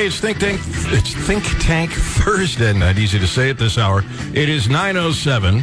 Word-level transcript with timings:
Hey, 0.00 0.06
it's 0.06 0.18
Think 0.18 0.38
Tank. 0.38 0.58
It's 0.64 1.12
Think 1.12 1.44
Tank 1.60 1.92
Thursday. 1.92 2.72
Not 2.72 2.96
easy 2.96 3.18
to 3.18 3.26
say 3.26 3.50
at 3.50 3.58
this 3.58 3.76
hour. 3.76 4.02
It 4.32 4.48
is 4.48 4.66
nine 4.66 4.96
oh 4.96 5.12
seven. 5.12 5.62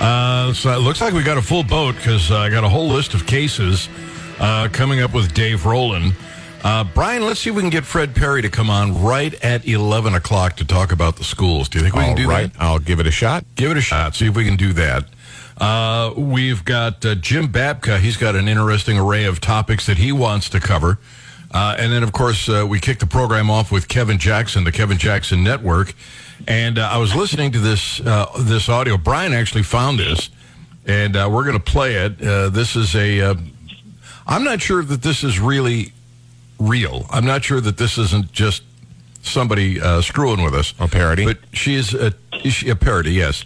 Uh, 0.00 0.54
so 0.54 0.70
it 0.70 0.78
looks 0.78 1.02
like 1.02 1.12
we 1.12 1.22
got 1.22 1.36
a 1.36 1.42
full 1.42 1.64
boat 1.64 1.94
because 1.94 2.30
uh, 2.30 2.38
I 2.38 2.48
got 2.48 2.64
a 2.64 2.68
whole 2.70 2.88
list 2.88 3.12
of 3.12 3.26
cases 3.26 3.90
uh, 4.40 4.70
coming 4.72 5.02
up 5.02 5.12
with 5.12 5.34
Dave 5.34 5.66
Roland. 5.66 6.14
Uh, 6.62 6.84
Brian, 6.94 7.26
let's 7.26 7.40
see 7.40 7.50
if 7.50 7.56
we 7.56 7.60
can 7.60 7.68
get 7.68 7.84
Fred 7.84 8.14
Perry 8.14 8.40
to 8.40 8.48
come 8.48 8.70
on 8.70 9.02
right 9.02 9.34
at 9.44 9.68
eleven 9.68 10.14
o'clock 10.14 10.56
to 10.56 10.64
talk 10.64 10.90
about 10.90 11.16
the 11.16 11.24
schools. 11.24 11.68
Do 11.68 11.76
you 11.76 11.84
think 11.84 11.94
we 11.94 12.00
All 12.00 12.06
can 12.06 12.16
do 12.16 12.26
right, 12.26 12.50
that? 12.50 12.62
I'll 12.62 12.78
give 12.78 13.00
it 13.00 13.06
a 13.06 13.10
shot. 13.10 13.44
Give 13.54 13.70
it 13.70 13.76
a 13.76 13.82
shot. 13.82 14.14
See 14.14 14.28
if 14.28 14.34
we 14.34 14.46
can 14.46 14.56
do 14.56 14.72
that. 14.72 15.04
Uh, 15.58 16.14
we've 16.16 16.64
got 16.64 17.04
uh, 17.04 17.16
Jim 17.16 17.48
Babka. 17.48 17.98
He's 17.98 18.16
got 18.16 18.34
an 18.34 18.48
interesting 18.48 18.98
array 18.98 19.26
of 19.26 19.42
topics 19.42 19.84
that 19.84 19.98
he 19.98 20.10
wants 20.10 20.48
to 20.48 20.58
cover. 20.58 20.98
Uh, 21.54 21.76
and 21.78 21.92
then, 21.92 22.02
of 22.02 22.10
course, 22.10 22.48
uh, 22.48 22.66
we 22.68 22.80
kick 22.80 22.98
the 22.98 23.06
program 23.06 23.48
off 23.48 23.70
with 23.70 23.86
Kevin 23.86 24.18
Jackson, 24.18 24.64
the 24.64 24.72
Kevin 24.72 24.98
Jackson 24.98 25.44
Network. 25.44 25.94
And 26.48 26.80
uh, 26.80 26.90
I 26.90 26.98
was 26.98 27.14
listening 27.14 27.52
to 27.52 27.60
this 27.60 28.00
uh, 28.00 28.26
this 28.40 28.68
audio. 28.68 28.96
Brian 28.96 29.32
actually 29.32 29.62
found 29.62 30.00
this, 30.00 30.30
and 30.84 31.16
uh, 31.16 31.28
we're 31.30 31.44
going 31.44 31.56
to 31.56 31.62
play 31.62 31.94
it. 31.94 32.20
Uh, 32.20 32.48
this 32.48 32.74
is 32.74 32.96
a. 32.96 33.20
Uh, 33.20 33.34
I'm 34.26 34.42
not 34.42 34.60
sure 34.60 34.82
that 34.82 35.02
this 35.02 35.22
is 35.22 35.38
really 35.38 35.92
real. 36.58 37.06
I'm 37.10 37.24
not 37.24 37.44
sure 37.44 37.60
that 37.60 37.76
this 37.76 37.98
isn't 37.98 38.32
just 38.32 38.64
somebody 39.22 39.80
uh, 39.80 40.00
screwing 40.02 40.42
with 40.42 40.54
us. 40.54 40.74
A 40.80 40.88
parody? 40.88 41.24
But 41.24 41.38
she 41.52 41.74
is 41.74 41.94
a, 41.94 42.12
is 42.42 42.54
she 42.54 42.68
a 42.68 42.76
parody, 42.76 43.12
yes. 43.12 43.44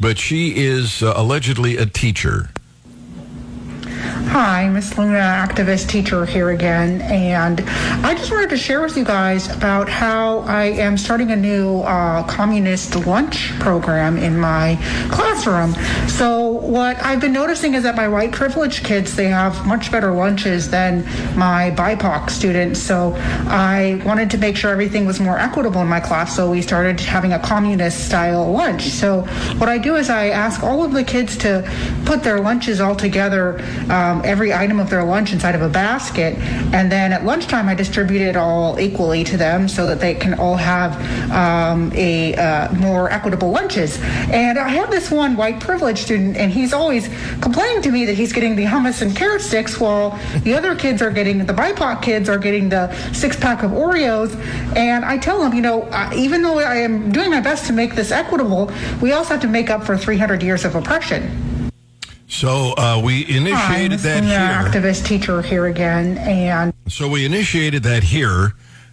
But 0.00 0.18
she 0.18 0.56
is 0.56 1.02
uh, 1.02 1.12
allegedly 1.14 1.76
a 1.76 1.84
teacher. 1.84 2.50
Hi, 4.00 4.68
Miss 4.68 4.96
Luna, 4.96 5.18
activist 5.18 5.88
teacher 5.88 6.24
here 6.24 6.50
again, 6.50 7.02
and 7.02 7.60
I 8.04 8.14
just 8.14 8.30
wanted 8.30 8.48
to 8.50 8.56
share 8.56 8.80
with 8.80 8.96
you 8.96 9.04
guys 9.04 9.54
about 9.54 9.88
how 9.88 10.38
I 10.40 10.64
am 10.64 10.96
starting 10.96 11.32
a 11.32 11.36
new 11.36 11.80
uh, 11.80 12.22
communist 12.24 12.94
lunch 13.06 13.50
program 13.58 14.16
in 14.16 14.38
my 14.38 14.78
classroom. 15.10 15.74
So 16.08 16.48
what 16.48 16.96
I've 17.04 17.20
been 17.20 17.32
noticing 17.32 17.74
is 17.74 17.82
that 17.82 17.96
my 17.96 18.08
white 18.08 18.32
privileged 18.32 18.84
kids 18.84 19.16
they 19.16 19.26
have 19.26 19.66
much 19.66 19.92
better 19.92 20.12
lunches 20.12 20.70
than 20.70 21.04
my 21.36 21.72
BIPOC 21.76 22.30
students. 22.30 22.80
So 22.80 23.14
I 23.48 24.00
wanted 24.04 24.30
to 24.30 24.38
make 24.38 24.56
sure 24.56 24.70
everything 24.70 25.06
was 25.06 25.20
more 25.20 25.38
equitable 25.38 25.82
in 25.82 25.88
my 25.88 26.00
class. 26.00 26.34
So 26.34 26.50
we 26.50 26.62
started 26.62 27.00
having 27.00 27.32
a 27.32 27.38
communist 27.38 28.06
style 28.06 28.50
lunch. 28.50 28.82
So 28.90 29.22
what 29.58 29.68
I 29.68 29.78
do 29.78 29.96
is 29.96 30.08
I 30.08 30.28
ask 30.28 30.62
all 30.62 30.84
of 30.84 30.92
the 30.92 31.04
kids 31.04 31.36
to 31.38 31.68
put 32.06 32.22
their 32.22 32.40
lunches 32.40 32.80
all 32.80 32.96
together. 32.96 33.58
Um, 33.90 34.22
every 34.24 34.54
item 34.54 34.78
of 34.78 34.88
their 34.88 35.02
lunch 35.02 35.32
inside 35.32 35.54
of 35.54 35.62
a 35.62 35.68
basket. 35.68 36.36
And 36.72 36.90
then 36.90 37.12
at 37.12 37.24
lunchtime, 37.24 37.68
I 37.68 37.74
distribute 37.74 38.22
it 38.22 38.36
all 38.36 38.78
equally 38.78 39.24
to 39.24 39.36
them 39.36 39.68
so 39.68 39.86
that 39.86 40.00
they 40.00 40.14
can 40.14 40.34
all 40.34 40.56
have 40.56 40.94
um, 41.32 41.92
a 41.94 42.34
uh, 42.36 42.72
more 42.74 43.10
equitable 43.10 43.50
lunches. 43.50 43.98
And 44.30 44.58
I 44.58 44.68
have 44.68 44.90
this 44.90 45.10
one 45.10 45.36
white 45.36 45.58
privileged 45.60 45.98
student, 45.98 46.36
and 46.36 46.52
he's 46.52 46.72
always 46.72 47.08
complaining 47.40 47.82
to 47.82 47.90
me 47.90 48.04
that 48.06 48.14
he's 48.14 48.32
getting 48.32 48.56
the 48.56 48.64
hummus 48.64 49.02
and 49.02 49.16
carrot 49.16 49.42
sticks 49.42 49.80
while 49.80 50.18
the 50.44 50.54
other 50.54 50.74
kids 50.76 51.02
are 51.02 51.10
getting, 51.10 51.44
the 51.44 51.52
BIPOC 51.52 52.02
kids 52.02 52.28
are 52.28 52.38
getting 52.38 52.68
the 52.68 52.92
six 53.12 53.36
pack 53.36 53.62
of 53.62 53.72
Oreos. 53.72 54.34
And 54.76 55.04
I 55.04 55.18
tell 55.18 55.42
him, 55.44 55.52
you 55.54 55.62
know, 55.62 55.88
even 56.14 56.42
though 56.42 56.58
I 56.60 56.76
am 56.76 57.10
doing 57.10 57.30
my 57.30 57.40
best 57.40 57.66
to 57.66 57.72
make 57.72 57.94
this 57.94 58.12
equitable, 58.12 58.70
we 59.00 59.12
also 59.12 59.30
have 59.30 59.40
to 59.42 59.48
make 59.48 59.70
up 59.70 59.84
for 59.84 59.96
300 59.96 60.42
years 60.42 60.64
of 60.64 60.74
oppression. 60.74 61.49
So 62.30 62.74
uh, 62.78 63.00
we 63.04 63.24
Hi, 63.24 63.36
initiated 63.38 63.90
Miss 63.90 64.02
that 64.04 64.22
Luna, 64.22 64.70
here. 64.70 64.82
activist 64.82 65.04
teacher 65.04 65.42
here 65.42 65.66
again, 65.66 66.16
and 66.18 66.72
So 66.88 67.08
we 67.08 67.24
initiated 67.26 67.82
that 67.82 68.04
here. 68.04 68.52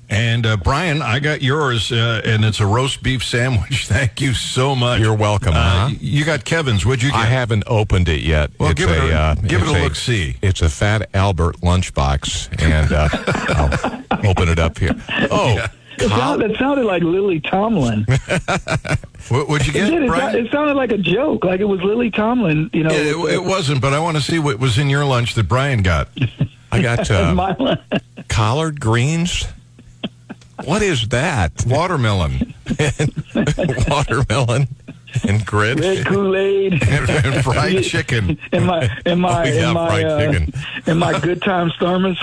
And 0.09 0.45
uh, 0.45 0.55
Brian, 0.55 1.01
I 1.01 1.19
got 1.19 1.41
yours, 1.41 1.91
uh, 1.91 2.21
and 2.23 2.45
it's 2.45 2.61
a 2.61 2.65
roast 2.65 3.03
beef 3.03 3.23
sandwich. 3.25 3.87
Thank 3.89 4.21
you 4.21 4.33
so 4.33 4.73
much. 4.73 5.01
You're 5.01 5.13
welcome. 5.13 5.53
Uh, 5.53 5.89
huh? 5.89 5.95
You 5.99 6.23
got 6.23 6.45
Kevin's. 6.45 6.85
What'd 6.85 7.03
you 7.03 7.11
get? 7.11 7.19
I 7.19 7.25
haven't 7.25 7.65
opened 7.67 8.07
it 8.07 8.21
yet. 8.21 8.51
Well, 8.57 8.71
it's 8.71 8.79
give 8.79 8.89
it 8.89 8.97
a- 8.97 9.13
uh, 9.13 9.35
give 9.35 9.61
it 9.61 9.67
it's 9.67 9.77
a 9.77 9.83
look-see. 9.83 10.37
It's 10.41 10.61
a 10.61 10.69
Fat 10.69 11.09
Albert 11.13 11.57
lunchbox, 11.57 12.61
and 12.63 12.91
uh, 12.93 14.03
I'll 14.11 14.29
open 14.29 14.47
it 14.47 14.59
up 14.59 14.77
here. 14.79 14.95
Oh, 15.29 15.65
It, 15.99 16.09
sound, 16.09 16.41
it 16.43 16.57
sounded 16.57 16.85
like 16.85 17.03
Lily 17.03 17.39
Tomlin. 17.39 18.05
What, 19.29 19.49
what'd 19.49 19.67
you 19.67 19.71
It, 19.71 19.73
get, 19.73 19.89
did. 19.89 20.03
It, 20.03 20.07
Brian? 20.07 20.45
it 20.45 20.51
sounded 20.53 20.75
like 20.77 20.93
a 20.93 20.97
joke, 20.97 21.43
like 21.43 21.59
it 21.59 21.65
was 21.65 21.81
Lily 21.81 22.09
Tomlin. 22.09 22.69
You 22.71 22.83
know, 22.83 22.91
Yeah, 22.91 23.11
it, 23.11 23.33
it 23.33 23.43
wasn't, 23.43 23.81
but 23.81 23.93
I 23.93 23.99
want 23.99 24.15
to 24.15 24.23
see 24.23 24.39
what 24.39 24.57
was 24.57 24.77
in 24.77 24.89
your 24.89 25.03
lunch 25.03 25.33
that 25.35 25.49
Brian 25.49 25.81
got. 25.81 26.07
I 26.71 26.81
got 26.81 27.11
uh, 27.11 27.33
my- 27.35 27.77
collard 28.29 28.79
greens. 28.79 29.45
What 30.63 30.81
is 30.81 31.09
that? 31.09 31.65
Watermelon 31.67 32.53
Watermelon 33.89 34.67
and 35.27 35.45
grits, 35.45 35.81
red 35.81 36.05
Kool 36.05 36.35
Aid. 36.35 36.73
and, 36.87 37.09
and 37.09 37.43
fried 37.43 37.83
chicken. 37.83 38.37
In 38.53 38.63
my 38.65 38.89
in 39.05 39.19
my 39.19 39.41
Oh, 39.41 39.53
yeah, 39.53 39.67
in 39.67 39.73
my 39.73 39.87
fried 39.87 40.05
uh, 40.05 40.19
chicken. 40.31 40.53
in 40.85 40.97
my 40.99 41.19
good 41.19 41.41
times 41.41 41.73
thermos. 41.79 42.17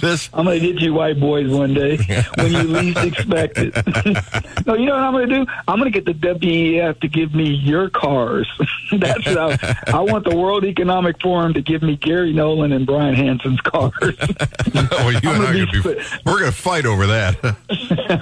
This 0.00 0.30
I'm 0.32 0.44
gonna 0.44 0.60
get 0.60 0.80
you 0.80 0.94
white 0.94 1.18
boys 1.18 1.50
one 1.50 1.74
day 1.74 1.96
when 2.36 2.52
you 2.52 2.62
least 2.62 2.98
expect 2.98 3.58
it. 3.58 3.74
no, 4.66 4.74
you 4.74 4.86
know 4.86 4.94
what 4.94 5.02
I'm 5.02 5.12
gonna 5.12 5.26
do? 5.26 5.46
I'm 5.66 5.78
gonna 5.78 5.90
get 5.90 6.04
the 6.04 6.14
WEF 6.14 7.00
to 7.00 7.08
give 7.08 7.34
me 7.34 7.48
your 7.48 7.90
cars. 7.90 8.48
That's 8.92 9.26
what 9.26 9.38
I, 9.38 9.82
I 9.88 10.00
want 10.00 10.24
the 10.24 10.36
World 10.36 10.64
Economic 10.64 11.20
Forum 11.20 11.54
to 11.54 11.62
give 11.62 11.82
me 11.82 11.96
Gary 11.96 12.32
Nolan 12.32 12.72
and 12.72 12.86
Brian 12.86 13.14
Hanson's 13.14 13.60
cars. 13.60 13.92
well, 13.98 15.12
you 15.12 15.30
and 15.30 15.42
I 15.44 15.52
be 15.52 15.80
we're 16.24 16.38
going 16.38 16.44
to 16.44 16.52
fight 16.52 16.86
over 16.86 17.06
that. 17.08 17.36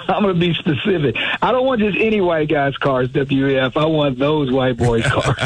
I'm 0.09 0.23
gonna 0.23 0.35
be 0.35 0.55
specific. 0.55 1.17
I 1.43 1.53
don't 1.53 1.67
want 1.67 1.81
just 1.81 1.99
any 1.99 2.21
white 2.21 2.49
guy's 2.49 2.77
cars, 2.79 3.09
WEF. 3.11 3.77
I 3.77 3.85
want 3.85 4.19
those 4.19 4.51
white 4.51 4.77
boys' 4.77 5.05
cars. 5.07 5.39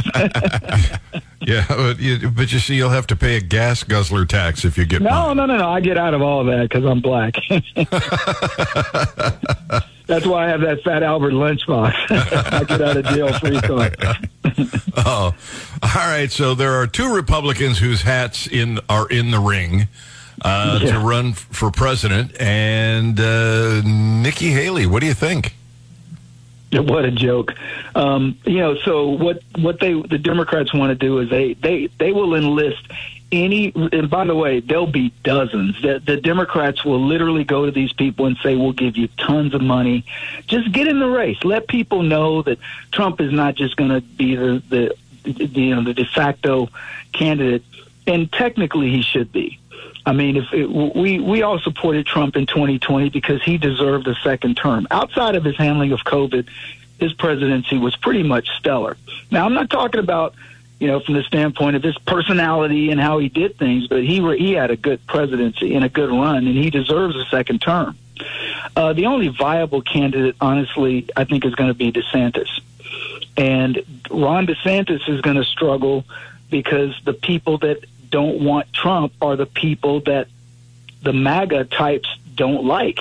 Yeah, 1.40 1.64
but 1.68 1.98
you, 1.98 2.30
but 2.30 2.52
you 2.52 2.58
see, 2.58 2.76
you'll 2.76 2.90
have 2.90 3.06
to 3.08 3.16
pay 3.16 3.36
a 3.36 3.40
gas 3.40 3.82
guzzler 3.82 4.26
tax 4.26 4.64
if 4.64 4.76
you 4.76 4.84
get 4.84 5.02
no, 5.02 5.10
mine. 5.10 5.36
no, 5.36 5.46
no, 5.46 5.56
no. 5.56 5.68
I 5.68 5.80
get 5.80 5.96
out 5.96 6.14
of 6.14 6.22
all 6.22 6.44
that 6.44 6.68
because 6.68 6.84
I'm 6.84 7.00
black. 7.00 7.34
That's 10.06 10.26
why 10.26 10.46
I 10.46 10.48
have 10.48 10.60
that 10.62 10.82
Fat 10.82 11.04
Albert 11.04 11.32
lunchbox. 11.32 11.94
I 12.52 12.64
get 12.64 12.82
out 12.82 12.96
of 12.96 13.04
jail 13.06 13.32
free 13.38 13.60
card. 13.60 13.96
Oh, 14.96 15.32
all 15.82 15.90
right. 15.94 16.30
So 16.30 16.54
there 16.54 16.74
are 16.74 16.86
two 16.86 17.14
Republicans 17.14 17.78
whose 17.78 18.02
hats 18.02 18.46
in 18.48 18.80
are 18.88 19.08
in 19.08 19.30
the 19.30 19.38
ring 19.38 19.86
uh, 20.42 20.80
to 20.80 20.98
run 20.98 21.32
for 21.32 21.70
president, 21.70 22.38
and 22.40 23.18
uh, 23.18 23.80
Nikki 23.82 24.50
Haley. 24.50 24.86
What 24.86 25.00
do 25.00 25.06
you 25.06 25.14
think? 25.14 25.54
What 26.80 27.04
a 27.04 27.10
joke. 27.10 27.54
Um, 27.94 28.38
you 28.44 28.58
know, 28.58 28.76
so 28.76 29.08
what 29.08 29.42
what 29.58 29.80
they 29.80 29.92
the 29.92 30.18
Democrats 30.18 30.72
want 30.72 30.90
to 30.90 30.94
do 30.94 31.18
is 31.18 31.28
they 31.28 31.54
they 31.54 31.88
they 31.98 32.12
will 32.12 32.34
enlist 32.34 32.82
any 33.32 33.72
and 33.74 34.08
by 34.08 34.24
the 34.24 34.34
way, 34.34 34.60
there'll 34.60 34.86
be 34.86 35.12
dozens. 35.22 35.80
The 35.82 36.00
the 36.04 36.16
Democrats 36.16 36.84
will 36.84 37.04
literally 37.04 37.44
go 37.44 37.66
to 37.66 37.72
these 37.72 37.92
people 37.92 38.26
and 38.26 38.36
say, 38.38 38.56
We'll 38.56 38.72
give 38.72 38.96
you 38.96 39.08
tons 39.18 39.54
of 39.54 39.62
money. 39.62 40.04
Just 40.46 40.72
get 40.72 40.86
in 40.86 41.00
the 41.00 41.08
race. 41.08 41.42
Let 41.44 41.68
people 41.68 42.02
know 42.02 42.42
that 42.42 42.58
Trump 42.92 43.20
is 43.20 43.32
not 43.32 43.54
just 43.56 43.76
gonna 43.76 44.00
be 44.00 44.36
the 44.36 44.62
the, 44.68 44.96
the 45.32 45.60
you 45.60 45.74
know 45.74 45.82
the 45.82 45.94
de 45.94 46.04
facto 46.04 46.68
candidate 47.12 47.64
and 48.06 48.32
technically 48.32 48.90
he 48.90 49.02
should 49.02 49.32
be. 49.32 49.59
I 50.10 50.12
mean, 50.12 50.36
if 50.36 50.52
it, 50.52 50.66
we 50.66 51.20
we 51.20 51.42
all 51.42 51.60
supported 51.60 52.04
Trump 52.04 52.34
in 52.34 52.44
2020 52.44 53.10
because 53.10 53.40
he 53.44 53.58
deserved 53.58 54.08
a 54.08 54.16
second 54.24 54.56
term. 54.56 54.88
Outside 54.90 55.36
of 55.36 55.44
his 55.44 55.56
handling 55.56 55.92
of 55.92 56.00
COVID, 56.00 56.48
his 56.98 57.12
presidency 57.12 57.78
was 57.78 57.94
pretty 57.94 58.24
much 58.24 58.48
stellar. 58.58 58.96
Now, 59.30 59.46
I'm 59.46 59.54
not 59.54 59.70
talking 59.70 60.00
about 60.00 60.34
you 60.80 60.88
know 60.88 60.98
from 60.98 61.14
the 61.14 61.22
standpoint 61.22 61.76
of 61.76 61.84
his 61.84 61.96
personality 61.98 62.90
and 62.90 63.00
how 63.00 63.18
he 63.18 63.28
did 63.28 63.56
things, 63.56 63.86
but 63.86 64.02
he 64.02 64.16
he 64.36 64.50
had 64.50 64.72
a 64.72 64.76
good 64.76 65.06
presidency 65.06 65.76
and 65.76 65.84
a 65.84 65.88
good 65.88 66.10
run, 66.10 66.38
and 66.38 66.56
he 66.56 66.70
deserves 66.70 67.14
a 67.14 67.24
second 67.26 67.62
term. 67.62 67.96
Uh, 68.74 68.92
the 68.92 69.06
only 69.06 69.28
viable 69.28 69.80
candidate, 69.80 70.34
honestly, 70.40 71.08
I 71.16 71.22
think 71.22 71.44
is 71.44 71.54
going 71.54 71.70
to 71.70 71.74
be 71.74 71.92
DeSantis, 71.92 72.48
and 73.36 73.80
Ron 74.10 74.48
DeSantis 74.48 75.08
is 75.08 75.20
going 75.20 75.36
to 75.36 75.44
struggle 75.44 76.04
because 76.50 77.00
the 77.04 77.12
people 77.12 77.58
that 77.58 77.84
don't 78.10 78.44
want 78.44 78.72
Trump 78.72 79.12
are 79.20 79.36
the 79.36 79.46
people 79.46 80.00
that 80.02 80.28
the 81.02 81.12
MAGA 81.12 81.64
types 81.64 82.08
don't 82.34 82.64
like, 82.64 83.00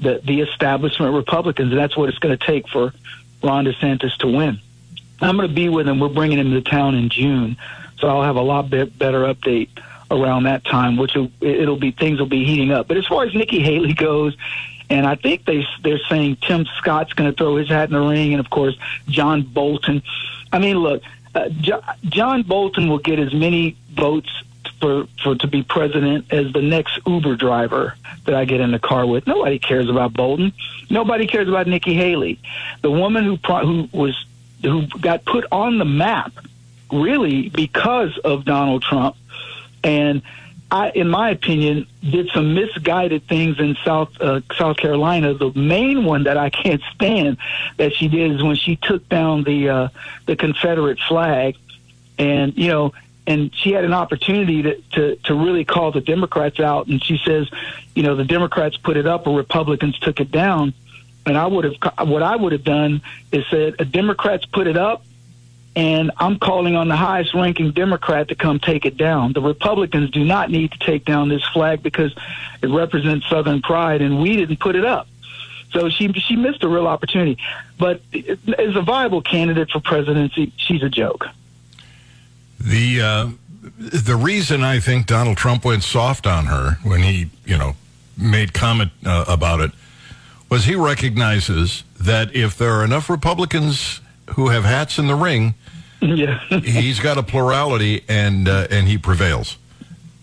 the 0.00 0.20
the 0.24 0.40
establishment 0.40 1.14
Republicans. 1.14 1.70
And 1.70 1.78
that's 1.78 1.96
what 1.96 2.08
it's 2.08 2.18
going 2.18 2.36
to 2.36 2.46
take 2.46 2.68
for 2.68 2.92
Ron 3.42 3.64
DeSantis 3.64 4.16
to 4.18 4.26
win. 4.26 4.60
I'm 5.20 5.36
going 5.36 5.48
to 5.48 5.54
be 5.54 5.68
with 5.68 5.88
him. 5.88 5.98
We're 5.98 6.08
bringing 6.08 6.38
him 6.38 6.52
to 6.52 6.60
town 6.60 6.94
in 6.94 7.08
June, 7.08 7.56
so 7.98 8.08
I'll 8.08 8.22
have 8.22 8.36
a 8.36 8.42
lot 8.42 8.70
bit 8.70 8.96
better 8.98 9.22
update 9.22 9.68
around 10.10 10.44
that 10.44 10.64
time, 10.64 10.96
which 10.96 11.14
will, 11.14 11.30
it'll 11.40 11.76
be 11.76 11.90
things 11.90 12.18
will 12.18 12.26
be 12.26 12.44
heating 12.44 12.70
up. 12.70 12.88
But 12.88 12.96
as 12.96 13.06
far 13.06 13.24
as 13.24 13.34
Nikki 13.34 13.60
Haley 13.60 13.94
goes, 13.94 14.36
and 14.90 15.06
I 15.06 15.16
think 15.16 15.44
they 15.44 15.66
they're 15.82 16.00
saying 16.08 16.38
Tim 16.40 16.66
Scott's 16.78 17.12
going 17.12 17.30
to 17.30 17.36
throw 17.36 17.56
his 17.56 17.68
hat 17.68 17.88
in 17.88 17.94
the 17.94 18.00
ring, 18.00 18.32
and 18.32 18.40
of 18.40 18.50
course 18.50 18.76
John 19.08 19.42
Bolton. 19.42 20.02
I 20.52 20.58
mean, 20.58 20.78
look, 20.78 21.02
uh, 21.34 21.48
jo- 21.48 21.82
John 22.04 22.42
Bolton 22.42 22.88
will 22.88 22.98
get 22.98 23.18
as 23.18 23.32
many 23.34 23.76
votes 23.90 24.30
for, 24.80 25.06
for 25.22 25.34
to 25.36 25.46
be 25.46 25.62
president 25.62 26.32
as 26.32 26.52
the 26.52 26.62
next 26.62 26.98
Uber 27.06 27.36
driver 27.36 27.94
that 28.24 28.34
I 28.34 28.44
get 28.44 28.60
in 28.60 28.70
the 28.70 28.78
car 28.78 29.06
with. 29.06 29.26
Nobody 29.26 29.58
cares 29.58 29.88
about 29.88 30.12
Bolton. 30.12 30.52
Nobody 30.90 31.26
cares 31.26 31.48
about 31.48 31.66
Nikki 31.66 31.94
Haley, 31.94 32.38
the 32.82 32.90
woman 32.90 33.24
who 33.24 33.36
pro- 33.36 33.66
who 33.66 33.88
was 33.92 34.24
who 34.62 34.86
got 34.86 35.24
put 35.24 35.46
on 35.52 35.78
the 35.78 35.84
map 35.84 36.32
really 36.92 37.48
because 37.48 38.16
of 38.18 38.44
Donald 38.44 38.82
Trump, 38.82 39.16
and 39.84 40.22
I, 40.70 40.90
in 40.90 41.08
my 41.08 41.30
opinion, 41.30 41.86
did 42.02 42.28
some 42.34 42.54
misguided 42.54 43.26
things 43.26 43.58
in 43.58 43.76
South 43.84 44.10
uh, 44.20 44.42
South 44.56 44.76
Carolina. 44.76 45.32
The 45.32 45.52
main 45.54 46.04
one 46.04 46.24
that 46.24 46.36
I 46.36 46.50
can't 46.50 46.82
stand 46.94 47.38
that 47.78 47.94
she 47.94 48.08
did 48.08 48.32
is 48.32 48.42
when 48.42 48.56
she 48.56 48.76
took 48.76 49.08
down 49.08 49.44
the 49.44 49.68
uh, 49.68 49.88
the 50.26 50.36
Confederate 50.36 50.98
flag, 51.00 51.56
and 52.18 52.56
you 52.56 52.68
know, 52.68 52.92
and 53.26 53.54
she 53.54 53.72
had 53.72 53.84
an 53.84 53.94
opportunity 53.94 54.62
to, 54.62 54.80
to 54.92 55.16
to 55.24 55.34
really 55.34 55.64
call 55.64 55.90
the 55.90 56.02
Democrats 56.02 56.60
out, 56.60 56.86
and 56.86 57.02
she 57.02 57.18
says, 57.24 57.48
you 57.94 58.02
know, 58.02 58.14
the 58.14 58.24
Democrats 58.24 58.76
put 58.76 58.98
it 58.98 59.06
up, 59.06 59.26
or 59.26 59.36
Republicans 59.36 59.98
took 59.98 60.20
it 60.20 60.30
down. 60.30 60.74
And 61.24 61.36
I 61.36 61.46
would 61.46 61.64
have 61.64 62.08
what 62.08 62.22
I 62.22 62.36
would 62.36 62.52
have 62.52 62.64
done 62.64 63.02
is 63.32 63.44
said, 63.50 63.76
Democrats 63.90 64.44
put 64.46 64.66
it 64.66 64.76
up, 64.76 65.02
and 65.78 66.10
I'm 66.16 66.40
calling 66.40 66.74
on 66.74 66.88
the 66.88 66.96
highest 66.96 67.34
ranking 67.34 67.70
Democrat 67.70 68.26
to 68.28 68.34
come 68.34 68.58
take 68.58 68.84
it 68.84 68.96
down. 68.96 69.32
The 69.32 69.40
Republicans 69.40 70.10
do 70.10 70.24
not 70.24 70.50
need 70.50 70.72
to 70.72 70.78
take 70.80 71.04
down 71.04 71.28
this 71.28 71.44
flag 71.52 71.84
because 71.84 72.12
it 72.60 72.66
represents 72.66 73.28
Southern 73.28 73.62
pride, 73.62 74.02
and 74.02 74.20
we 74.20 74.36
didn't 74.36 74.58
put 74.58 74.74
it 74.74 74.84
up. 74.84 75.06
So 75.70 75.88
she 75.88 76.12
she 76.14 76.34
missed 76.34 76.64
a 76.64 76.68
real 76.68 76.88
opportunity. 76.88 77.38
But 77.78 78.00
as 78.58 78.74
a 78.74 78.82
viable 78.82 79.22
candidate 79.22 79.70
for 79.70 79.78
presidency, 79.78 80.52
she's 80.56 80.82
a 80.82 80.88
joke. 80.88 81.26
The 82.58 83.00
uh, 83.00 83.28
the 83.78 84.16
reason 84.16 84.64
I 84.64 84.80
think 84.80 85.06
Donald 85.06 85.36
Trump 85.36 85.64
went 85.64 85.84
soft 85.84 86.26
on 86.26 86.46
her 86.46 86.78
when 86.82 87.04
he 87.04 87.30
you 87.44 87.56
know 87.56 87.76
made 88.16 88.52
comment 88.52 88.90
uh, 89.06 89.26
about 89.28 89.60
it 89.60 89.70
was 90.50 90.64
he 90.64 90.74
recognizes 90.74 91.84
that 92.00 92.34
if 92.34 92.58
there 92.58 92.72
are 92.72 92.84
enough 92.84 93.08
Republicans 93.08 94.00
who 94.30 94.48
have 94.48 94.64
hats 94.64 94.98
in 94.98 95.06
the 95.06 95.14
ring, 95.14 95.54
yeah, 96.00 96.38
he's 96.48 97.00
got 97.00 97.18
a 97.18 97.22
plurality 97.22 98.04
and 98.08 98.48
uh, 98.48 98.68
and 98.70 98.86
he 98.86 98.98
prevails. 98.98 99.56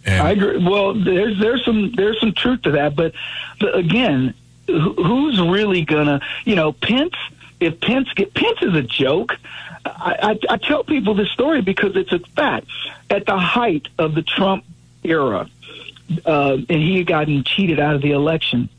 And 0.05 0.25
I 0.25 0.31
agree. 0.31 0.63
Well, 0.63 0.93
there's 0.93 1.39
there's 1.39 1.65
some 1.65 1.91
there's 1.95 2.19
some 2.19 2.33
truth 2.33 2.61
to 2.63 2.71
that, 2.71 2.95
but, 2.95 3.13
but 3.59 3.75
again, 3.75 4.33
who's 4.67 5.41
really 5.41 5.83
gonna 5.83 6.21
you 6.45 6.55
know 6.55 6.71
Pence? 6.71 7.15
If 7.59 7.79
Pence 7.81 8.11
get 8.13 8.33
Pence 8.33 8.61
is 8.61 8.73
a 8.73 8.83
joke. 8.83 9.37
I, 9.87 10.39
I, 10.49 10.53
I 10.53 10.57
tell 10.57 10.83
people 10.83 11.13
this 11.13 11.29
story 11.29 11.61
because 11.61 11.95
it's 11.95 12.11
a 12.11 12.17
fact. 12.35 12.65
At 13.11 13.27
the 13.27 13.37
height 13.37 13.87
of 13.99 14.15
the 14.15 14.23
Trump 14.23 14.65
era, 15.03 15.47
uh, 16.25 16.53
and 16.53 16.81
he 16.81 16.97
had 16.97 17.07
gotten 17.07 17.43
cheated 17.43 17.79
out 17.79 17.95
of 17.95 18.01
the 18.01 18.11
election. 18.11 18.69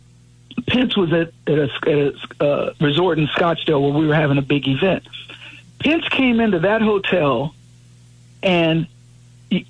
Pence 0.67 0.97
was 0.97 1.13
at, 1.13 1.33
at 1.47 1.59
a, 1.59 1.71
at 1.87 1.99
a 2.41 2.45
uh, 2.45 2.75
resort 2.81 3.19
in 3.19 3.27
Scottsdale 3.29 3.81
where 3.81 3.93
we 3.93 4.07
were 4.07 4.15
having 4.15 4.39
a 4.39 4.43
big 4.43 4.67
event. 4.69 5.07
Pence 5.79 6.09
came 6.09 6.41
into 6.41 6.61
that 6.61 6.83
hotel, 6.83 7.55
and 8.43 8.87
he, 9.51 9.67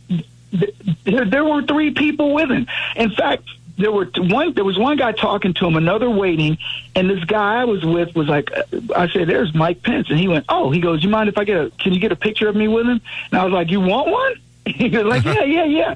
there, 1.04 1.24
there 1.24 1.44
were 1.44 1.62
three 1.62 1.90
people 1.90 2.32
with 2.32 2.50
him. 2.50 2.66
In 2.94 3.10
fact, 3.10 3.44
there 3.78 3.92
were 3.92 4.08
one. 4.16 4.54
There 4.54 4.64
was 4.64 4.78
one 4.78 4.96
guy 4.96 5.12
talking 5.12 5.52
to 5.54 5.66
him, 5.66 5.76
another 5.76 6.08
waiting, 6.08 6.58
and 6.94 7.10
this 7.10 7.22
guy 7.24 7.60
I 7.60 7.64
was 7.64 7.84
with 7.84 8.14
was 8.14 8.28
like, 8.28 8.50
I 8.94 9.08
said, 9.08 9.28
"There's 9.28 9.54
Mike 9.54 9.82
Pence," 9.82 10.08
and 10.08 10.18
he 10.18 10.28
went, 10.28 10.46
"Oh," 10.48 10.70
he 10.70 10.80
goes, 10.80 11.02
"You 11.02 11.10
mind 11.10 11.28
if 11.28 11.36
I 11.36 11.44
get 11.44 11.58
a? 11.58 11.70
Can 11.78 11.92
you 11.92 12.00
get 12.00 12.12
a 12.12 12.16
picture 12.16 12.48
of 12.48 12.56
me 12.56 12.68
with 12.68 12.86
him?" 12.86 13.00
And 13.30 13.40
I 13.40 13.44
was 13.44 13.52
like, 13.52 13.70
"You 13.70 13.80
want 13.80 14.10
one?" 14.10 14.34
He 14.76 14.88
was 14.88 15.04
like, 15.04 15.24
yeah, 15.24 15.44
yeah, 15.44 15.64
yeah. 15.64 15.94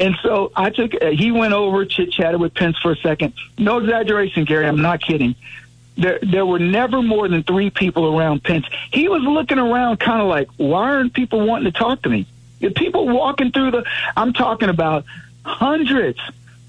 And 0.00 0.16
so 0.22 0.50
I 0.56 0.70
took, 0.70 0.92
uh, 1.00 1.10
he 1.10 1.30
went 1.30 1.54
over, 1.54 1.84
chit 1.84 2.10
chatted 2.10 2.40
with 2.40 2.52
Pence 2.52 2.76
for 2.78 2.90
a 2.90 2.96
second. 2.96 3.32
No 3.58 3.78
exaggeration, 3.78 4.44
Gary. 4.44 4.66
I'm 4.66 4.82
not 4.82 5.00
kidding. 5.00 5.36
There, 5.96 6.18
there 6.22 6.44
were 6.44 6.58
never 6.58 7.00
more 7.00 7.28
than 7.28 7.44
three 7.44 7.70
people 7.70 8.18
around 8.18 8.42
Pence. 8.42 8.66
He 8.92 9.08
was 9.08 9.22
looking 9.22 9.58
around 9.58 10.00
kind 10.00 10.20
of 10.20 10.26
like, 10.26 10.48
why 10.56 10.90
aren't 10.90 11.12
people 11.12 11.46
wanting 11.46 11.72
to 11.72 11.78
talk 11.78 12.02
to 12.02 12.08
me? 12.08 12.26
If 12.60 12.74
people 12.74 13.06
walking 13.08 13.52
through 13.52 13.70
the, 13.70 13.84
I'm 14.16 14.32
talking 14.32 14.68
about 14.68 15.04
hundreds 15.44 16.18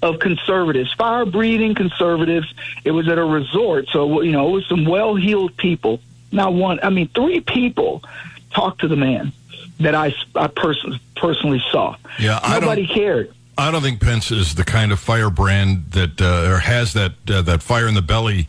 of 0.02 0.20
conservatives, 0.20 0.92
fire 0.92 1.26
breathing 1.26 1.74
conservatives. 1.74 2.52
It 2.84 2.92
was 2.92 3.08
at 3.08 3.18
a 3.18 3.24
resort. 3.24 3.88
So, 3.88 4.22
you 4.22 4.32
know, 4.32 4.48
it 4.48 4.52
was 4.52 4.66
some 4.68 4.84
well 4.84 5.16
heeled 5.16 5.56
people. 5.56 6.00
Not 6.30 6.54
one, 6.54 6.78
I 6.82 6.90
mean, 6.90 7.08
three 7.08 7.40
people 7.40 8.04
talked 8.52 8.82
to 8.82 8.88
the 8.88 8.96
man 8.96 9.32
that 9.80 9.94
I, 9.94 10.14
I 10.34 10.46
person, 10.48 10.98
personally 11.16 11.62
saw. 11.70 11.96
Yeah, 12.18 12.38
I 12.42 12.58
nobody 12.60 12.86
cared. 12.86 13.32
I 13.58 13.70
don't 13.70 13.82
think 13.82 14.00
Pence 14.00 14.30
is 14.30 14.54
the 14.54 14.64
kind 14.64 14.92
of 14.92 15.00
firebrand 15.00 15.90
that 15.92 16.20
uh, 16.20 16.50
or 16.50 16.58
has 16.60 16.92
that 16.94 17.12
uh, 17.28 17.42
that 17.42 17.62
fire 17.62 17.86
in 17.88 17.94
the 17.94 18.02
belly 18.02 18.48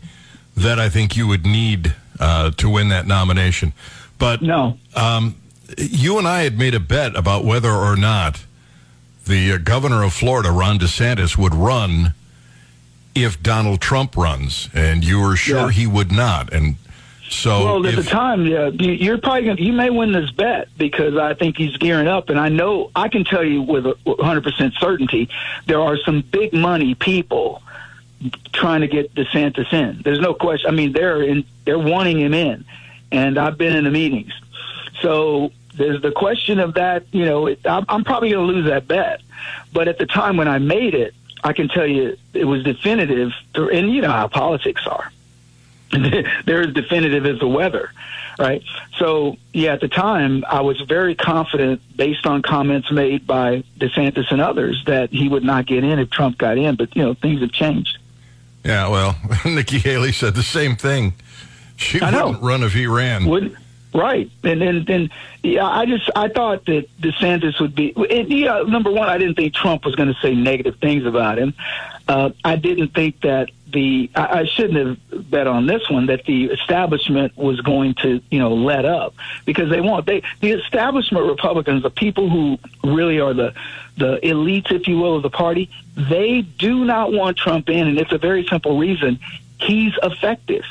that 0.56 0.80
I 0.80 0.90
think 0.90 1.18
you 1.18 1.28
would 1.28 1.46
need 1.46 1.94
uh, 2.20 2.52
to 2.52 2.70
win 2.70 2.90
that 2.90 3.08
nomination. 3.08 3.74
But 4.18 4.42
no, 4.42 4.78
um, 4.96 5.36
you 5.78 6.18
and 6.18 6.28
I 6.28 6.44
had 6.44 6.58
made 6.58 6.76
a 6.76 6.80
bet 6.80 7.16
about 7.16 7.44
whether 7.44 7.72
or 7.72 7.96
not 7.98 8.46
the 9.26 9.54
uh, 9.54 9.58
governor 9.58 10.04
of 10.04 10.14
Florida, 10.14 10.52
Ron 10.52 10.80
DeSantis, 10.80 11.38
would 11.38 11.56
run 11.56 12.14
if 13.16 13.42
Donald 13.42 13.82
Trump 13.82 14.16
runs, 14.16 14.70
and 14.74 15.04
you 15.04 15.20
were 15.20 15.36
sure 15.36 15.66
Yeah. 15.66 15.72
he 15.72 15.88
would 15.88 16.12
not. 16.12 16.54
And 16.54 16.76
so, 17.32 17.64
Well, 17.66 17.86
at 17.88 17.94
if- 17.94 18.04
the 18.04 18.10
time, 18.10 18.46
yeah, 18.46 18.70
you- 18.74 18.92
you're 18.92 19.18
probably 19.18 19.44
gonna, 19.44 19.62
you 19.62 19.74
may 19.74 19.90
win 19.90 20.12
this 20.12 20.30
bet 20.32 20.68
because 20.78 21.18
I 21.18 21.34
think 21.34 21.58
he's 21.58 21.76
gearing 21.78 22.08
up, 22.08 22.30
and 22.30 22.40
I 22.40 22.50
know 22.50 22.92
I 22.96 23.08
can 23.08 23.24
tell 23.24 23.44
you 23.44 23.62
with 23.62 23.86
a 23.86 23.96
100 24.04 24.44
percent 24.44 24.74
certainty 24.80 25.30
there 25.66 25.82
are 25.82 25.98
some 25.98 26.22
big 26.22 26.54
money 26.54 26.94
people 26.96 27.62
trying 28.54 28.82
to 28.82 28.88
get 28.88 29.16
DeSantis 29.16 29.72
in. 29.74 30.02
There's 30.04 30.20
no 30.20 30.34
question. 30.34 30.70
I 30.70 30.74
mean, 30.74 30.92
they're 30.92 31.22
in, 31.24 31.44
they're 31.66 31.80
wanting 31.80 32.20
him 32.20 32.34
in, 32.34 32.66
and 33.12 33.38
I've 33.38 33.58
been 33.58 33.76
in 33.76 33.86
the 33.86 33.90
meetings. 33.92 34.32
So 35.02 35.52
there's 35.76 36.02
the 36.02 36.12
question 36.12 36.60
of 36.60 36.76
that. 36.76 37.04
You 37.12 37.26
know, 37.26 37.48
it, 37.48 37.60
I'm, 37.66 37.86
I'm 37.90 38.04
probably 38.04 38.30
going 38.32 38.46
to 38.48 38.54
lose 38.54 38.66
that 38.68 38.88
bet, 38.88 39.22
but 39.74 39.88
at 39.88 39.98
the 39.98 40.06
time 40.06 40.38
when 40.38 40.48
I 40.48 40.60
made 40.60 40.94
it, 40.94 41.16
I 41.44 41.54
can 41.54 41.70
tell 41.70 41.88
you 41.88 42.18
it 42.34 42.46
was 42.46 42.64
definitive. 42.64 43.32
And 43.56 43.92
you 43.92 44.02
know 44.02 44.12
how 44.12 44.28
politics 44.28 44.86
are. 44.86 45.12
they're 46.46 46.62
as 46.62 46.74
definitive 46.74 47.26
as 47.26 47.40
the 47.40 47.48
weather, 47.48 47.92
right? 48.40 48.64
So, 48.98 49.38
yeah, 49.54 49.74
at 49.74 49.82
the 49.82 49.88
time, 49.88 50.44
I 50.48 50.62
was 50.62 50.80
very 50.82 51.16
confident, 51.16 51.82
based 51.96 52.26
on 52.26 52.42
comments 52.42 52.92
made 52.92 53.28
by 53.28 53.64
DeSantis 53.78 54.32
and 54.32 54.42
others, 54.42 54.84
that 54.88 55.10
he 55.10 55.28
would 55.28 55.44
not 55.44 55.66
get 55.66 55.84
in 55.84 56.00
if 56.00 56.10
Trump 56.10 56.38
got 56.38 56.58
in. 56.58 56.76
But 56.76 56.96
you 56.96 57.04
know, 57.04 57.14
things 57.14 57.42
have 57.42 57.52
changed. 57.52 57.98
yeah, 58.64 58.88
well, 58.88 59.18
Nikki 59.46 59.80
Haley 59.80 60.12
said 60.12 60.36
the 60.36 60.44
same 60.44 60.76
thing. 60.76 61.14
She 61.76 62.00
I 62.00 62.12
wouldn't 62.24 62.44
run 62.44 62.64
if 62.64 62.74
he 62.74 62.88
ran. 62.88 63.26
Would 63.26 63.58
right, 63.94 64.30
and 64.44 64.62
then 64.62 64.86
then 64.86 65.10
yeah, 65.44 65.66
I 65.66 65.86
just 65.86 66.10
I 66.16 66.28
thought 66.30 66.66
that 66.66 66.88
DeSantis 67.00 67.60
would 67.60 67.76
be. 67.76 67.94
Yeah, 67.96 68.64
number 68.68 68.92
one, 68.92 69.10
I 69.10 69.18
didn't 69.18 69.36
think 69.36 69.54
Trump 69.54 69.86
was 69.86 69.96
going 69.96 70.14
to 70.14 70.20
say 70.22 70.36
negative 70.36 70.78
things 70.80 71.06
about 71.06 71.38
him. 71.38 71.54
Uh, 72.08 72.32
I 72.44 72.56
didn't 72.56 72.94
think 72.94 73.22
that 73.22 73.50
the 73.72 74.10
I, 74.16 74.40
I 74.40 74.46
shouldn't 74.46 75.00
have 75.10 75.30
bet 75.30 75.48
on 75.48 75.66
this 75.66 75.90
one 75.90 76.08
that 76.08 76.26
the 76.26 76.46
establishment 76.46 77.38
was 77.38 77.62
going 77.62 77.96
to 77.96 78.22
you 78.30 78.40
know 78.40 78.54
let 78.54 78.86
up 78.86 79.14
because 79.46 79.70
they 79.70 79.82
won't. 79.82 80.06
They 80.06 80.24
the 80.40 80.52
establishment 80.52 81.28
Republicans, 81.28 81.84
the 81.84 81.90
people 81.90 82.30
who 82.30 82.58
really 82.84 83.20
are 83.20 83.34
the 83.34 83.54
the 83.98 84.18
elites, 84.24 84.72
if 84.72 84.88
you 84.88 84.98
will, 84.98 85.18
of 85.18 85.24
the 85.24 85.30
party, 85.30 85.70
they 85.96 86.42
do 86.42 86.86
not 86.86 87.12
want 87.12 87.38
Trump 87.38 87.70
in, 87.70 87.88
and 87.88 87.98
it's 87.98 88.12
a 88.12 88.18
very 88.18 88.46
simple 88.48 88.78
reason. 88.78 89.20
He's 89.60 89.94
effective 90.02 90.64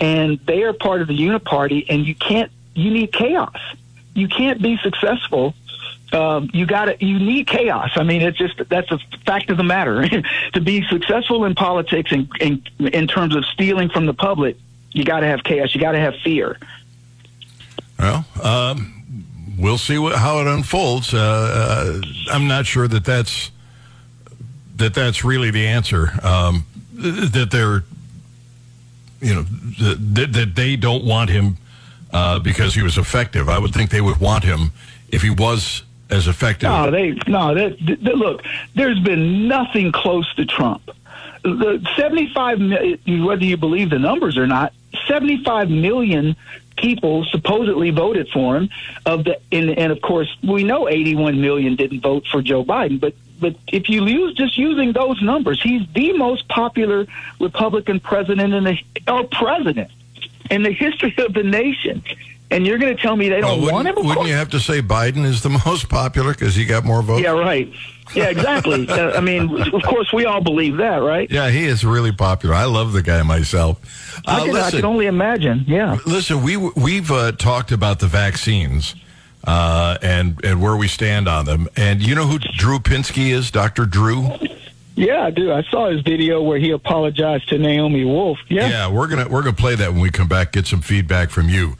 and 0.00 0.38
they 0.46 0.62
are 0.62 0.72
part 0.72 1.02
of 1.02 1.08
the 1.08 1.18
uniparty 1.18 1.84
and 1.88 2.06
you 2.06 2.14
can't 2.14 2.52
you 2.78 2.90
need 2.90 3.12
chaos 3.12 3.60
you 4.14 4.28
can't 4.28 4.60
be 4.62 4.76
successful 4.78 5.54
um, 6.12 6.48
you 6.54 6.64
got 6.64 6.86
to 6.86 7.04
you 7.04 7.18
need 7.18 7.46
chaos 7.46 7.90
i 7.96 8.02
mean 8.02 8.22
it's 8.22 8.38
just 8.38 8.54
that's 8.68 8.90
a 8.90 8.98
fact 9.26 9.50
of 9.50 9.56
the 9.56 9.64
matter 9.64 10.08
to 10.52 10.60
be 10.60 10.86
successful 10.88 11.44
in 11.44 11.54
politics 11.54 12.12
and 12.12 12.28
in, 12.40 12.62
in 12.78 13.06
terms 13.06 13.36
of 13.36 13.44
stealing 13.46 13.88
from 13.88 14.06
the 14.06 14.14
public 14.14 14.56
you 14.92 15.04
got 15.04 15.20
to 15.20 15.26
have 15.26 15.44
chaos 15.44 15.74
you 15.74 15.80
got 15.80 15.92
to 15.92 16.00
have 16.00 16.14
fear 16.24 16.58
Well, 17.98 18.24
um, 18.42 18.98
we'll 19.58 19.78
see 19.78 19.98
what, 19.98 20.14
how 20.16 20.40
it 20.40 20.46
unfolds. 20.46 21.12
Uh, 21.12 21.18
uh, 21.18 22.00
I'm 22.32 22.46
not 22.46 22.64
sure 22.66 22.86
that 22.88 23.04
that's 23.04 23.50
that 24.76 24.94
that's 24.94 25.24
really 25.24 25.50
the 25.50 25.66
answer. 25.66 26.12
Um, 26.22 26.64
that 26.94 27.48
they're, 27.50 27.84
you 29.20 29.34
know, 29.34 29.42
that, 29.42 30.32
that 30.32 30.54
they 30.54 30.76
don't 30.76 31.04
want 31.04 31.30
him 31.30 31.56
uh, 32.12 32.38
because 32.38 32.74
he 32.74 32.82
was 32.82 32.98
effective. 32.98 33.48
I 33.48 33.58
would 33.58 33.72
think 33.72 33.90
they 33.90 34.00
would 34.00 34.18
want 34.18 34.44
him 34.44 34.72
if 35.10 35.22
he 35.22 35.30
was 35.30 35.82
as 36.10 36.28
effective. 36.28 36.70
No, 36.70 36.90
they 36.90 37.18
no. 37.26 37.54
They, 37.54 37.70
they, 37.70 38.12
look, 38.12 38.42
there's 38.74 38.98
been 39.00 39.48
nothing 39.48 39.92
close 39.92 40.32
to 40.34 40.46
Trump. 40.46 40.90
The 41.42 41.86
75 41.96 42.58
million, 42.58 43.24
whether 43.24 43.44
you 43.44 43.56
believe 43.56 43.90
the 43.90 43.98
numbers 43.98 44.36
or 44.36 44.46
not, 44.46 44.72
75 45.06 45.70
million 45.70 46.36
people 46.76 47.24
supposedly 47.24 47.90
voted 47.90 48.28
for 48.28 48.56
him. 48.56 48.70
Of 49.06 49.24
the 49.24 49.40
and, 49.52 49.70
and 49.70 49.92
of 49.92 50.00
course 50.00 50.34
we 50.42 50.64
know 50.64 50.88
81 50.88 51.40
million 51.40 51.76
didn't 51.76 52.00
vote 52.00 52.26
for 52.26 52.42
Joe 52.42 52.64
Biden, 52.64 53.00
but 53.00 53.14
but 53.40 53.54
if 53.68 53.88
you 53.88 54.04
use 54.06 54.34
just 54.34 54.58
using 54.58 54.92
those 54.92 55.22
numbers, 55.22 55.62
he's 55.62 55.86
the 55.94 56.12
most 56.14 56.48
popular 56.48 57.06
Republican 57.38 58.00
president 58.00 58.52
in 58.52 58.64
the 58.64 58.78
or 59.06 59.24
president 59.24 59.90
in 60.50 60.62
the 60.62 60.72
history 60.72 61.14
of 61.18 61.34
the 61.34 61.42
nation. 61.42 62.02
And 62.50 62.66
you're 62.66 62.78
going 62.78 62.96
to 62.96 63.02
tell 63.02 63.14
me 63.14 63.28
they 63.28 63.42
don't 63.42 63.60
Well, 63.62 63.72
want 63.74 63.88
him? 63.88 63.94
wouldn't, 63.94 63.98
Of 63.98 64.04
wouldn't 64.04 64.16
course- 64.18 64.28
you 64.28 64.34
have 64.34 64.48
to 64.50 64.60
say 64.60 64.80
Biden 64.80 65.24
is 65.26 65.42
the 65.42 65.50
most 65.66 65.88
popular 65.90 66.32
because 66.32 66.54
he 66.54 66.64
got 66.64 66.84
more 66.84 67.02
votes? 67.02 67.22
Yeah, 67.22 67.32
right. 67.38 67.70
Yeah, 68.14 68.30
exactly. 68.30 68.88
uh, 68.88 69.10
I 69.18 69.20
mean, 69.20 69.60
of 69.74 69.82
course, 69.82 70.10
we 70.14 70.24
all 70.24 70.40
believe 70.40 70.78
that, 70.78 70.96
right? 71.02 71.30
Yeah, 71.30 71.50
he 71.50 71.64
is 71.66 71.84
really 71.84 72.12
popular. 72.12 72.54
I 72.54 72.64
love 72.64 72.94
the 72.94 73.02
guy 73.02 73.22
myself. 73.22 73.78
I, 74.26 74.40
Uh, 74.40 74.44
can, 74.46 74.56
I 74.56 74.70
can 74.70 74.84
only 74.86 75.06
imagine. 75.06 75.64
Yeah. 75.66 75.98
listen, 76.06 76.42
we 76.42 76.56
we've 76.56 77.10
uh, 77.10 77.32
talked 77.32 77.70
about 77.70 77.98
the 77.98 78.06
vaccines 78.06 78.94
uh, 79.44 79.98
and 80.00 80.42
and 80.42 80.62
where 80.62 80.74
we 80.76 80.88
stand 80.88 81.28
on 81.28 81.44
them. 81.44 81.68
And 81.76 82.00
you 82.00 82.14
know 82.14 82.24
who 82.26 82.38
Drew 82.38 82.78
Pinsky 82.78 83.30
is, 83.30 83.50
Doctor 83.50 83.84
Drew? 83.84 84.30
Yeah, 84.98 85.22
I 85.22 85.30
do. 85.30 85.52
I 85.52 85.62
saw 85.70 85.90
his 85.90 86.00
video 86.00 86.42
where 86.42 86.58
he 86.58 86.72
apologized 86.72 87.50
to 87.50 87.58
Naomi 87.58 88.04
Wolf. 88.04 88.38
Yeah. 88.48 88.68
Yeah, 88.68 88.90
we're 88.90 89.06
gonna 89.06 89.28
we're 89.28 89.42
gonna 89.42 89.54
play 89.54 89.76
that 89.76 89.92
when 89.92 90.00
we 90.00 90.10
come 90.10 90.26
back. 90.26 90.50
Get 90.52 90.66
some 90.66 90.80
feedback 90.80 91.30
from 91.30 91.48
you. 91.48 91.76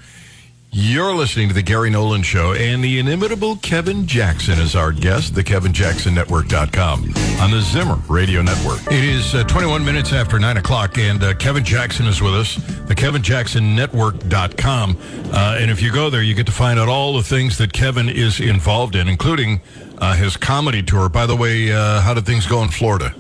You're 0.70 1.14
listening 1.14 1.48
to 1.48 1.54
the 1.54 1.62
Gary 1.62 1.90
Nolan 1.90 2.22
Show, 2.22 2.52
and 2.52 2.84
the 2.84 2.98
inimitable 2.98 3.56
Kevin 3.56 4.06
Jackson 4.06 4.60
is 4.60 4.76
our 4.76 4.92
guest. 4.92 5.34
The 5.34 5.42
KevinJacksonNetwork.com 5.42 7.14
on 7.40 7.50
the 7.50 7.62
Zimmer 7.62 7.96
Radio 8.06 8.42
Network. 8.42 8.86
It 8.92 9.02
is 9.02 9.34
uh, 9.34 9.44
21 9.44 9.82
minutes 9.82 10.12
after 10.12 10.38
9 10.38 10.58
o'clock, 10.58 10.98
and 10.98 11.24
uh, 11.24 11.32
Kevin 11.36 11.64
Jackson 11.64 12.04
is 12.06 12.20
with 12.20 12.34
us. 12.34 12.56
The 12.86 12.94
KevinJacksonNetwork.com. 12.94 14.98
Uh, 15.32 15.56
and 15.58 15.70
if 15.70 15.80
you 15.80 15.90
go 15.90 16.10
there, 16.10 16.22
you 16.22 16.34
get 16.34 16.44
to 16.46 16.52
find 16.52 16.78
out 16.78 16.88
all 16.88 17.14
the 17.14 17.22
things 17.22 17.56
that 17.58 17.72
Kevin 17.72 18.10
is 18.10 18.38
involved 18.38 18.94
in, 18.94 19.08
including 19.08 19.62
uh, 20.00 20.14
his 20.14 20.36
comedy 20.36 20.82
tour. 20.82 21.08
By 21.08 21.26
the 21.26 21.36
way, 21.36 21.72
uh, 21.72 22.00
how 22.00 22.14
did 22.14 22.26
things 22.26 22.46
go 22.46 22.62
in 22.62 22.68
Florida? 22.68 23.14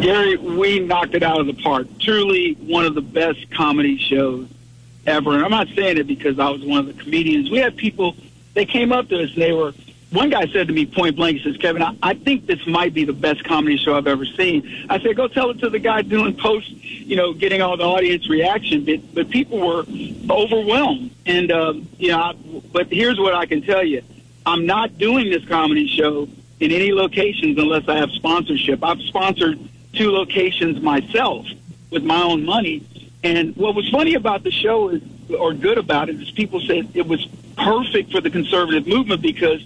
Gary, 0.00 0.36
we 0.36 0.78
knocked 0.80 1.14
it 1.14 1.22
out 1.22 1.40
of 1.40 1.46
the 1.46 1.54
park. 1.54 1.86
Truly 2.00 2.54
one 2.54 2.84
of 2.86 2.94
the 2.94 3.02
best 3.02 3.50
comedy 3.50 3.98
shows 3.98 4.48
ever. 5.06 5.34
And 5.34 5.44
I'm 5.44 5.50
not 5.50 5.68
saying 5.76 5.98
it 5.98 6.06
because 6.06 6.38
I 6.38 6.48
was 6.48 6.64
one 6.64 6.80
of 6.80 6.86
the 6.86 7.02
comedians. 7.02 7.50
We 7.50 7.58
had 7.58 7.76
people, 7.76 8.16
they 8.54 8.64
came 8.64 8.92
up 8.92 9.08
to 9.08 9.22
us 9.22 9.34
they 9.34 9.52
were, 9.52 9.74
one 10.10 10.30
guy 10.30 10.46
said 10.48 10.68
to 10.68 10.72
me 10.72 10.86
point 10.86 11.16
blank, 11.16 11.38
he 11.38 11.44
says, 11.44 11.56
Kevin, 11.58 11.82
I, 11.82 11.94
I 12.02 12.14
think 12.14 12.46
this 12.46 12.66
might 12.66 12.94
be 12.94 13.04
the 13.04 13.12
best 13.12 13.44
comedy 13.44 13.76
show 13.76 13.96
I've 13.96 14.06
ever 14.06 14.24
seen. 14.24 14.86
I 14.88 14.98
said, 15.00 15.16
go 15.16 15.28
tell 15.28 15.50
it 15.50 15.60
to 15.60 15.70
the 15.70 15.78
guy 15.78 16.02
doing 16.02 16.34
post, 16.36 16.68
you 16.70 17.16
know, 17.16 17.32
getting 17.32 17.62
all 17.62 17.76
the 17.76 17.84
audience 17.84 18.28
reaction. 18.28 18.84
But, 18.84 19.14
but 19.14 19.30
people 19.30 19.58
were 19.58 19.84
overwhelmed. 20.30 21.14
And, 21.26 21.52
um, 21.52 21.88
you 21.98 22.08
know, 22.08 22.20
I, 22.20 22.32
but 22.72 22.88
here's 22.90 23.20
what 23.20 23.34
I 23.34 23.46
can 23.46 23.62
tell 23.62 23.84
you. 23.84 24.02
I'm 24.46 24.66
not 24.66 24.98
doing 24.98 25.30
this 25.30 25.44
comedy 25.46 25.88
show 25.88 26.28
in 26.60 26.72
any 26.72 26.92
locations 26.92 27.58
unless 27.58 27.88
I 27.88 27.96
have 27.96 28.10
sponsorship. 28.10 28.84
I've 28.84 29.00
sponsored 29.02 29.58
two 29.92 30.10
locations 30.10 30.80
myself 30.82 31.46
with 31.90 32.04
my 32.04 32.22
own 32.22 32.44
money. 32.44 32.86
And 33.22 33.56
what 33.56 33.74
was 33.74 33.88
funny 33.90 34.14
about 34.14 34.44
the 34.44 34.50
show 34.50 34.88
is, 34.90 35.02
or 35.38 35.52
good 35.52 35.78
about 35.78 36.08
it, 36.08 36.20
is 36.20 36.30
people 36.30 36.60
said 36.60 36.90
it 36.94 37.06
was 37.06 37.26
perfect 37.56 38.12
for 38.12 38.20
the 38.20 38.30
conservative 38.30 38.86
movement 38.86 39.20
because 39.20 39.64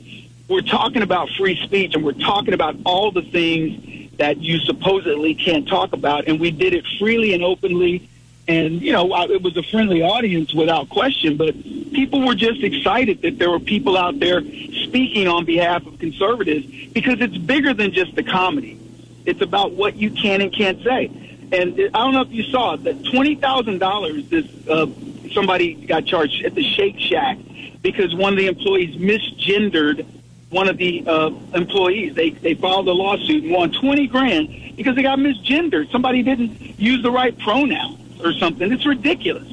we're 0.49 0.61
talking 0.61 1.03
about 1.03 1.29
free 1.31 1.57
speech 1.65 1.95
and 1.95 2.05
we're 2.05 2.13
talking 2.13 2.55
about 2.55 2.77
all 2.85 3.11
the 3.11 3.23
things 3.23 4.11
that 4.19 4.39
you 4.39 4.59
supposedly 4.61 5.35
can't 5.35 5.67
talk 5.69 5.93
about. 5.93 6.27
And 6.27 6.41
we 6.41 6.51
did 6.51 6.75
it 6.75 6.85
freely 6.99 7.35
and 7.35 7.43
openly. 7.43 8.09
And, 8.47 8.83
you 8.83 8.93
know, 8.93 9.15
it 9.31 9.43
was 9.43 9.57
a 9.57 9.63
friendly 9.63 10.03
audience 10.03 10.53
without 10.53 10.91
question, 10.91 11.37
but 11.39 11.55
people 11.93 12.27
were 12.27 12.35
just 12.35 12.63
excited 12.63 13.23
that 13.23 13.39
there 13.39 13.51
were 13.51 13.61
people 13.61 13.97
out 13.97 14.21
there 14.21 14.43
speaking 14.43 15.29
on 15.29 15.47
behalf 15.47 15.87
of 15.87 15.99
conservatives 15.99 16.67
because 16.93 17.21
it's 17.21 17.39
bigger 17.39 17.73
than 17.73 17.93
just 17.93 18.15
the 18.15 18.23
comedy. 18.23 18.79
It's 19.25 19.41
about 19.41 19.73
what 19.73 19.97
you 19.97 20.11
can 20.11 20.43
and 20.43 20.53
can't 20.53 20.83
say. 20.83 21.11
And 21.53 21.81
I 21.95 22.05
don't 22.05 22.13
know 22.13 22.21
if 22.21 22.33
you 22.33 22.43
saw 22.45 22.77
that 22.77 23.05
twenty 23.07 23.37
thousand 23.37 23.79
dollars. 23.79 24.29
This 24.29 24.47
uh, 24.69 24.87
somebody 25.33 25.75
got 25.75 26.05
charged 26.05 26.45
at 26.45 26.55
the 26.55 26.63
Shake 26.63 26.99
Shack 26.99 27.39
because 27.81 28.15
one 28.15 28.33
of 28.33 28.39
the 28.39 28.47
employees 28.47 28.97
misgendered 28.97 30.07
one 30.51 30.69
of 30.69 30.77
the 30.77 31.05
uh, 31.07 31.31
employees. 31.55 32.15
They 32.15 32.31
they 32.31 32.55
filed 32.55 32.89
a 32.89 32.93
lawsuit 32.93 33.45
and 33.45 33.53
won 33.53 33.73
twenty 33.73 34.07
grand 34.07 34.49
because 34.77 34.97
they 34.97 35.03
got 35.03 35.19
misgendered. 35.19 35.91
Somebody 35.93 36.23
didn't 36.23 36.79
use 36.79 37.03
the 37.03 37.11
right 37.11 37.39
pronoun 37.39 38.04
or 38.25 38.33
something. 38.35 38.73
It's 38.73 38.87
ridiculous. 38.87 39.49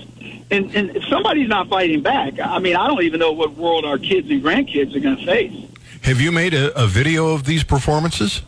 And 0.50 0.76
and 0.76 0.96
if 0.96 1.06
somebody's 1.06 1.48
not 1.48 1.70
fighting 1.70 2.02
back, 2.02 2.40
I 2.40 2.60
mean, 2.60 2.76
I 2.76 2.88
don't 2.88 3.04
even 3.04 3.20
know 3.20 3.32
what 3.32 3.56
world 3.56 3.86
our 3.86 3.98
kids 3.98 4.30
and 4.30 4.44
grandkids 4.44 4.96
are 4.96 5.00
going 5.00 5.18
to 5.18 5.26
face. 5.26 5.66
Have 6.02 6.20
you 6.20 6.32
made 6.32 6.54
a, 6.54 6.78
a 6.82 6.88
video 6.88 7.34
of 7.34 7.46
these 7.46 7.64
performances? 7.64 8.42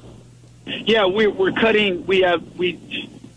Yeah, 0.65 1.05
we're 1.05 1.29
we're 1.29 1.51
cutting. 1.51 2.05
We 2.05 2.21
have 2.21 2.41
we 2.57 2.79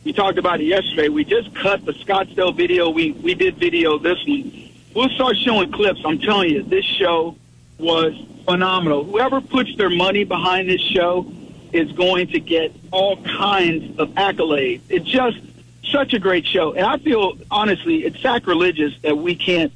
we 0.04 0.12
talked 0.12 0.38
about 0.38 0.60
it 0.60 0.64
yesterday. 0.64 1.08
We 1.08 1.24
just 1.24 1.54
cut 1.54 1.84
the 1.84 1.92
Scottsdale 1.92 2.56
video. 2.56 2.90
We 2.90 3.12
we 3.12 3.34
did 3.34 3.56
video 3.56 3.98
this 3.98 4.18
one. 4.26 4.70
We'll 4.94 5.10
start 5.10 5.36
showing 5.36 5.70
clips. 5.70 6.00
I'm 6.04 6.18
telling 6.18 6.50
you, 6.50 6.62
this 6.62 6.84
show 6.84 7.36
was 7.78 8.14
phenomenal. 8.46 9.04
Whoever 9.04 9.40
puts 9.40 9.76
their 9.76 9.90
money 9.90 10.24
behind 10.24 10.68
this 10.68 10.80
show 10.80 11.30
is 11.72 11.92
going 11.92 12.28
to 12.28 12.40
get 12.40 12.72
all 12.90 13.22
kinds 13.22 13.98
of 13.98 14.08
accolades. 14.10 14.80
It 14.88 15.04
just 15.04 15.38
such 15.90 16.14
a 16.14 16.18
great 16.18 16.46
show, 16.46 16.72
and 16.72 16.84
I 16.84 16.98
feel 16.98 17.36
honestly, 17.50 18.04
it's 18.04 18.20
sacrilegious 18.20 18.92
that 19.02 19.16
we 19.16 19.34
can't, 19.34 19.72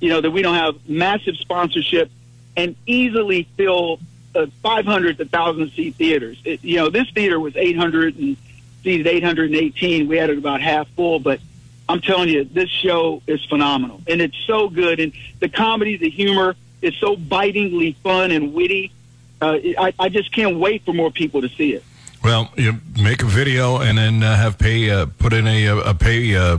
you 0.00 0.10
know, 0.10 0.20
that 0.20 0.30
we 0.30 0.42
don't 0.42 0.56
have 0.56 0.88
massive 0.88 1.36
sponsorship 1.36 2.10
and 2.56 2.76
easily 2.86 3.48
fill 3.56 4.00
uh, 4.34 4.46
500 4.62 5.18
to 5.18 5.24
1,000 5.24 5.70
seat 5.72 5.94
theaters. 5.96 6.40
It, 6.44 6.62
you 6.64 6.76
know, 6.76 6.90
this 6.90 7.08
theater 7.10 7.38
was 7.38 7.56
800 7.56 8.16
and 8.16 8.36
seated 8.82 9.06
818. 9.06 10.08
We 10.08 10.16
had 10.16 10.30
it 10.30 10.38
about 10.38 10.60
half 10.60 10.88
full, 10.90 11.18
but 11.18 11.40
I'm 11.88 12.00
telling 12.00 12.28
you, 12.28 12.44
this 12.44 12.70
show 12.70 13.22
is 13.26 13.44
phenomenal, 13.44 14.00
and 14.06 14.20
it's 14.20 14.38
so 14.46 14.68
good. 14.68 15.00
And 15.00 15.12
the 15.40 15.48
comedy, 15.48 15.96
the 15.96 16.10
humor 16.10 16.56
is 16.82 16.94
so 16.96 17.16
bitingly 17.16 17.92
fun 18.02 18.30
and 18.30 18.54
witty. 18.54 18.92
Uh, 19.40 19.58
I, 19.78 19.92
I 19.98 20.08
just 20.08 20.32
can't 20.32 20.58
wait 20.58 20.84
for 20.84 20.94
more 20.94 21.10
people 21.10 21.42
to 21.42 21.48
see 21.48 21.74
it. 21.74 21.84
Well, 22.24 22.50
you 22.56 22.80
make 22.98 23.22
a 23.22 23.26
video 23.26 23.82
and 23.82 23.98
then 23.98 24.22
uh, 24.22 24.34
have 24.34 24.58
pay 24.58 24.90
uh, 24.90 25.04
put 25.18 25.34
in 25.34 25.46
a 25.46 25.66
a 25.66 25.92
pay 25.92 26.34
uh, 26.34 26.56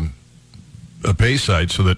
a 1.03 1.13
pay 1.15 1.37
site 1.37 1.71
so 1.71 1.81
that 1.83 1.97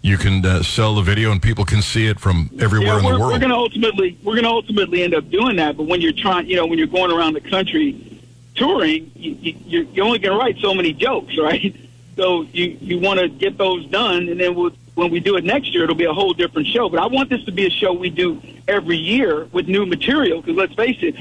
you 0.00 0.16
can 0.16 0.44
uh, 0.44 0.62
sell 0.62 0.94
the 0.94 1.02
video 1.02 1.30
and 1.30 1.42
people 1.42 1.66
can 1.66 1.82
see 1.82 2.06
it 2.06 2.18
from 2.18 2.48
everywhere 2.58 2.94
yeah, 2.94 2.96
in 2.96 3.02
the 3.02 3.18
world. 3.18 3.32
we're 3.32 3.38
going 3.38 3.50
to 3.50 3.56
ultimately 3.56 4.16
we're 4.22 4.32
going 4.32 4.44
to 4.44 4.50
ultimately 4.50 5.02
end 5.02 5.14
up 5.14 5.28
doing 5.28 5.56
that. 5.56 5.76
But 5.76 5.82
when 5.82 6.00
you're 6.00 6.14
trying, 6.14 6.46
you 6.46 6.56
know, 6.56 6.64
when 6.64 6.78
you're 6.78 6.86
going 6.86 7.12
around 7.12 7.34
the 7.34 7.42
country 7.42 8.22
touring, 8.54 9.12
you, 9.16 9.32
you, 9.32 9.56
you're, 9.66 9.82
you're 9.82 10.06
only 10.06 10.18
going 10.18 10.32
to 10.32 10.38
write 10.38 10.56
so 10.62 10.72
many 10.72 10.94
jokes, 10.94 11.36
right? 11.38 11.76
So 12.16 12.42
you 12.52 12.78
you 12.80 12.98
want 13.00 13.20
to 13.20 13.28
get 13.28 13.58
those 13.58 13.84
done, 13.86 14.30
and 14.30 14.40
then 14.40 14.54
we'll, 14.54 14.72
when 14.94 15.10
we 15.10 15.20
do 15.20 15.36
it 15.36 15.44
next 15.44 15.74
year, 15.74 15.84
it'll 15.84 15.94
be 15.94 16.04
a 16.04 16.14
whole 16.14 16.32
different 16.32 16.68
show. 16.68 16.88
But 16.88 17.00
I 17.00 17.06
want 17.06 17.28
this 17.28 17.44
to 17.44 17.52
be 17.52 17.66
a 17.66 17.70
show 17.70 17.92
we 17.92 18.08
do 18.08 18.40
every 18.66 18.96
year 18.96 19.44
with 19.52 19.68
new 19.68 19.84
material. 19.84 20.40
Because 20.40 20.56
let's 20.56 20.74
face 20.74 20.98
it, 21.02 21.16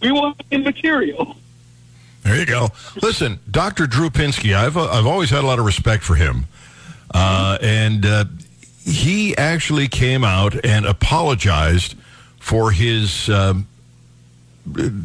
we 0.00 0.12
want 0.12 0.42
new 0.50 0.58
material. 0.58 1.36
There 2.22 2.36
you 2.36 2.46
go. 2.46 2.68
Listen, 3.00 3.38
Dr. 3.50 3.86
Drew 3.86 4.10
Pinsky, 4.10 4.54
I've 4.54 4.76
uh, 4.76 4.90
I've 4.90 5.06
always 5.06 5.30
had 5.30 5.44
a 5.44 5.46
lot 5.46 5.58
of 5.60 5.64
respect 5.64 6.02
for 6.02 6.16
him, 6.16 6.46
uh, 7.14 7.56
and 7.62 8.04
uh, 8.04 8.24
he 8.84 9.36
actually 9.36 9.86
came 9.86 10.24
out 10.24 10.64
and 10.64 10.86
apologized 10.86 11.94
for 12.40 12.72
his. 12.72 13.28
Um, 13.28 13.68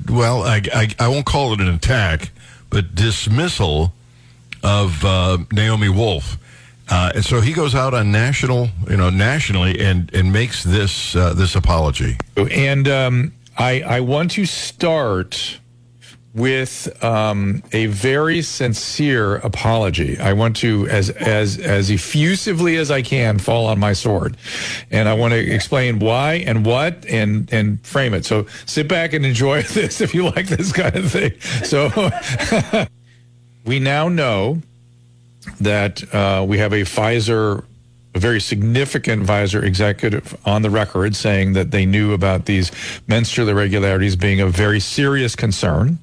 well, 0.10 0.41
I, 0.41 0.62
I 0.74 0.88
I 1.00 1.07
won't 1.10 1.27
call 1.27 1.53
it 1.53 1.62
an 1.62 1.67
attack, 1.67 2.31
but 2.71 2.95
dismissal 2.95 3.93
of 4.63 5.05
uh, 5.05 5.38
Naomi 5.51 5.89
Wolf. 5.89 6.38
Uh, 6.89 7.12
and 7.15 7.24
so 7.24 7.39
he 7.39 7.53
goes 7.53 7.74
out 7.74 7.93
on 7.93 8.12
national, 8.12 8.69
you 8.89 8.98
know, 8.98 9.10
nationally, 9.10 9.79
and 9.79 10.13
and 10.13 10.33
makes 10.33 10.63
this 10.63 11.15
uh, 11.15 11.33
this 11.33 11.55
apology. 11.55 12.17
And 12.36 12.88
um, 12.88 13.33
I, 13.58 13.81
I 13.81 14.00
want 14.00 14.31
to 14.31 14.46
start 14.46 15.60
with 16.34 17.03
um, 17.03 17.62
a 17.74 17.88
very 17.88 18.41
sincere 18.41 19.36
apology. 19.38 20.17
I 20.20 20.34
want 20.34 20.55
to, 20.58 20.88
as 20.88 21.10
as 21.10 21.58
as 21.58 21.89
effusively 21.89 22.77
as 22.77 22.89
I 22.89 23.01
can, 23.01 23.38
fall 23.38 23.67
on 23.67 23.79
my 23.79 23.93
sword, 23.93 24.38
and 24.89 25.10
I 25.10 25.13
want 25.13 25.34
to 25.34 25.39
explain 25.39 26.00
why 26.00 26.36
and 26.36 26.65
what 26.65 27.05
and 27.05 27.51
and 27.51 27.86
frame 27.86 28.13
it. 28.13 28.25
So 28.25 28.46
sit 28.65 28.88
back 28.88 29.13
and 29.13 29.25
enjoy 29.25 29.62
this 29.74 30.00
if 30.00 30.13
you 30.13 30.25
like 30.25 30.48
this 30.48 30.72
kind 30.72 30.96
of 30.96 31.12
thing. 31.12 31.39
So 31.63 31.89
we 33.65 33.79
now 33.79 34.08
know 34.08 34.62
that 35.60 36.13
uh, 36.13 36.46
we 36.48 36.60
have 36.60 36.72
a 36.72 36.81
Pfizer 36.81 37.65
a 38.13 38.19
very 38.19 38.41
significant 38.41 39.25
Pfizer 39.25 39.63
executive 39.63 40.37
on 40.45 40.61
the 40.61 40.69
record 40.69 41.15
saying 41.15 41.53
that 41.53 41.71
they 41.71 41.85
knew 41.85 42.13
about 42.13 42.45
these 42.45 42.71
menstrual 43.07 43.47
irregularities 43.49 44.15
being 44.15 44.41
a 44.41 44.47
very 44.47 44.79
serious 44.79 45.35
concern. 45.35 45.97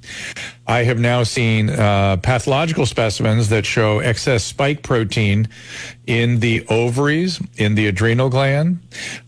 I 0.66 0.84
have 0.84 0.98
now 0.98 1.22
seen 1.22 1.70
uh, 1.70 2.16
pathological 2.18 2.86
specimens 2.86 3.48
that 3.50 3.66
show 3.66 4.00
excess 4.00 4.44
spike 4.44 4.82
protein 4.82 5.48
in 6.06 6.40
the 6.40 6.66
ovaries, 6.68 7.40
in 7.56 7.74
the 7.74 7.86
adrenal 7.88 8.30
gland. 8.30 8.80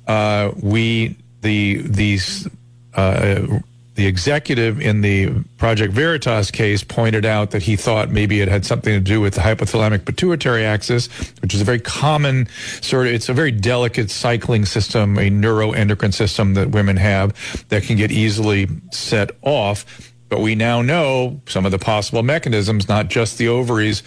Uh, 0.06 0.52
we 0.60 1.16
the 1.42 1.82
these 1.82 2.48
uh, 2.94 3.60
the 4.00 4.06
executive 4.06 4.80
in 4.80 5.02
the 5.02 5.28
Project 5.58 5.92
Veritas 5.92 6.50
case 6.50 6.82
pointed 6.82 7.26
out 7.26 7.50
that 7.50 7.62
he 7.62 7.76
thought 7.76 8.08
maybe 8.08 8.40
it 8.40 8.48
had 8.48 8.64
something 8.64 8.94
to 8.94 9.00
do 9.00 9.20
with 9.20 9.34
the 9.34 9.42
hypothalamic 9.42 10.06
pituitary 10.06 10.64
axis, 10.64 11.08
which 11.42 11.52
is 11.52 11.60
a 11.60 11.64
very 11.64 11.80
common 11.80 12.48
sort 12.80 13.06
of, 13.06 13.12
it's 13.12 13.28
a 13.28 13.34
very 13.34 13.50
delicate 13.50 14.10
cycling 14.10 14.64
system, 14.64 15.18
a 15.18 15.28
neuroendocrine 15.28 16.14
system 16.14 16.54
that 16.54 16.70
women 16.70 16.96
have 16.96 17.68
that 17.68 17.82
can 17.82 17.98
get 17.98 18.10
easily 18.10 18.68
set 18.90 19.32
off. 19.42 19.84
But 20.30 20.40
we 20.40 20.54
now 20.54 20.80
know 20.80 21.42
some 21.46 21.66
of 21.66 21.70
the 21.70 21.78
possible 21.78 22.22
mechanisms, 22.22 22.88
not 22.88 23.08
just 23.08 23.36
the 23.36 23.48
ovaries, 23.48 24.02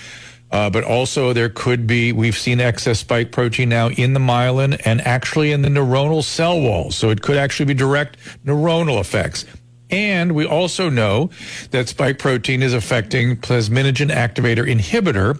uh, 0.51 0.71
but 0.71 0.83
also 0.83 1.33
there 1.33 1.49
could 1.49 1.85
be, 1.85 2.11
we've 2.11 2.37
seen 2.37 2.59
excess 2.59 2.99
spike 2.99 3.31
protein 3.31 3.69
now 3.69 3.89
in 3.89 4.13
the 4.13 4.19
myelin 4.19 4.81
and 4.85 5.01
actually 5.01 5.51
in 5.51 5.61
the 5.61 5.69
neuronal 5.69 6.23
cell 6.23 6.59
walls. 6.59 6.95
So 6.95 7.11
it 7.11 7.21
could 7.21 7.37
actually 7.37 7.67
be 7.67 7.75
direct 7.75 8.17
neuronal 8.43 8.99
effects. 8.99 9.45
And 9.93 10.33
we 10.33 10.47
also 10.47 10.89
know 10.89 11.29
that 11.69 11.87
spike 11.87 12.17
protein 12.17 12.63
is 12.63 12.73
affecting 12.73 13.37
plasminogen 13.37 14.09
activator 14.09 14.67
inhibitor 14.67 15.37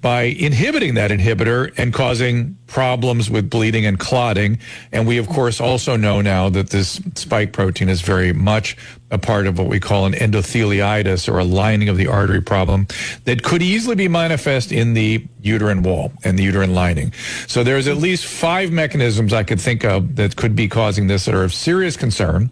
by 0.00 0.22
inhibiting 0.22 0.94
that 0.94 1.10
inhibitor 1.10 1.76
and 1.76 1.92
causing 1.92 2.56
problems 2.68 3.28
with 3.28 3.50
bleeding 3.50 3.84
and 3.86 3.98
clotting. 3.98 4.60
And 4.92 5.04
we, 5.04 5.18
of 5.18 5.28
course, 5.28 5.60
also 5.60 5.96
know 5.96 6.20
now 6.20 6.48
that 6.48 6.70
this 6.70 7.00
spike 7.16 7.52
protein 7.52 7.88
is 7.88 8.00
very 8.00 8.32
much 8.32 8.76
a 9.10 9.18
part 9.18 9.46
of 9.46 9.58
what 9.58 9.68
we 9.68 9.80
call 9.80 10.04
an 10.06 10.12
endotheliitis 10.12 11.32
or 11.32 11.38
a 11.38 11.44
lining 11.44 11.88
of 11.88 11.96
the 11.96 12.06
artery 12.06 12.42
problem 12.42 12.86
that 13.24 13.42
could 13.42 13.62
easily 13.62 13.96
be 13.96 14.08
manifest 14.08 14.70
in 14.70 14.94
the 14.94 15.26
uterine 15.40 15.82
wall 15.82 16.12
and 16.24 16.38
the 16.38 16.42
uterine 16.42 16.74
lining. 16.74 17.12
So 17.46 17.64
there's 17.64 17.88
at 17.88 17.96
least 17.96 18.26
five 18.26 18.70
mechanisms 18.70 19.32
I 19.32 19.44
could 19.44 19.60
think 19.60 19.84
of 19.84 20.16
that 20.16 20.36
could 20.36 20.54
be 20.54 20.68
causing 20.68 21.06
this 21.06 21.24
that 21.24 21.34
are 21.34 21.44
of 21.44 21.54
serious 21.54 21.96
concern. 21.96 22.50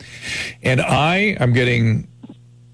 And 0.63 0.81
I 0.81 1.37
am 1.41 1.53
getting 1.53 2.09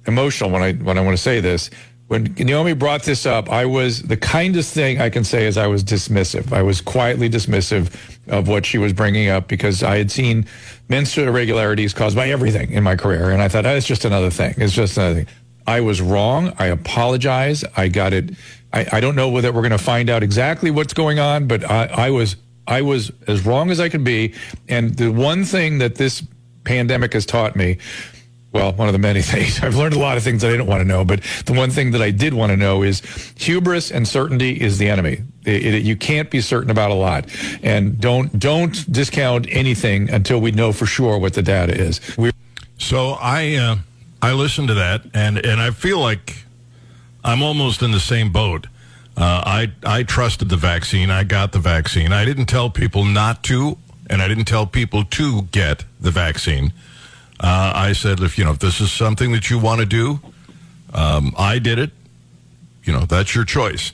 emotional 0.06 0.50
when 0.50 0.62
I 0.62 0.72
when 0.74 0.98
I 0.98 1.00
want 1.00 1.16
to 1.16 1.22
say 1.22 1.40
this 1.40 1.70
when 2.12 2.34
Naomi 2.38 2.74
brought 2.74 3.04
this 3.04 3.24
up, 3.24 3.48
I 3.48 3.64
was 3.64 4.02
the 4.02 4.18
kindest 4.18 4.74
thing 4.74 5.00
I 5.00 5.08
can 5.08 5.24
say 5.24 5.46
is 5.46 5.56
I 5.56 5.66
was 5.66 5.82
dismissive. 5.82 6.52
I 6.52 6.60
was 6.60 6.82
quietly 6.82 7.30
dismissive 7.30 7.90
of 8.28 8.48
what 8.48 8.64
she 8.64 8.78
was 8.78 8.92
bringing 8.92 9.28
up 9.28 9.48
because 9.48 9.82
I 9.82 9.98
had 9.98 10.10
seen 10.10 10.46
menstrual 10.88 11.28
irregularities 11.28 11.92
caused 11.92 12.16
by 12.16 12.28
everything 12.28 12.72
in 12.72 12.82
my 12.84 12.96
career, 12.96 13.30
and 13.30 13.42
I 13.42 13.48
thought 13.48 13.66
oh, 13.66 13.74
it's 13.74 13.86
just 13.86 14.04
another 14.04 14.30
thing. 14.30 14.54
It's 14.58 14.72
just 14.72 14.96
another 14.96 15.14
thing. 15.14 15.26
I 15.66 15.80
was 15.80 16.00
wrong. 16.00 16.54
I 16.58 16.66
apologize. 16.66 17.64
I 17.76 17.88
got 17.88 18.12
it. 18.12 18.30
I, 18.72 18.86
I 18.92 19.00
don't 19.00 19.14
know 19.14 19.28
whether 19.28 19.52
we're 19.52 19.60
going 19.60 19.70
to 19.70 19.78
find 19.78 20.10
out 20.10 20.22
exactly 20.22 20.70
what's 20.70 20.94
going 20.94 21.18
on, 21.18 21.46
but 21.46 21.68
I, 21.70 21.86
I 21.86 22.10
was 22.10 22.36
I 22.66 22.82
was 22.82 23.10
as 23.26 23.44
wrong 23.44 23.70
as 23.70 23.80
I 23.80 23.88
could 23.88 24.04
be. 24.04 24.34
And 24.68 24.96
the 24.96 25.10
one 25.10 25.44
thing 25.44 25.78
that 25.78 25.96
this 25.96 26.22
pandemic 26.64 27.12
has 27.12 27.26
taught 27.26 27.56
me 27.56 27.78
well, 28.52 28.72
one 28.72 28.88
of 28.88 28.92
the 28.92 28.98
many 28.98 29.22
things. 29.32 29.60
I've 29.62 29.76
learned 29.76 29.94
a 29.94 29.98
lot 29.98 30.16
of 30.16 30.22
things 30.22 30.42
that 30.42 30.48
I 30.48 30.50
didn't 30.52 30.66
want 30.66 30.80
to 30.80 30.84
know, 30.86 31.04
but 31.04 31.22
the 31.46 31.52
one 31.52 31.70
thing 31.70 31.92
that 31.92 32.02
I 32.02 32.10
did 32.10 32.34
want 32.34 32.50
to 32.50 32.56
know 32.56 32.82
is 32.82 33.00
hubris 33.36 33.90
and 33.90 34.06
certainty 34.06 34.60
is 34.60 34.78
the 34.78 34.88
enemy. 34.88 35.22
It, 35.44 35.66
it, 35.74 35.82
you 35.82 35.96
can't 35.96 36.30
be 36.30 36.40
certain 36.40 36.70
about 36.70 36.90
a 36.90 36.94
lot, 36.94 37.26
and 37.62 38.00
don't 38.00 38.38
don't 38.38 38.90
discount 38.92 39.46
anything 39.50 40.10
until 40.10 40.40
we 40.40 40.52
know 40.52 40.72
for 40.72 40.86
sure 40.86 41.18
what 41.18 41.34
the 41.34 41.42
data 41.42 41.74
is. 41.74 42.00
We're- 42.16 42.32
so 42.78 43.10
I 43.20 43.54
uh, 43.54 43.76
I 44.20 44.32
listened 44.32 44.68
to 44.68 44.74
that, 44.74 45.02
and 45.14 45.38
and 45.38 45.60
I 45.60 45.70
feel 45.70 45.98
like 45.98 46.44
I'm 47.24 47.42
almost 47.42 47.82
in 47.82 47.92
the 47.92 48.00
same 48.00 48.30
boat. 48.32 48.66
Uh, 49.16 49.42
I 49.44 49.72
I 49.84 50.02
trusted 50.04 50.48
the 50.48 50.56
vaccine. 50.56 51.10
I 51.10 51.24
got 51.24 51.52
the 51.52 51.58
vaccine. 51.58 52.12
I 52.12 52.24
didn't 52.24 52.46
tell 52.46 52.70
people 52.70 53.04
not 53.04 53.42
to, 53.44 53.78
and 54.10 54.22
I 54.22 54.28
didn't 54.28 54.46
tell 54.46 54.66
people 54.66 55.04
to 55.04 55.42
get 55.52 55.84
the 56.00 56.10
vaccine. 56.10 56.72
Uh, 57.42 57.72
I 57.74 57.92
said, 57.92 58.20
if 58.20 58.38
you 58.38 58.44
know, 58.44 58.52
if 58.52 58.60
this 58.60 58.80
is 58.80 58.92
something 58.92 59.32
that 59.32 59.50
you 59.50 59.58
want 59.58 59.80
to 59.80 59.86
do, 59.86 60.20
um, 60.94 61.34
I 61.36 61.58
did 61.58 61.78
it. 61.78 61.90
You 62.84 62.92
know, 62.92 63.04
that's 63.04 63.34
your 63.34 63.44
choice. 63.44 63.92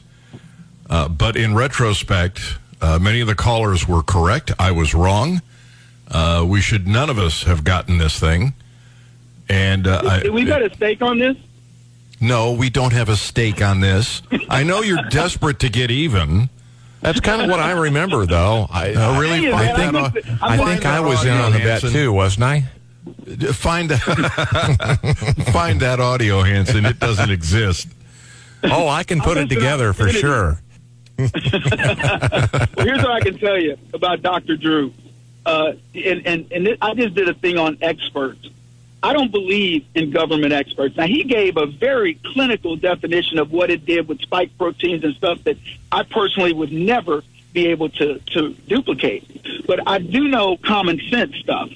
Uh, 0.91 1.09
but 1.09 1.37
in 1.37 1.55
retrospect, 1.55 2.41
uh, 2.81 2.99
many 3.01 3.21
of 3.21 3.27
the 3.27 3.35
callers 3.35 3.89
were 3.89 4.03
correct. 4.03 4.53
I 4.59 4.73
was 4.73 4.95
wrong. 4.95 5.41
Uh, 6.11 6.45
we 6.47 6.61
should 6.61 6.87
none 6.87 7.11
of 7.11 7.19
us 7.19 7.43
have 7.45 7.65
gotten 7.65 7.99
this 7.99 8.19
thing. 8.19 8.55
And 9.49 9.87
uh, 9.87 10.21
did 10.21 10.33
we 10.33 10.45
got 10.45 10.63
a 10.63 10.73
stake 10.75 11.01
on 11.01 11.19
this? 11.19 11.37
No, 12.21 12.53
we 12.53 12.69
don't 12.69 12.93
have 12.93 13.09
a 13.09 13.17
stake 13.17 13.63
on 13.63 13.81
this. 13.81 14.23
I 14.51 14.63
know 14.63 14.83
you're 14.83 15.03
desperate 15.11 15.61
to 15.61 15.69
get 15.69 15.91
even. 15.91 16.51
That's 17.01 17.21
kind 17.21 17.41
of 17.41 17.49
what 17.49 17.61
I 17.61 17.73
remember, 17.73 18.27
though. 18.27 18.67
I, 18.71 18.93
uh, 18.93 19.21
really, 19.21 19.53
I 19.53 19.73
think, 19.75 20.43
I, 20.43 20.57
think 20.57 20.85
I 20.85 21.01
was 21.01 21.25
in 21.25 21.33
on 21.33 21.53
the 21.53 21.61
bet 21.61 21.81
too, 21.81 22.13
wasn't 22.13 22.45
I? 22.45 22.65
Find 23.53 23.91
that, 23.91 25.49
find 25.53 25.81
that 25.81 26.01
audio, 26.01 26.43
Hanson. 26.43 26.87
It 26.87 26.99
doesn't 26.99 27.31
exist. 27.31 27.89
Oh, 28.65 28.89
I 28.89 29.05
can 29.05 29.21
put 29.21 29.37
it 29.37 29.49
together 29.49 29.93
for 29.93 30.09
sure. 30.09 30.61
well, 31.19 31.29
here's 31.35 33.03
what 33.03 33.11
I 33.11 33.21
can 33.21 33.39
tell 33.39 33.59
you 33.59 33.77
about 33.93 34.23
Dr. 34.23 34.57
Drew. 34.57 34.93
Uh, 35.45 35.73
and 35.95 36.27
and, 36.27 36.53
and 36.53 36.77
I 36.81 36.95
just 36.95 37.15
did 37.15 37.29
a 37.29 37.35
thing 37.35 37.59
on 37.59 37.79
experts. 37.81 38.49
I 39.03 39.13
don't 39.13 39.31
believe 39.31 39.87
in 39.95 40.11
government 40.11 40.53
experts. 40.53 40.97
Now, 40.97 41.07
he 41.07 41.23
gave 41.25 41.57
a 41.57 41.67
very 41.67 42.15
clinical 42.15 42.77
definition 42.77 43.39
of 43.39 43.53
what 43.53 43.71
it 43.71 43.87
did 43.87 44.09
with 44.09 44.21
spike 44.21 44.51
proteins 44.59 45.05
and 45.05 45.15
stuff 45.15 45.45
that 45.45 45.57
I 45.93 46.03
personally 46.03 46.53
would 46.53 46.73
never 46.73 47.23
be 47.53 47.69
able 47.69 47.91
to, 47.91 48.19
to 48.19 48.55
duplicate. 48.67 49.67
But 49.67 49.87
I 49.87 49.99
do 49.99 50.29
know 50.29 50.57
common 50.57 51.01
sense 51.09 51.37
stuff. 51.37 51.71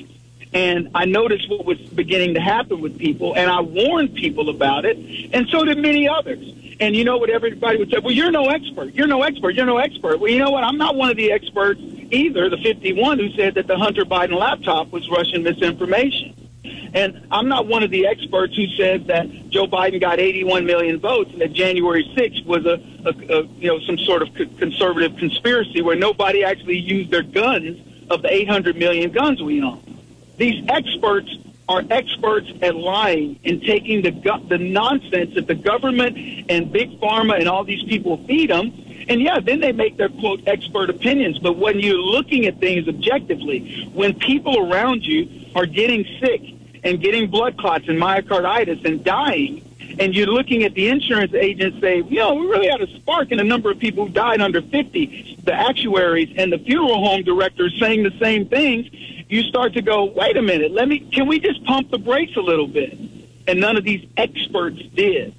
And 0.55 0.91
I 0.95 1.07
noticed 1.07 1.49
what 1.49 1.65
was 1.65 1.79
beginning 1.79 2.35
to 2.35 2.41
happen 2.41 2.81
with 2.81 2.99
people, 2.99 3.35
and 3.35 3.51
I 3.51 3.61
warned 3.61 4.15
people 4.15 4.51
about 4.51 4.85
it, 4.85 4.99
and 5.33 5.49
so 5.49 5.65
did 5.65 5.79
many 5.79 6.07
others. 6.09 6.53
And 6.79 6.97
you 6.97 7.05
know 7.05 7.17
what 7.17 7.31
everybody 7.31 7.79
would 7.79 7.91
say? 7.91 7.99
Well, 8.01 8.13
you're 8.13 8.31
no 8.31 8.49
expert. 8.49 8.93
You're 8.95 9.07
no 9.07 9.23
expert. 9.23 9.55
You're 9.55 9.67
no 9.67 9.79
expert. 9.79 10.19
Well, 10.19 10.31
you 10.31 10.41
know 10.41 10.51
what? 10.51 10.65
I'm 10.65 10.79
not 10.79 10.97
one 10.97 11.11
of 11.11 11.17
the 11.17 11.33
experts 11.33 11.81
either, 12.11 12.49
the 12.49 12.59
51 12.59 13.19
who 13.19 13.31
said 13.31 13.55
that 13.55 13.67
the 13.67 13.79
Hunter 13.79 14.05
Biden 14.05 14.39
laptop 14.39 14.91
was 14.91 15.09
Russian 15.09 15.43
misinformation. 15.43 16.35
And 16.95 17.27
I'm 17.31 17.49
not 17.49 17.67
one 17.67 17.83
of 17.83 17.91
the 17.91 18.07
experts 18.07 18.55
who 18.55 18.67
said 18.77 19.07
that 19.07 19.27
Joe 19.49 19.67
Biden 19.67 20.01
got 20.01 20.21
81 20.21 20.67
million 20.67 20.99
votes 20.99 21.31
and 21.33 21.41
that 21.41 21.53
January 21.53 22.05
6th 22.15 22.45
was 22.45 22.67
a, 22.67 22.81
a, 23.05 23.39
a 23.39 23.47
you 23.59 23.69
know 23.69 23.81
some 23.81 23.99
sort 23.99 24.23
of 24.23 24.35
conservative 24.35 25.17
conspiracy 25.17 25.81
where 25.81 25.97
nobody 25.97 26.45
actually 26.45 26.79
used 26.79 27.11
their 27.11 27.23
guns 27.23 27.81
of 28.11 28.23
the 28.23 28.33
800 28.33 28.77
million 28.77 29.11
guns 29.11 29.43
we 29.43 29.63
own. 29.63 29.82
These 30.37 30.65
experts 30.69 31.31
are 31.69 31.83
experts 31.91 32.49
at 32.61 32.75
lying 32.75 33.39
and 33.45 33.63
taking 33.63 34.03
the 34.03 34.11
the 34.49 34.59
nonsense 34.59 35.35
that 35.35 35.47
the 35.47 35.55
government 35.55 36.17
and 36.49 36.73
big 36.73 37.01
pharma 37.01 37.39
and 37.39 37.49
all 37.49 37.65
these 37.65 37.83
people 37.85 38.19
feed 38.27 38.51
them. 38.51 38.73
And 39.09 39.21
yeah, 39.21 39.41
then 39.41 39.61
they 39.61 39.73
make 39.73 39.97
their 39.97 40.09
quote 40.09 40.43
expert 40.47 40.91
opinions. 40.91 41.39
But 41.39 41.57
when 41.57 41.81
you're 41.81 41.99
looking 41.99 42.47
at 42.47 42.59
things 42.59 42.89
objectively, 42.89 43.91
when 43.93 44.15
people 44.15 44.71
around 44.71 45.05
you 45.05 45.29
are 45.55 45.67
getting 45.67 46.05
sick 46.21 46.43
and 46.85 47.01
getting 47.01 47.31
blood 47.31 47.57
clots 47.59 47.89
and 47.89 47.99
myocarditis 47.99 48.85
and 48.85 49.03
dying, 49.05 49.65
and 50.03 50.17
you're 50.17 50.27
looking 50.27 50.65
at 50.65 50.75
the 50.75 50.89
insurance 50.89 51.33
agents 51.33 51.81
say, 51.81 52.03
you 52.03 52.19
know, 52.19 52.35
we 52.35 52.47
really 52.49 52.67
had 52.67 52.81
a 52.81 52.89
spark 52.99 53.31
in 53.31 53.39
the 53.39 53.45
number 53.45 53.71
of 53.71 53.79
people 53.79 54.09
who 54.09 54.13
died 54.13 54.41
under 54.41 54.61
50. 54.61 55.39
The 55.45 55.55
actuaries 55.55 56.35
and 56.37 56.53
the 56.53 56.59
funeral 56.59 57.05
home 57.07 57.23
directors 57.23 57.79
saying 57.79 58.03
the 58.03 58.19
same 58.19 58.49
things 58.49 58.89
you 59.29 59.45
start 59.45 59.75
to 59.75 59.83
go, 59.83 60.07
wait 60.07 60.37
a 60.37 60.43
minute, 60.43 60.73
let 60.73 60.89
me, 60.89 60.99
can 60.99 61.29
we 61.29 61.39
just 61.39 61.63
pump 61.65 61.91
the 61.91 61.99
brakes 61.99 62.37
a 62.37 62.41
little 62.41 62.67
bit? 62.67 62.99
And 63.47 63.61
none 63.61 63.77
of 63.77 63.85
these 63.85 64.05
experts 64.17 64.83
did. 64.93 65.35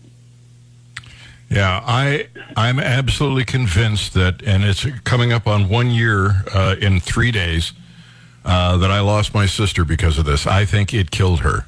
Yeah, 1.50 1.84
I 1.86 2.28
I'm 2.58 2.80
absolutely 2.80 3.46
convinced 3.46 4.14
that, 4.16 4.42
and 4.44 4.64
it's 4.64 4.86
coming 5.02 5.32
up 5.32 5.46
on 5.46 5.70
one 5.70 5.92
year 5.92 6.42
uh, 6.54 6.78
in 6.82 7.00
three 7.00 7.32
days 7.32 7.74
uh, 8.44 8.78
that 8.78 8.90
I 8.90 9.02
lost 9.02 9.34
my 9.34 9.46
sister 9.46 9.86
because 9.86 10.18
of 10.18 10.26
this. 10.26 10.48
I 10.48 10.66
think 10.66 10.94
it 10.94 11.12
killed 11.12 11.42
her. 11.42 11.68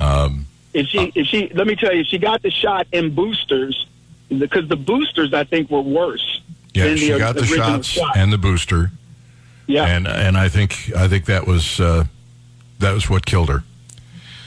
Um, 0.00 0.46
if 0.72 0.86
she, 0.88 1.12
if 1.14 1.26
she, 1.26 1.48
let 1.54 1.66
me 1.66 1.76
tell 1.76 1.94
you, 1.94 2.04
she 2.04 2.18
got 2.18 2.42
the 2.42 2.50
shot 2.50 2.86
in 2.92 3.14
boosters, 3.14 3.86
because 4.28 4.68
the 4.68 4.76
boosters 4.76 5.34
I 5.34 5.44
think 5.44 5.70
were 5.70 5.80
worse. 5.80 6.40
Yeah, 6.74 6.94
she 6.94 7.10
the, 7.10 7.18
got 7.18 7.34
the 7.34 7.44
shots 7.44 7.88
shot. 7.88 8.16
and 8.16 8.32
the 8.32 8.38
booster. 8.38 8.90
Yeah, 9.66 9.86
and 9.86 10.06
and 10.06 10.36
I 10.36 10.48
think 10.48 10.92
I 10.96 11.08
think 11.08 11.26
that 11.26 11.46
was 11.46 11.80
uh, 11.80 12.04
that 12.78 12.92
was 12.92 13.10
what 13.10 13.26
killed 13.26 13.48
her. 13.48 13.64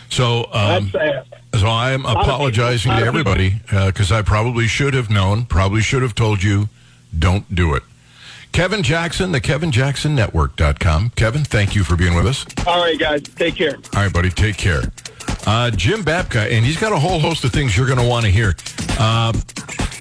So 0.09 0.49
um, 0.53 0.89
so 0.89 1.67
I 1.67 1.91
am 1.91 2.05
apologizing 2.05 2.91
to 2.91 2.97
everybody 2.97 3.55
because 3.65 4.11
uh, 4.11 4.17
I 4.17 4.21
probably 4.21 4.67
should 4.67 4.93
have 4.93 5.09
known, 5.09 5.45
probably 5.45 5.81
should 5.81 6.01
have 6.01 6.15
told 6.15 6.43
you, 6.43 6.69
don't 7.17 7.53
do 7.53 7.73
it. 7.73 7.83
Kevin 8.51 8.83
Jackson, 8.83 9.31
the 9.31 9.41
KevinJacksonNetwork.com. 9.41 11.09
Kevin, 11.15 11.43
thank 11.43 11.75
you 11.75 11.83
for 11.83 11.95
being 11.95 12.13
with 12.13 12.27
us. 12.27 12.45
All 12.67 12.83
right, 12.83 12.99
guys. 12.99 13.23
Take 13.23 13.55
care. 13.55 13.75
All 13.95 14.03
right, 14.03 14.13
buddy. 14.13 14.29
Take 14.29 14.57
care. 14.57 14.83
Uh, 15.45 15.69
Jim 15.71 16.03
Babka, 16.03 16.49
and 16.51 16.65
he's 16.65 16.79
got 16.79 16.93
a 16.93 16.97
whole 16.97 17.19
host 17.19 17.43
of 17.43 17.51
things 17.51 17.75
you're 17.75 17.87
going 17.87 17.99
to 17.99 18.07
want 18.07 18.25
to 18.25 18.31
hear. 18.31 18.55
Uh, 18.99 19.33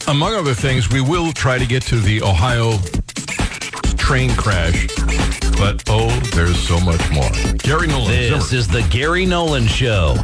among 0.09 0.35
other 0.35 0.55
things, 0.55 0.91
we 0.91 1.01
will 1.01 1.33
try 1.33 1.59
to 1.59 1.67
get 1.67 1.83
to 1.85 1.97
the 1.97 2.23
Ohio 2.23 2.79
train 3.97 4.35
crash, 4.37 4.87
but 5.59 5.83
oh, 5.89 6.09
there's 6.35 6.59
so 6.59 6.79
much 6.81 7.11
more. 7.11 7.29
Gary 7.59 7.89
Nolan. 7.89 8.09
This 8.09 8.51
Zimmer. 8.51 8.59
is 8.59 8.69
the 8.69 8.83
Gary 8.91 9.27
Nolan 9.27 9.67
Show. 9.67 10.17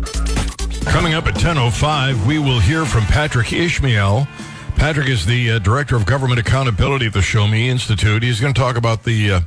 Coming 0.85 1.15
up 1.15 1.27
at 1.27 1.35
10.05, 1.35 2.27
we 2.27 2.39
will 2.39 2.61
hear 2.61 2.85
from 2.85 3.05
Patrick 3.05 3.53
Ishmael. 3.53 4.27
Patrick 4.77 5.09
is 5.09 5.27
the 5.27 5.53
uh, 5.53 5.59
Director 5.59 5.97
of 5.97 6.07
Government 6.07 6.39
Accountability 6.39 7.07
at 7.07 7.13
the 7.13 7.23
Show 7.23 7.49
Me 7.49 7.69
Institute. 7.69 8.23
He's 8.23 8.41
going 8.41 8.55
to 8.55 8.61
talk 8.61 8.77
about 8.77 9.03
the, 9.03 9.33
uh, 9.33 9.41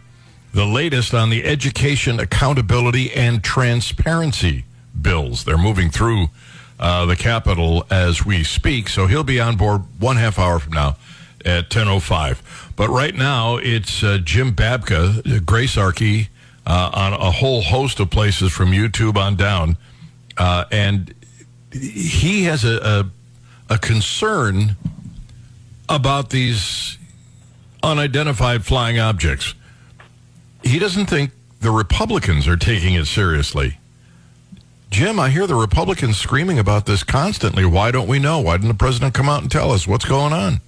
the 0.54 0.66
latest 0.66 1.14
on 1.14 1.30
the 1.30 1.46
education 1.46 2.20
accountability 2.20 3.12
and 3.14 3.42
transparency 3.42 4.66
bills. 5.00 5.44
They're 5.44 5.58
moving 5.58 5.90
through 5.90 6.28
uh, 6.80 7.06
the 7.06 7.16
Capitol 7.16 7.86
as 7.90 8.26
we 8.26 8.44
speak, 8.44 8.90
so 8.90 9.08
he'll 9.08 9.24
be 9.24 9.40
on 9.40 9.58
board 9.58 9.84
one 10.00 10.18
half 10.18 10.40
hour 10.40 10.60
from 10.60 10.74
now 10.74 10.98
at 11.46 11.70
10.05. 11.70 12.40
But 12.76 12.90
right 12.90 13.16
now, 13.16 13.58
it's 13.58 14.04
uh, 14.04 14.20
Jim 14.24 14.54
Babka, 14.54 15.46
Grace 15.46 15.78
Archie, 15.78 16.30
uh, 16.66 16.92
on 16.94 17.14
a 17.14 17.32
whole 17.32 17.62
host 17.62 18.00
of 18.00 18.10
places 18.10 18.52
from 18.52 18.72
YouTube 18.72 19.18
on 19.18 19.36
down. 19.36 19.78
Uh, 20.38 20.66
and 20.72 21.14
he 21.72 22.44
has 22.44 22.64
a, 22.64 23.10
a, 23.70 23.74
a 23.74 23.78
concern 23.78 24.76
about 25.90 26.30
these 26.30 26.98
unidentified 27.84 28.66
flying 28.66 29.00
objects. 29.00 29.54
He 30.64 30.80
doesn't 30.80 31.08
think 31.08 31.32
the 31.60 31.72
Republicans 31.72 32.48
are 32.48 32.58
taking 32.58 32.94
it 32.94 33.06
seriously. 33.06 33.78
Jim, 34.92 35.22
I 35.22 35.30
hear 35.30 35.48
the 35.48 35.56
Republicans 35.56 36.18
screaming 36.18 36.60
about 36.60 36.86
this 36.86 37.02
constantly. 37.02 37.64
Why 37.64 37.92
don't 37.92 38.10
we 38.10 38.20
know? 38.20 38.42
Why 38.42 38.58
didn't 38.58 38.68
the 38.68 38.74
president 38.74 39.14
come 39.14 39.30
out 39.30 39.42
and 39.42 39.50
tell 39.50 39.72
us 39.72 39.88
what's 39.88 40.04
going 40.04 40.34
on? 40.34 40.60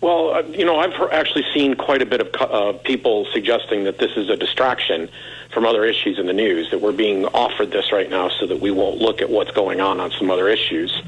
Well, 0.00 0.32
uh, 0.32 0.40
you 0.40 0.64
know, 0.64 0.78
I've 0.78 0.94
actually 1.12 1.44
seen 1.52 1.74
quite 1.74 2.00
a 2.00 2.06
bit 2.06 2.22
of 2.22 2.34
uh, 2.40 2.72
people 2.78 3.26
suggesting 3.34 3.84
that 3.84 3.98
this 3.98 4.16
is 4.16 4.30
a 4.30 4.36
distraction 4.36 5.10
from 5.50 5.66
other 5.66 5.84
issues 5.84 6.18
in 6.18 6.26
the 6.26 6.32
news, 6.32 6.70
that 6.70 6.80
we're 6.80 6.92
being 6.92 7.26
offered 7.26 7.70
this 7.70 7.92
right 7.92 8.08
now 8.08 8.30
so 8.30 8.46
that 8.46 8.58
we 8.58 8.70
won't 8.70 9.02
look 9.02 9.20
at 9.20 9.28
what's 9.28 9.50
going 9.50 9.82
on 9.82 10.00
on 10.00 10.12
some 10.12 10.30
other 10.30 10.48
issues, 10.48 11.02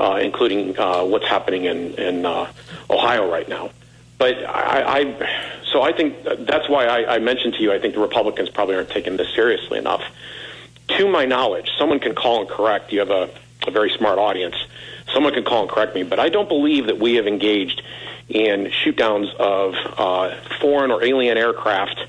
uh, 0.00 0.18
including 0.20 0.76
uh, 0.80 1.04
what's 1.04 1.28
happening 1.28 1.66
in, 1.66 1.94
in 1.94 2.26
uh, 2.26 2.50
Ohio 2.90 3.30
right 3.30 3.48
now. 3.48 3.70
But 4.18 4.42
I, 4.44 5.00
I, 5.00 5.60
so 5.70 5.82
I 5.82 5.92
think 5.92 6.24
that's 6.24 6.68
why 6.68 6.86
I, 6.86 7.14
I 7.14 7.18
mentioned 7.20 7.54
to 7.54 7.62
you, 7.62 7.72
I 7.72 7.78
think 7.78 7.94
the 7.94 8.00
Republicans 8.00 8.50
probably 8.50 8.74
aren't 8.74 8.90
taking 8.90 9.16
this 9.16 9.32
seriously 9.34 9.78
enough. 9.78 10.02
To 10.98 11.08
my 11.08 11.24
knowledge, 11.24 11.70
someone 11.78 12.00
can 12.00 12.14
call 12.14 12.40
and 12.40 12.48
correct. 12.48 12.92
You 12.92 13.00
have 13.00 13.10
a, 13.10 13.30
a 13.66 13.70
very 13.70 13.90
smart 13.90 14.18
audience. 14.18 14.56
Someone 15.12 15.32
can 15.32 15.44
call 15.44 15.62
and 15.62 15.70
correct 15.70 15.94
me, 15.94 16.02
but 16.02 16.18
I 16.18 16.28
don't 16.28 16.48
believe 16.48 16.86
that 16.86 16.98
we 16.98 17.14
have 17.14 17.26
engaged 17.26 17.82
in 18.28 18.70
shoot 18.70 18.96
downs 18.96 19.28
of 19.38 19.74
uh, 19.96 20.34
foreign 20.60 20.90
or 20.90 21.04
alien 21.04 21.36
aircraft 21.36 22.06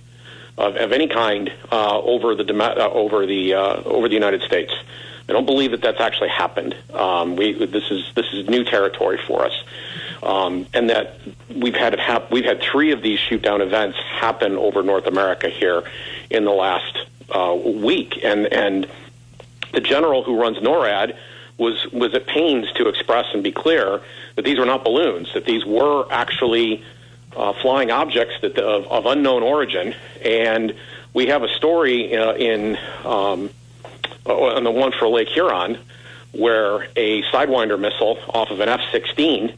of, 0.57 0.75
of 0.75 0.91
any 0.91 1.07
kind 1.07 1.51
uh, 1.71 1.99
over 1.99 2.35
the 2.35 2.53
uh, 2.53 2.89
over 2.89 3.25
the 3.25 3.53
uh, 3.53 3.81
over 3.83 4.07
the 4.07 4.13
United 4.13 4.41
States. 4.43 4.73
I 5.27 5.31
don't 5.31 5.45
believe 5.45 5.71
that 5.71 5.81
that's 5.81 6.01
actually 6.01 6.29
happened. 6.29 6.75
Um, 6.93 7.35
we 7.35 7.53
this 7.65 7.89
is 7.89 8.03
this 8.15 8.27
is 8.33 8.49
new 8.49 8.63
territory 8.63 9.17
for 9.25 9.45
us, 9.45 9.63
um, 10.21 10.67
and 10.73 10.89
that 10.89 11.17
we've 11.55 11.75
had 11.75 11.97
hap- 11.97 12.31
we've 12.31 12.45
had 12.45 12.61
three 12.61 12.91
of 12.91 13.01
these 13.01 13.19
shoot 13.19 13.41
down 13.41 13.61
events 13.61 13.97
happen 13.97 14.57
over 14.57 14.83
North 14.83 15.07
America 15.07 15.49
here 15.49 15.83
in 16.29 16.43
the 16.43 16.51
last 16.51 17.05
uh, 17.29 17.55
week, 17.55 18.19
and 18.23 18.51
and 18.51 18.87
the 19.71 19.81
general 19.81 20.23
who 20.23 20.39
runs 20.39 20.57
NORAD 20.57 21.15
was 21.57 21.85
was 21.91 22.13
at 22.13 22.27
pains 22.27 22.71
to 22.73 22.87
express 22.87 23.25
and 23.33 23.43
be 23.43 23.51
clear 23.51 24.01
that 24.35 24.45
these 24.45 24.57
were 24.57 24.65
not 24.65 24.83
balloons, 24.83 25.33
that 25.33 25.45
these 25.45 25.65
were 25.65 26.07
actually 26.11 26.83
uh, 27.35 27.53
flying 27.61 27.91
objects 27.91 28.35
that 28.41 28.57
of, 28.57 28.85
of 28.87 29.05
unknown 29.05 29.43
origin, 29.43 29.95
and 30.23 30.75
we 31.13 31.27
have 31.27 31.43
a 31.43 31.49
story 31.49 32.15
uh, 32.15 32.33
in 32.33 32.77
um, 33.03 33.49
on 34.25 34.63
the 34.63 34.71
one 34.71 34.91
for 34.91 35.07
Lake 35.07 35.29
Huron 35.29 35.77
where 36.33 36.87
a 36.95 37.21
Sidewinder 37.23 37.79
missile 37.79 38.17
off 38.29 38.49
of 38.49 38.59
an 38.59 38.67
F-16 38.67 39.55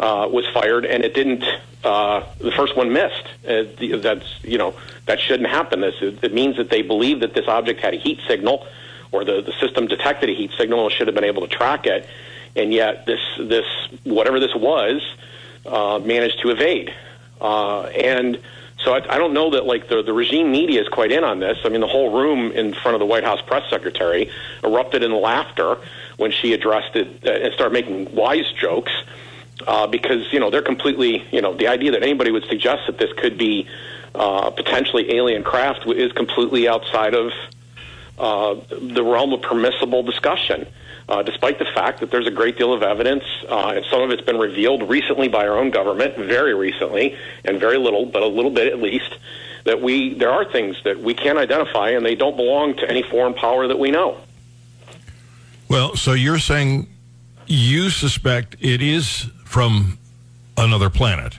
uh, 0.00 0.26
was 0.28 0.46
fired, 0.48 0.84
and 0.84 1.04
it 1.04 1.14
didn't. 1.14 1.44
Uh, 1.84 2.24
the 2.38 2.50
first 2.52 2.76
one 2.76 2.92
missed. 2.92 3.26
Uh, 3.46 3.64
the, 3.78 4.00
that's 4.02 4.42
you 4.42 4.58
know 4.58 4.74
that 5.06 5.20
shouldn't 5.20 5.48
happen. 5.48 5.80
This 5.80 5.94
it, 6.00 6.24
it 6.24 6.32
means 6.32 6.56
that 6.56 6.70
they 6.70 6.82
believe 6.82 7.20
that 7.20 7.34
this 7.34 7.46
object 7.46 7.80
had 7.80 7.94
a 7.94 7.98
heat 7.98 8.18
signal, 8.26 8.66
or 9.12 9.24
the 9.24 9.42
the 9.42 9.52
system 9.52 9.86
detected 9.86 10.30
a 10.30 10.34
heat 10.34 10.52
signal 10.56 10.84
and 10.84 10.92
should 10.92 11.06
have 11.06 11.14
been 11.14 11.24
able 11.24 11.46
to 11.46 11.54
track 11.54 11.86
it, 11.86 12.08
and 12.56 12.72
yet 12.72 13.06
this 13.06 13.20
this 13.38 13.66
whatever 14.04 14.40
this 14.40 14.54
was 14.54 15.02
uh, 15.66 16.00
managed 16.02 16.40
to 16.40 16.50
evade. 16.50 16.92
Uh, 17.40 17.82
and 17.84 18.38
so 18.84 18.94
I, 18.94 19.16
I 19.16 19.18
don't 19.18 19.34
know 19.34 19.50
that 19.50 19.66
like 19.66 19.88
the 19.88 20.02
the 20.02 20.12
regime 20.14 20.50
media 20.50 20.80
is 20.80 20.88
quite 20.88 21.12
in 21.12 21.24
on 21.24 21.40
this. 21.40 21.58
I 21.64 21.68
mean, 21.68 21.80
the 21.80 21.86
whole 21.86 22.10
room 22.18 22.52
in 22.52 22.72
front 22.72 22.94
of 22.94 23.00
the 23.00 23.06
White 23.06 23.24
House 23.24 23.40
press 23.42 23.68
secretary 23.68 24.30
erupted 24.64 25.02
in 25.02 25.12
laughter 25.12 25.76
when 26.16 26.30
she 26.30 26.52
addressed 26.52 26.96
it 26.96 27.26
uh, 27.26 27.30
and 27.30 27.52
started 27.54 27.72
making 27.72 28.14
wise 28.14 28.50
jokes. 28.52 28.92
Because 29.90 30.32
you 30.32 30.40
know 30.40 30.50
they're 30.50 30.62
completely 30.62 31.24
you 31.30 31.40
know 31.40 31.54
the 31.54 31.68
idea 31.68 31.92
that 31.92 32.02
anybody 32.02 32.30
would 32.30 32.44
suggest 32.46 32.82
that 32.86 32.98
this 32.98 33.12
could 33.14 33.38
be 33.38 33.68
uh, 34.14 34.50
potentially 34.50 35.14
alien 35.14 35.42
craft 35.42 35.86
is 35.86 36.12
completely 36.12 36.68
outside 36.68 37.14
of 37.14 37.32
uh, 38.18 38.54
the 38.70 39.02
realm 39.02 39.32
of 39.32 39.42
permissible 39.42 40.02
discussion. 40.02 40.66
Uh, 41.08 41.24
despite 41.24 41.58
the 41.58 41.64
fact 41.64 41.98
that 42.00 42.10
there's 42.12 42.28
a 42.28 42.30
great 42.30 42.56
deal 42.56 42.72
of 42.72 42.84
evidence, 42.84 43.24
uh, 43.48 43.72
and 43.74 43.84
some 43.90 44.00
of 44.00 44.10
it's 44.10 44.22
been 44.22 44.38
revealed 44.38 44.88
recently 44.88 45.26
by 45.26 45.48
our 45.48 45.58
own 45.58 45.70
government, 45.70 46.16
very 46.16 46.54
recently, 46.54 47.16
and 47.44 47.58
very 47.58 47.78
little, 47.78 48.06
but 48.06 48.22
a 48.22 48.26
little 48.26 48.52
bit 48.52 48.72
at 48.72 48.78
least, 48.78 49.16
that 49.64 49.82
we 49.82 50.14
there 50.14 50.30
are 50.30 50.44
things 50.44 50.76
that 50.84 51.00
we 51.00 51.12
can't 51.14 51.36
identify, 51.36 51.90
and 51.90 52.06
they 52.06 52.14
don't 52.14 52.36
belong 52.36 52.76
to 52.76 52.88
any 52.88 53.02
foreign 53.02 53.34
power 53.34 53.66
that 53.66 53.78
we 53.78 53.90
know. 53.90 54.18
Well, 55.68 55.96
so 55.96 56.12
you're 56.12 56.38
saying 56.38 56.88
you 57.50 57.90
suspect 57.90 58.56
it 58.60 58.80
is 58.80 59.28
from 59.44 59.98
another 60.56 60.88
planet. 60.88 61.38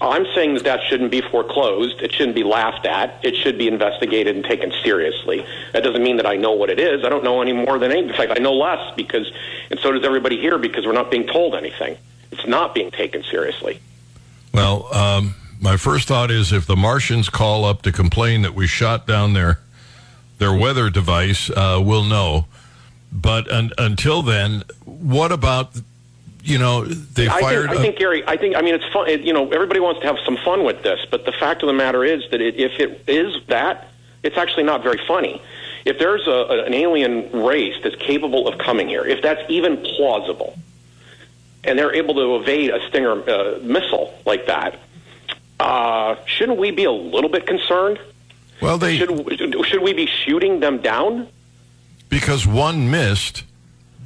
I'm 0.00 0.26
saying 0.34 0.54
that 0.54 0.64
that 0.64 0.80
shouldn't 0.88 1.12
be 1.12 1.20
foreclosed. 1.20 2.02
It 2.02 2.12
shouldn't 2.12 2.34
be 2.34 2.42
laughed 2.42 2.86
at. 2.86 3.24
It 3.24 3.36
should 3.36 3.56
be 3.56 3.68
investigated 3.68 4.34
and 4.34 4.44
taken 4.44 4.72
seriously. 4.82 5.46
That 5.72 5.84
doesn't 5.84 6.02
mean 6.02 6.16
that 6.16 6.26
I 6.26 6.36
know 6.36 6.52
what 6.52 6.70
it 6.70 6.80
is. 6.80 7.04
I 7.04 7.08
don't 7.08 7.22
know 7.22 7.40
any 7.40 7.52
more 7.52 7.78
than 7.78 7.92
any. 7.92 8.08
In 8.08 8.14
fact, 8.14 8.32
I 8.36 8.40
know 8.40 8.52
less 8.52 8.94
because, 8.96 9.30
and 9.70 9.78
so 9.78 9.92
does 9.92 10.04
everybody 10.04 10.40
here 10.40 10.58
because 10.58 10.84
we're 10.86 10.92
not 10.92 11.10
being 11.10 11.26
told 11.26 11.54
anything. 11.54 11.96
It's 12.32 12.46
not 12.46 12.74
being 12.74 12.90
taken 12.90 13.22
seriously. 13.22 13.80
Well, 14.52 14.92
um, 14.92 15.36
my 15.60 15.76
first 15.76 16.08
thought 16.08 16.32
is 16.32 16.52
if 16.52 16.66
the 16.66 16.76
Martians 16.76 17.28
call 17.30 17.64
up 17.64 17.82
to 17.82 17.92
complain 17.92 18.42
that 18.42 18.54
we 18.54 18.66
shot 18.66 19.06
down 19.06 19.32
their 19.34 19.60
their 20.38 20.52
weather 20.52 20.90
device, 20.90 21.48
uh, 21.50 21.80
we'll 21.80 22.02
know. 22.02 22.46
But 23.12 23.50
un- 23.52 23.72
until 23.78 24.22
then, 24.22 24.64
what 24.84 25.32
about 25.32 25.76
you 26.44 26.58
know, 26.58 26.84
they 26.84 27.28
I 27.28 27.40
fired. 27.40 27.68
Think, 27.68 27.78
I 27.78 27.82
think 27.82 27.98
Gary. 27.98 28.24
I 28.26 28.36
think. 28.36 28.56
I 28.56 28.62
mean, 28.62 28.74
it's 28.74 28.92
fun. 28.92 29.08
It, 29.08 29.20
you 29.20 29.32
know, 29.32 29.50
everybody 29.52 29.80
wants 29.80 30.00
to 30.00 30.06
have 30.06 30.18
some 30.24 30.36
fun 30.38 30.64
with 30.64 30.82
this, 30.82 30.98
but 31.10 31.24
the 31.24 31.32
fact 31.32 31.62
of 31.62 31.68
the 31.68 31.72
matter 31.72 32.04
is 32.04 32.28
that 32.30 32.40
it, 32.40 32.56
if 32.56 32.80
it 32.80 33.04
is 33.06 33.46
that, 33.46 33.88
it's 34.22 34.36
actually 34.36 34.64
not 34.64 34.82
very 34.82 35.00
funny. 35.06 35.40
If 35.84 35.98
there's 35.98 36.26
a, 36.26 36.64
an 36.66 36.74
alien 36.74 37.30
race 37.44 37.76
that's 37.82 37.96
capable 37.96 38.48
of 38.48 38.58
coming 38.58 38.88
here, 38.88 39.04
if 39.04 39.22
that's 39.22 39.48
even 39.48 39.76
plausible, 39.78 40.56
and 41.64 41.78
they're 41.78 41.94
able 41.94 42.14
to 42.14 42.36
evade 42.36 42.70
a 42.70 42.88
Stinger 42.88 43.12
uh, 43.28 43.58
missile 43.62 44.12
like 44.26 44.46
that, 44.46 44.78
uh, 45.60 46.16
shouldn't 46.26 46.58
we 46.58 46.72
be 46.72 46.84
a 46.84 46.92
little 46.92 47.30
bit 47.30 47.46
concerned? 47.46 48.00
Well, 48.60 48.78
they 48.78 48.96
should. 48.96 49.64
Should 49.66 49.82
we 49.82 49.92
be 49.92 50.06
shooting 50.06 50.58
them 50.58 50.78
down? 50.78 51.28
Because 52.12 52.46
one 52.46 52.90
missed 52.90 53.44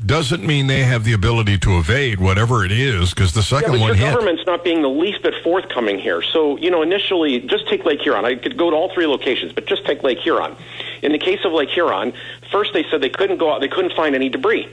doesn't 0.04 0.46
mean 0.46 0.68
they 0.68 0.84
have 0.84 1.02
the 1.02 1.12
ability 1.12 1.58
to 1.58 1.76
evade 1.76 2.20
whatever 2.20 2.64
it 2.64 2.70
is 2.70 3.12
because 3.12 3.32
the 3.32 3.42
second 3.42 3.72
yeah, 3.72 3.78
but 3.78 3.80
one 3.80 3.88
your 3.88 3.96
hit. 3.96 4.12
government's 4.12 4.46
not 4.46 4.62
being 4.62 4.80
the 4.80 4.88
least 4.88 5.22
bit 5.24 5.34
forthcoming 5.42 5.98
here. 5.98 6.22
So, 6.22 6.56
you 6.58 6.70
know, 6.70 6.82
initially, 6.82 7.40
just 7.40 7.66
take 7.66 7.84
Lake 7.84 8.00
Huron. 8.00 8.24
I 8.24 8.36
could 8.36 8.56
go 8.56 8.70
to 8.70 8.76
all 8.76 8.94
three 8.94 9.06
locations, 9.08 9.52
but 9.52 9.66
just 9.66 9.84
take 9.84 10.04
Lake 10.04 10.18
Huron. 10.18 10.54
In 11.02 11.10
the 11.10 11.18
case 11.18 11.44
of 11.44 11.50
Lake 11.50 11.70
Huron, 11.70 12.12
first 12.52 12.74
they 12.74 12.84
said 12.84 13.00
they 13.00 13.08
couldn't 13.08 13.38
go 13.38 13.52
out, 13.52 13.60
they 13.60 13.66
couldn't 13.66 13.94
find 13.94 14.14
any 14.14 14.28
debris. 14.28 14.68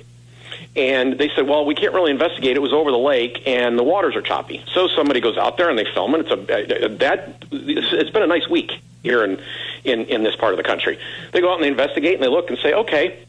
And 0.75 1.17
they 1.17 1.29
said, 1.35 1.47
well, 1.47 1.65
we 1.65 1.73
can't 1.73 1.95
really 1.95 2.11
investigate. 2.11 2.55
It 2.55 2.61
was 2.61 2.73
over 2.73 2.91
the 2.91 2.99
lake, 2.99 3.41
and 3.47 3.79
the 3.79 3.83
waters 3.83 4.15
are 4.15 4.21
choppy. 4.21 4.63
So 4.73 4.87
somebody 4.89 5.21
goes 5.21 5.37
out 5.37 5.57
there 5.57 5.71
and 5.71 5.79
they 5.79 5.85
film 5.85 6.13
it. 6.13 6.27
It's 6.27 6.31
a 6.31 6.85
uh, 6.85 6.87
that. 6.99 7.45
It's 7.51 8.09
been 8.11 8.23
a 8.23 8.27
nice 8.27 8.47
week 8.47 8.79
here 9.01 9.23
in 9.23 9.41
in 9.83 10.05
in 10.05 10.23
this 10.23 10.35
part 10.35 10.53
of 10.53 10.57
the 10.57 10.63
country. 10.63 10.99
They 11.31 11.41
go 11.41 11.51
out 11.51 11.55
and 11.55 11.63
they 11.63 11.69
investigate 11.69 12.15
and 12.15 12.23
they 12.23 12.27
look 12.27 12.49
and 12.49 12.59
say, 12.59 12.73
okay, 12.73 13.25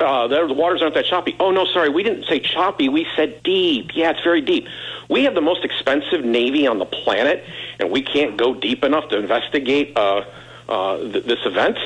uh, 0.00 0.28
the 0.28 0.54
waters 0.54 0.82
aren't 0.82 0.94
that 0.94 1.04
choppy. 1.04 1.36
Oh 1.38 1.50
no, 1.50 1.66
sorry, 1.66 1.88
we 1.88 2.02
didn't 2.02 2.24
say 2.24 2.40
choppy. 2.40 2.88
We 2.88 3.06
said 3.16 3.42
deep. 3.42 3.90
Yeah, 3.94 4.10
it's 4.10 4.22
very 4.22 4.40
deep. 4.40 4.66
We 5.08 5.24
have 5.24 5.34
the 5.34 5.40
most 5.40 5.64
expensive 5.64 6.24
navy 6.24 6.66
on 6.66 6.78
the 6.78 6.86
planet, 6.86 7.44
and 7.78 7.90
we 7.90 8.02
can't 8.02 8.36
go 8.36 8.54
deep 8.54 8.84
enough 8.84 9.08
to 9.10 9.18
investigate 9.18 9.96
uh, 9.96 10.24
uh, 10.68 10.98
th- 10.98 11.24
this 11.24 11.44
event. 11.44 11.78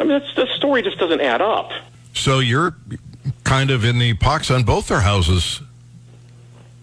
I 0.00 0.04
mean, 0.04 0.22
the 0.36 0.46
story 0.56 0.82
just 0.82 0.98
doesn't 0.98 1.20
add 1.20 1.42
up. 1.42 1.70
So 2.14 2.38
you're 2.38 2.76
kind 3.44 3.70
of 3.70 3.84
in 3.84 3.98
the 3.98 4.14
pox 4.14 4.50
on 4.50 4.62
both 4.62 4.88
their 4.88 5.00
houses, 5.00 5.60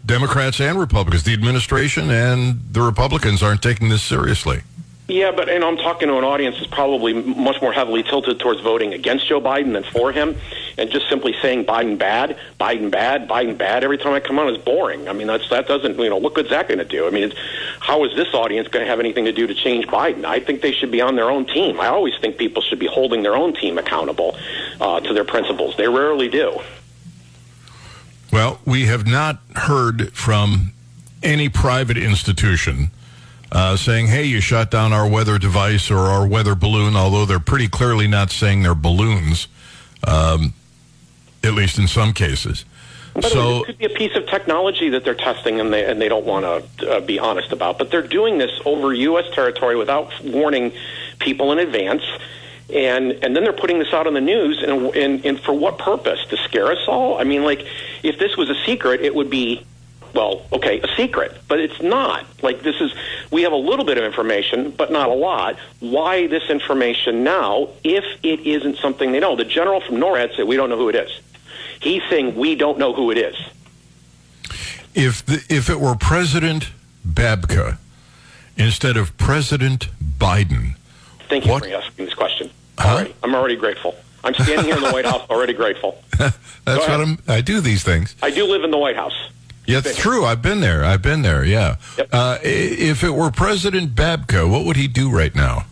Democrats 0.05 0.59
and 0.59 0.79
Republicans. 0.79 1.23
The 1.23 1.33
administration 1.33 2.09
and 2.09 2.59
the 2.71 2.81
Republicans 2.81 3.41
aren't 3.41 3.61
taking 3.61 3.89
this 3.89 4.03
seriously. 4.03 4.61
Yeah, 5.09 5.31
but 5.31 5.49
and 5.49 5.63
I'm 5.63 5.75
talking 5.77 6.07
to 6.09 6.19
an 6.19 6.23
audience 6.23 6.57
that's 6.57 6.69
probably 6.69 7.13
much 7.13 7.59
more 7.63 7.73
heavily 7.73 8.03
tilted 8.03 8.39
towards 8.39 8.61
voting 8.61 8.93
against 8.93 9.27
Joe 9.27 9.41
Biden 9.41 9.73
than 9.73 9.83
for 9.83 10.11
him, 10.11 10.37
and 10.77 10.91
just 10.91 11.09
simply 11.09 11.35
saying 11.41 11.65
Biden 11.65 11.97
bad, 11.97 12.37
Biden 12.59 12.91
bad, 12.91 13.27
Biden 13.27 13.57
bad 13.57 13.83
every 13.83 13.97
time 13.97 14.13
I 14.13 14.19
come 14.19 14.37
on 14.37 14.53
is 14.53 14.59
boring. 14.59 15.09
I 15.09 15.13
mean, 15.13 15.25
that's 15.25 15.49
that 15.49 15.67
doesn't 15.67 15.97
you 15.97 16.09
know 16.11 16.17
what 16.17 16.35
good's 16.35 16.51
that 16.51 16.67
going 16.67 16.77
to 16.77 16.85
do? 16.85 17.07
I 17.07 17.09
mean, 17.09 17.23
it's, 17.23 17.35
how 17.79 18.03
is 18.05 18.15
this 18.15 18.31
audience 18.35 18.67
going 18.67 18.85
to 18.85 18.89
have 18.89 18.99
anything 18.99 19.25
to 19.25 19.31
do 19.31 19.47
to 19.47 19.55
change 19.55 19.87
Biden? 19.87 20.25
I 20.25 20.39
think 20.39 20.61
they 20.61 20.73
should 20.73 20.91
be 20.91 21.01
on 21.01 21.15
their 21.15 21.31
own 21.31 21.47
team. 21.47 21.79
I 21.79 21.87
always 21.87 22.13
think 22.21 22.37
people 22.37 22.61
should 22.61 22.79
be 22.79 22.87
holding 22.87 23.23
their 23.23 23.35
own 23.35 23.55
team 23.55 23.79
accountable 23.79 24.37
uh, 24.79 24.99
to 24.99 25.13
their 25.13 25.25
principles. 25.25 25.75
They 25.75 25.87
rarely 25.87 26.27
do. 26.27 26.59
Well, 28.31 28.61
we 28.63 28.85
have 28.85 29.07
not 29.07 29.39
heard 29.55 30.13
from 30.13 30.73
any 31.23 31.49
private 31.49 31.97
institution 31.97 32.91
uh, 33.51 33.75
saying, 33.75 34.07
hey, 34.07 34.23
you 34.23 34.41
shot 34.41 34.69
down 34.69 34.93
our 34.93 35.07
weather 35.07 35.37
device 35.37 35.89
or 35.89 35.97
our 35.97 36.27
weather 36.27 36.55
balloon, 36.55 36.95
although 36.95 37.25
they're 37.25 37.39
pretty 37.39 37.67
clearly 37.67 38.07
not 38.07 38.31
saying 38.31 38.61
they're 38.61 38.75
balloons, 38.75 39.47
um, 40.07 40.53
at 41.43 41.53
least 41.53 41.79
in 41.79 41.87
some 41.87 42.13
cases. 42.13 42.65
But 43.13 43.25
so, 43.25 43.63
it 43.63 43.65
could 43.65 43.77
be 43.79 43.85
a 43.85 43.89
piece 43.89 44.15
of 44.15 44.27
technology 44.27 44.89
that 44.89 45.03
they're 45.03 45.15
testing 45.15 45.59
and 45.59 45.73
they, 45.73 45.83
and 45.83 45.99
they 45.99 46.07
don't 46.07 46.25
want 46.25 46.45
to 46.77 46.97
uh, 46.97 46.99
be 47.01 47.19
honest 47.19 47.51
about. 47.51 47.77
But 47.77 47.91
they're 47.91 48.07
doing 48.07 48.37
this 48.37 48.51
over 48.65 48.93
U.S. 48.93 49.25
territory 49.33 49.75
without 49.75 50.11
warning 50.23 50.71
people 51.19 51.51
in 51.51 51.59
advance. 51.59 52.03
And, 52.71 53.13
and 53.23 53.35
then 53.35 53.43
they're 53.43 53.51
putting 53.51 53.79
this 53.79 53.91
out 53.93 54.05
on 54.05 54.13
the 54.13 54.21
news, 54.21 54.61
and, 54.61 54.95
and, 54.95 55.25
and 55.25 55.39
for 55.39 55.53
what 55.53 55.79
purpose? 55.79 56.23
To 56.29 56.37
scare 56.37 56.71
us 56.71 56.87
all? 56.87 57.19
I 57.19 57.23
mean, 57.23 57.43
like, 57.43 57.65
if 58.03 58.19
this 58.19 58.37
was 58.37 58.49
a 58.51 58.55
secret, 58.63 59.01
it 59.01 59.15
would 59.15 59.31
be 59.31 59.65
well, 60.13 60.45
okay, 60.51 60.79
a 60.81 60.87
secret, 60.95 61.37
but 61.47 61.59
it's 61.59 61.81
not. 61.81 62.25
Like 62.41 62.61
this 62.61 62.79
is, 62.81 62.93
we 63.31 63.43
have 63.43 63.51
a 63.51 63.57
little 63.57 63.85
bit 63.85 63.97
of 63.97 64.03
information, 64.03 64.71
but 64.71 64.91
not 64.91 65.09
a 65.09 65.13
lot. 65.13 65.57
Why 65.79 66.27
this 66.27 66.49
information 66.49 67.23
now 67.23 67.69
if 67.83 68.03
it 68.23 68.41
isn't 68.41 68.77
something 68.77 69.11
they 69.11 69.19
know? 69.19 69.35
The 69.35 69.45
general 69.45 69.81
from 69.81 69.97
NORAD 69.97 70.35
said, 70.35 70.47
we 70.47 70.55
don't 70.55 70.69
know 70.69 70.77
who 70.77 70.89
it 70.89 70.95
is. 70.95 71.11
He's 71.79 72.01
saying 72.09 72.35
we 72.35 72.55
don't 72.55 72.77
know 72.77 72.93
who 72.93 73.11
it 73.11 73.17
is. 73.17 73.35
If, 74.93 75.25
the, 75.25 75.43
if 75.49 75.69
it 75.69 75.79
were 75.79 75.95
President 75.95 76.71
Babka 77.07 77.77
instead 78.57 78.97
of 78.97 79.17
President 79.17 79.87
Biden. 80.17 80.75
Thank 81.29 81.45
you 81.45 81.51
what? 81.51 81.63
for 81.63 81.73
asking 81.73 82.05
this 82.05 82.13
question. 82.13 82.49
Huh? 82.77 82.95
Already. 82.95 83.15
I'm 83.23 83.35
already 83.35 83.55
grateful. 83.55 83.95
I'm 84.23 84.33
standing 84.33 84.65
here 84.65 84.75
in 84.75 84.83
the 84.83 84.91
White 84.91 85.05
House 85.05 85.29
already 85.29 85.53
grateful. 85.53 86.03
That's 86.17 86.35
what 86.65 87.01
I'm, 87.01 87.19
I 87.27 87.41
do 87.41 87.61
these 87.61 87.83
things. 87.83 88.15
I 88.21 88.31
do 88.31 88.45
live 88.45 88.63
in 88.63 88.71
the 88.71 88.77
White 88.77 88.95
House. 88.95 89.13
Yeah, 89.69 89.79
it's 89.85 89.95
true. 89.95 90.25
I've 90.25 90.41
been 90.41 90.61
there. 90.61 90.83
I've 90.83 91.03
been 91.03 91.21
there. 91.21 91.45
Yeah. 91.45 91.75
Yep. 91.97 92.09
Uh, 92.11 92.37
if 92.41 93.03
it 93.03 93.11
were 93.11 93.29
President 93.29 93.93
Babka, 93.93 94.49
what 94.49 94.65
would 94.65 94.77
he 94.77 94.87
do 94.87 95.11
right 95.11 95.33
now? 95.35 95.65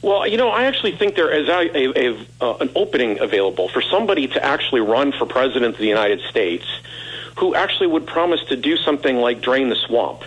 Well, 0.00 0.26
you 0.26 0.38
know, 0.38 0.48
I 0.48 0.64
actually 0.64 0.96
think 0.96 1.14
there 1.14 1.30
is 1.30 1.46
a, 1.48 1.76
a, 1.76 2.12
a 2.12 2.26
uh, 2.40 2.56
an 2.60 2.70
opening 2.74 3.20
available 3.20 3.68
for 3.68 3.82
somebody 3.82 4.28
to 4.28 4.42
actually 4.42 4.80
run 4.80 5.12
for 5.12 5.26
president 5.26 5.74
of 5.74 5.78
the 5.78 5.86
United 5.86 6.22
States, 6.30 6.64
who 7.36 7.54
actually 7.54 7.88
would 7.88 8.06
promise 8.06 8.42
to 8.44 8.56
do 8.56 8.78
something 8.78 9.16
like 9.16 9.42
drain 9.42 9.68
the 9.68 9.76
swamp, 9.76 10.24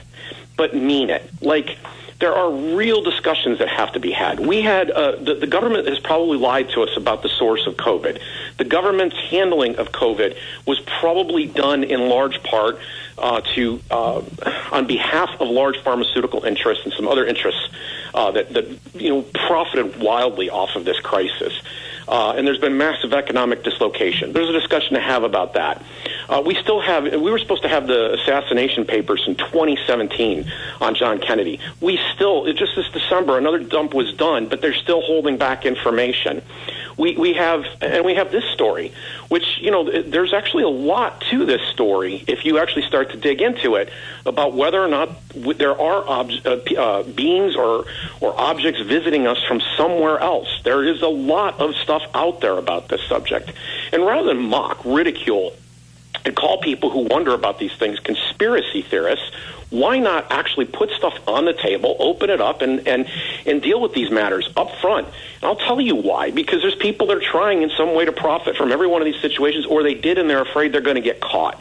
but 0.55 0.75
mean 0.75 1.09
it. 1.09 1.27
Like 1.41 1.79
there 2.23 2.33
are 2.33 2.49
real 2.49 3.01
discussions 3.01 3.59
that 3.59 3.67
have 3.67 3.91
to 3.91 3.99
be 3.99 4.09
had. 4.09 4.39
We 4.39 4.61
had 4.61 4.89
uh, 4.89 5.17
the, 5.17 5.33
the 5.33 5.45
government 5.45 5.89
has 5.89 5.99
probably 5.99 6.37
lied 6.37 6.69
to 6.69 6.83
us 6.83 6.95
about 6.95 7.21
the 7.21 7.27
source 7.27 7.67
of 7.67 7.75
COVID. 7.75 8.17
The 8.57 8.63
government's 8.63 9.17
handling 9.29 9.75
of 9.75 9.91
COVID 9.91 10.37
was 10.65 10.79
probably 11.01 11.47
done 11.47 11.83
in 11.83 12.07
large 12.07 12.41
part 12.41 12.79
uh, 13.17 13.41
to 13.55 13.81
uh, 13.91 14.21
on 14.71 14.87
behalf 14.87 15.31
of 15.41 15.49
large 15.49 15.77
pharmaceutical 15.83 16.45
interests 16.45 16.85
and 16.85 16.93
some 16.93 17.09
other 17.09 17.25
interests 17.25 17.67
uh, 18.13 18.31
that, 18.31 18.53
that 18.53 18.69
you 18.93 19.09
know 19.09 19.23
profited 19.23 19.99
wildly 19.99 20.49
off 20.49 20.77
of 20.77 20.85
this 20.85 21.01
crisis. 21.01 21.51
Uh, 22.07 22.33
and 22.35 22.45
there's 22.45 22.59
been 22.59 22.77
massive 22.77 23.13
economic 23.13 23.63
dislocation. 23.63 24.33
There's 24.33 24.49
a 24.49 24.53
discussion 24.53 24.95
to 24.95 25.01
have 25.01 25.23
about 25.23 25.53
that. 25.53 25.83
Uh, 26.29 26.41
we 26.45 26.55
still 26.55 26.79
have, 26.81 27.03
we 27.03 27.31
were 27.31 27.39
supposed 27.39 27.63
to 27.63 27.69
have 27.69 27.87
the 27.87 28.13
assassination 28.13 28.85
papers 28.85 29.23
in 29.27 29.35
2017 29.35 30.51
on 30.81 30.95
John 30.95 31.19
Kennedy. 31.19 31.59
We 31.81 31.99
still, 32.15 32.51
just 32.53 32.75
this 32.75 32.89
December, 32.89 33.37
another 33.37 33.59
dump 33.59 33.93
was 33.93 34.13
done, 34.13 34.47
but 34.47 34.61
they're 34.61 34.73
still 34.73 35.01
holding 35.01 35.37
back 35.37 35.65
information. 35.65 36.41
We, 36.97 37.17
we 37.17 37.33
have, 37.33 37.65
and 37.81 38.05
we 38.05 38.15
have 38.15 38.31
this 38.31 38.43
story, 38.53 38.93
which, 39.29 39.59
you 39.59 39.71
know, 39.71 39.89
there's 40.01 40.33
actually 40.33 40.63
a 40.63 40.69
lot 40.69 41.21
to 41.31 41.45
this 41.45 41.61
story 41.69 42.23
if 42.27 42.45
you 42.45 42.59
actually 42.59 42.83
start 42.83 43.11
to 43.11 43.17
dig 43.17 43.41
into 43.41 43.75
it 43.75 43.89
about 44.25 44.53
whether 44.53 44.81
or 44.81 44.87
not 44.87 45.09
there 45.33 45.79
are 45.79 46.07
ob- 46.07 46.31
uh, 46.45 46.57
uh, 46.77 47.03
beings 47.03 47.55
or, 47.55 47.85
or 48.21 48.39
objects 48.39 48.81
visiting 48.81 49.27
us 49.27 49.41
from 49.43 49.61
somewhere 49.75 50.19
else. 50.19 50.47
There 50.63 50.83
is 50.83 51.01
a 51.01 51.07
lot 51.07 51.59
of 51.59 51.75
stuff 51.75 51.92
out 52.13 52.41
there 52.41 52.57
about 52.57 52.87
this 52.87 53.01
subject. 53.07 53.51
And 53.91 54.05
rather 54.05 54.27
than 54.27 54.43
mock, 54.43 54.83
ridicule, 54.85 55.53
and 56.25 56.35
call 56.35 56.59
people 56.59 56.89
who 56.89 56.99
wonder 56.99 57.33
about 57.33 57.59
these 57.59 57.73
things 57.73 57.99
conspiracy 57.99 58.81
theorists, 58.81 59.29
why 59.69 59.97
not 59.97 60.31
actually 60.31 60.65
put 60.65 60.91
stuff 60.91 61.17
on 61.27 61.45
the 61.45 61.53
table, 61.53 61.95
open 61.99 62.29
it 62.29 62.39
up, 62.39 62.61
and, 62.61 62.87
and, 62.87 63.09
and 63.45 63.61
deal 63.61 63.81
with 63.81 63.93
these 63.93 64.11
matters 64.11 64.47
up 64.55 64.71
front? 64.79 65.07
And 65.07 65.43
I'll 65.43 65.55
tell 65.55 65.81
you 65.81 65.95
why. 65.95 66.31
Because 66.31 66.61
there's 66.61 66.75
people 66.75 67.07
that 67.07 67.17
are 67.17 67.31
trying 67.31 67.63
in 67.63 67.71
some 67.71 67.95
way 67.95 68.05
to 68.05 68.11
profit 68.11 68.55
from 68.55 68.71
every 68.71 68.87
one 68.87 69.01
of 69.01 69.05
these 69.05 69.19
situations, 69.19 69.65
or 69.65 69.83
they 69.83 69.95
did 69.95 70.17
and 70.17 70.29
they're 70.29 70.41
afraid 70.41 70.73
they're 70.73 70.81
going 70.81 70.95
to 70.95 71.01
get 71.01 71.19
caught. 71.19 71.59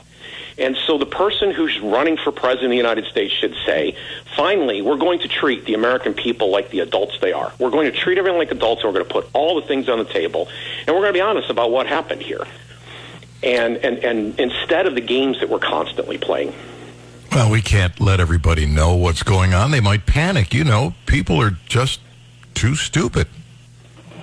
And 0.59 0.77
so 0.87 0.99
the 0.99 1.07
person 1.07 1.51
who's 1.51 1.79
running 1.81 2.17
for 2.17 2.31
president 2.31 2.67
of 2.67 2.71
the 2.71 2.77
United 2.77 3.07
States 3.07 3.33
should 3.33 3.55
say, 3.65 3.97
finally, 4.37 4.83
we're 4.83 4.97
going 4.97 5.21
to 5.21 5.29
treat 5.29 5.65
the 5.65 5.75
American 5.75 6.15
people 6.15 6.51
like 6.51 6.71
the 6.71 6.81
adults 6.81 7.19
they 7.21 7.33
are. 7.33 7.53
We're 7.59 7.71
going 7.71 7.91
to 7.91 7.99
treat 7.99 8.19
everyone 8.19 8.39
like 8.39 8.51
adults, 8.51 8.83
and 8.83 8.93
we're 8.93 8.99
going 8.99 9.09
to 9.09 9.13
put 9.13 9.29
all 9.33 9.61
the 9.61 9.67
things 9.67 9.89
on 9.89 9.99
the 9.99 10.05
table, 10.05 10.49
and 10.87 10.89
we're 10.89 11.03
going 11.03 11.15
to 11.15 11.19
be 11.19 11.21
honest 11.23 11.49
about 11.49 11.71
what 11.71 11.87
happened 11.87 12.23
here 12.23 12.47
and, 13.43 13.77
and, 13.79 13.99
and 13.99 14.39
instead 14.39 14.87
of 14.87 14.95
the 14.95 15.01
games 15.01 15.41
that 15.41 15.49
we're 15.49 15.59
constantly 15.59 16.19
playing. 16.19 16.55
Well, 17.33 17.51
we 17.51 17.63
can't 17.63 17.99
let 17.99 18.21
everybody 18.21 18.67
know 18.67 18.95
what's 18.95 19.23
going 19.23 19.55
on. 19.55 19.71
They 19.71 19.81
might 19.81 20.07
panic. 20.07 20.53
You 20.53 20.65
know, 20.65 20.95
people 21.07 21.41
are 21.41 21.57
just 21.67 22.01
too 22.55 22.75
stupid. 22.75 23.27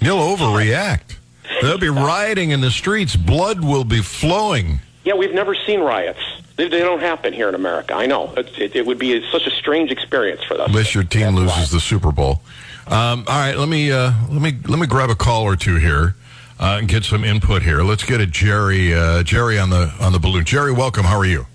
They'll 0.00 0.36
overreact. 0.36 1.16
They'll 1.60 1.78
be 1.78 1.88
rioting 1.88 2.50
in 2.50 2.60
the 2.60 2.70
streets. 2.70 3.16
Blood 3.16 3.64
will 3.64 3.84
be 3.84 4.00
flowing. 4.00 4.80
Yeah, 5.08 5.14
we've 5.14 5.32
never 5.32 5.54
seen 5.54 5.80
riots. 5.80 6.20
They, 6.56 6.68
they 6.68 6.80
don't 6.80 7.00
happen 7.00 7.32
here 7.32 7.48
in 7.48 7.54
America. 7.54 7.94
I 7.94 8.04
know. 8.04 8.34
It, 8.34 8.58
it, 8.58 8.76
it 8.76 8.84
would 8.84 8.98
be 8.98 9.16
a, 9.16 9.30
such 9.30 9.46
a 9.46 9.50
strange 9.50 9.90
experience 9.90 10.44
for 10.44 10.54
them. 10.54 10.66
Unless 10.68 10.94
your 10.94 11.02
team 11.02 11.34
loses 11.34 11.56
why. 11.56 11.64
the 11.64 11.80
Super 11.80 12.12
Bowl. 12.12 12.42
Um, 12.86 13.24
all 13.26 13.38
right, 13.38 13.56
let 13.56 13.70
me 13.70 13.90
uh, 13.90 14.12
let 14.28 14.42
me 14.42 14.52
let 14.66 14.78
me 14.78 14.86
grab 14.86 15.08
a 15.08 15.14
call 15.14 15.44
or 15.44 15.56
two 15.56 15.76
here 15.76 16.14
uh, 16.60 16.76
and 16.78 16.88
get 16.88 17.04
some 17.04 17.24
input 17.24 17.62
here. 17.62 17.82
Let's 17.82 18.04
get 18.04 18.20
a 18.20 18.26
Jerry. 18.26 18.92
Uh, 18.92 19.22
Jerry 19.22 19.58
on 19.58 19.70
the 19.70 19.90
on 19.98 20.12
the 20.12 20.18
balloon. 20.18 20.44
Jerry, 20.44 20.72
welcome. 20.72 21.06
How 21.06 21.16
are 21.16 21.24
you? 21.24 21.46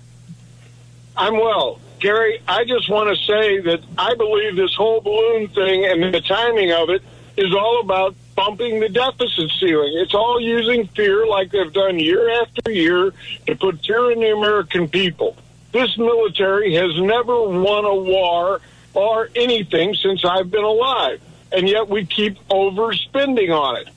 I'm 1.16 1.34
well. 1.34 1.78
Gary, 2.00 2.42
I 2.48 2.64
just 2.64 2.90
want 2.90 3.16
to 3.16 3.24
say 3.24 3.60
that 3.60 3.82
I 3.96 4.16
believe 4.16 4.56
this 4.56 4.74
whole 4.74 5.00
balloon 5.00 5.46
thing 5.46 5.84
and 5.84 6.12
the 6.12 6.20
timing 6.22 6.72
of 6.72 6.90
it 6.90 7.02
is 7.36 7.54
all 7.54 7.78
about 7.82 8.16
bumping 8.34 8.80
the 8.80 8.88
deficit 8.88 9.50
ceiling. 9.58 9.92
It's 9.96 10.14
all 10.14 10.40
using 10.40 10.86
fear, 10.88 11.26
like 11.26 11.50
they've 11.50 11.72
done 11.72 11.98
year 11.98 12.42
after 12.42 12.70
year, 12.70 13.12
to 13.46 13.56
put 13.56 13.84
fear 13.84 14.10
in 14.10 14.20
the 14.20 14.32
American 14.32 14.88
people. 14.88 15.36
This 15.72 15.96
military 15.98 16.74
has 16.74 16.98
never 17.00 17.42
won 17.42 17.84
a 17.84 17.94
war 17.94 18.60
or 18.94 19.28
anything 19.34 19.94
since 19.94 20.24
I've 20.24 20.50
been 20.50 20.64
alive, 20.64 21.20
and 21.52 21.68
yet 21.68 21.88
we 21.88 22.06
keep 22.06 22.38
overspending 22.48 23.50
on 23.50 23.76
it 23.76 23.88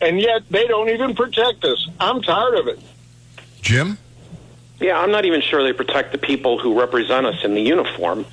and 0.00 0.20
yet 0.20 0.48
they 0.48 0.66
don't 0.66 0.88
even 0.88 1.14
protect 1.14 1.64
us. 1.64 1.88
I'm 1.98 2.22
tired 2.22 2.54
of 2.54 2.68
it. 2.68 2.80
Jim? 3.60 3.98
Yeah, 4.80 4.98
I'm 4.98 5.10
not 5.10 5.26
even 5.26 5.42
sure 5.42 5.62
they 5.62 5.74
protect 5.74 6.12
the 6.12 6.18
people 6.18 6.58
who 6.58 6.78
represent 6.78 7.26
us 7.26 7.44
in 7.44 7.54
the 7.54 7.60
uniform. 7.60 8.24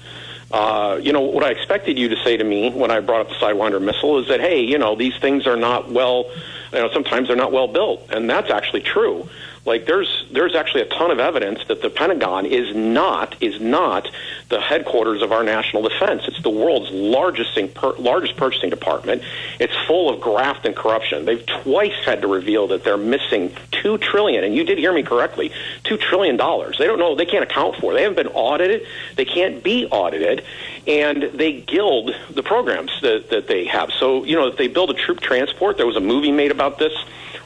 Uh, 0.52 1.00
you 1.02 1.12
know, 1.12 1.22
what 1.22 1.44
I 1.44 1.50
expected 1.50 1.98
you 1.98 2.10
to 2.10 2.16
say 2.24 2.38
to 2.38 2.44
me 2.44 2.70
when 2.70 2.90
I 2.90 3.02
brought 3.02 3.22
up 3.22 3.30
the 3.30 3.36
Sidewinder 3.36 3.82
missile 3.82 4.20
is 4.20 4.28
that, 4.30 4.40
hey, 4.40 4.62
you 4.62 4.78
know, 4.78 4.96
these 4.96 5.18
things 5.18 5.46
are 5.46 5.58
not 5.58 5.92
well, 5.92 6.26
you 6.72 6.80
know, 6.80 6.90
sometimes 6.94 7.28
they're 7.28 7.36
not 7.36 7.52
well 7.52 7.68
built. 7.68 8.08
And 8.10 8.30
that's 8.30 8.50
actually 8.50 8.82
true. 8.82 9.28
Like 9.68 9.86
there's 9.86 10.26
there's 10.32 10.56
actually 10.56 10.84
a 10.84 10.86
ton 10.86 11.12
of 11.12 11.20
evidence 11.20 11.60
that 11.68 11.82
the 11.82 11.90
Pentagon 11.90 12.46
is 12.46 12.74
not 12.74 13.36
is 13.44 13.60
not 13.60 14.10
the 14.48 14.62
headquarters 14.62 15.22
of 15.22 15.34
our 15.34 15.44
national 15.44 15.84
defense. 15.84 16.24
It's 16.26 16.42
the 16.42 16.50
world's 16.50 16.90
largest 16.90 17.60
largest 18.00 18.38
purchasing 18.38 18.70
department. 18.70 19.24
It's 19.60 19.76
full 19.86 20.10
of 20.10 20.22
graft 20.22 20.66
and 20.66 20.74
corruption. 20.74 21.26
They've 21.26 21.46
twice 21.46 22.02
had 22.06 22.22
to 22.22 22.28
reveal 22.28 22.68
that 22.68 22.86
they're 22.86 22.96
missing 22.96 23.54
two 23.72 23.98
trillion, 23.98 24.46
and 24.46 24.56
you 24.56 24.64
did 24.64 24.78
hear 24.78 24.94
me 24.94 25.04
correctly, 25.04 25.52
two 25.84 25.98
trillion 25.98 26.38
dollars. 26.38 26.78
They 26.78 26.88
don't 26.88 26.98
know. 26.98 27.16
They 27.16 27.26
can't 27.26 27.44
account 27.44 27.76
for. 27.76 27.94
They 27.94 28.04
haven't 28.04 28.16
been 28.16 28.34
audited. 28.34 28.88
They 29.18 29.26
can't 29.26 29.62
be 29.62 29.86
audited, 29.88 30.46
and 30.88 31.24
they 31.24 31.52
gild 31.60 32.16
the 32.30 32.42
programs 32.42 32.92
that 33.02 33.32
that 33.32 33.48
they 33.48 33.66
have. 33.66 33.92
So 33.92 34.24
you 34.24 34.38
know, 34.38 34.48
if 34.48 34.56
they 34.56 34.70
build 34.70 34.92
a 34.92 34.94
troop 34.94 35.20
transport, 35.20 35.76
there 35.76 35.88
was 35.88 35.98
a 35.98 36.02
movie 36.02 36.32
made 36.32 36.52
about 36.52 36.80
this 36.80 36.94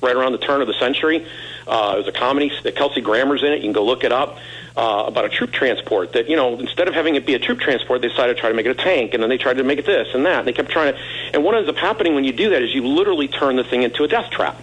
right 0.03 0.15
around 0.15 0.33
the 0.33 0.37
turn 0.37 0.61
of 0.61 0.67
the 0.67 0.73
century. 0.75 1.25
Uh, 1.67 1.95
there's 1.95 2.07
a 2.07 2.11
comedy 2.11 2.51
that 2.63 2.75
Kelsey 2.75 3.01
Grammer's 3.01 3.43
in 3.43 3.51
it. 3.51 3.57
You 3.57 3.63
can 3.63 3.73
go 3.73 3.85
look 3.85 4.03
it 4.03 4.11
up. 4.11 4.37
Uh, 4.75 5.03
about 5.05 5.25
a 5.25 5.29
troop 5.29 5.51
transport 5.51 6.13
that 6.13 6.29
you 6.29 6.37
know 6.37 6.57
instead 6.57 6.87
of 6.87 6.93
having 6.93 7.15
it 7.15 7.25
be 7.25 7.33
a 7.33 7.39
troop 7.39 7.59
transport 7.59 8.01
they 8.01 8.07
decided 8.07 8.35
to 8.35 8.39
try 8.39 8.47
to 8.47 8.55
make 8.55 8.65
it 8.65 8.69
a 8.69 8.73
tank 8.73 9.13
and 9.13 9.21
then 9.21 9.29
they 9.29 9.37
tried 9.37 9.57
to 9.57 9.65
make 9.65 9.77
it 9.77 9.85
this 9.85 10.07
and 10.13 10.25
that 10.25 10.39
and 10.39 10.47
they 10.47 10.53
kept 10.53 10.69
trying 10.71 10.93
to 10.93 10.99
and 11.33 11.43
what 11.43 11.53
ends 11.55 11.67
up 11.67 11.75
happening 11.75 12.15
when 12.15 12.23
you 12.23 12.31
do 12.31 12.51
that 12.51 12.61
is 12.61 12.73
you 12.73 12.87
literally 12.87 13.27
turn 13.27 13.57
the 13.57 13.65
thing 13.65 13.83
into 13.83 14.05
a 14.05 14.07
death 14.07 14.31
trap 14.31 14.57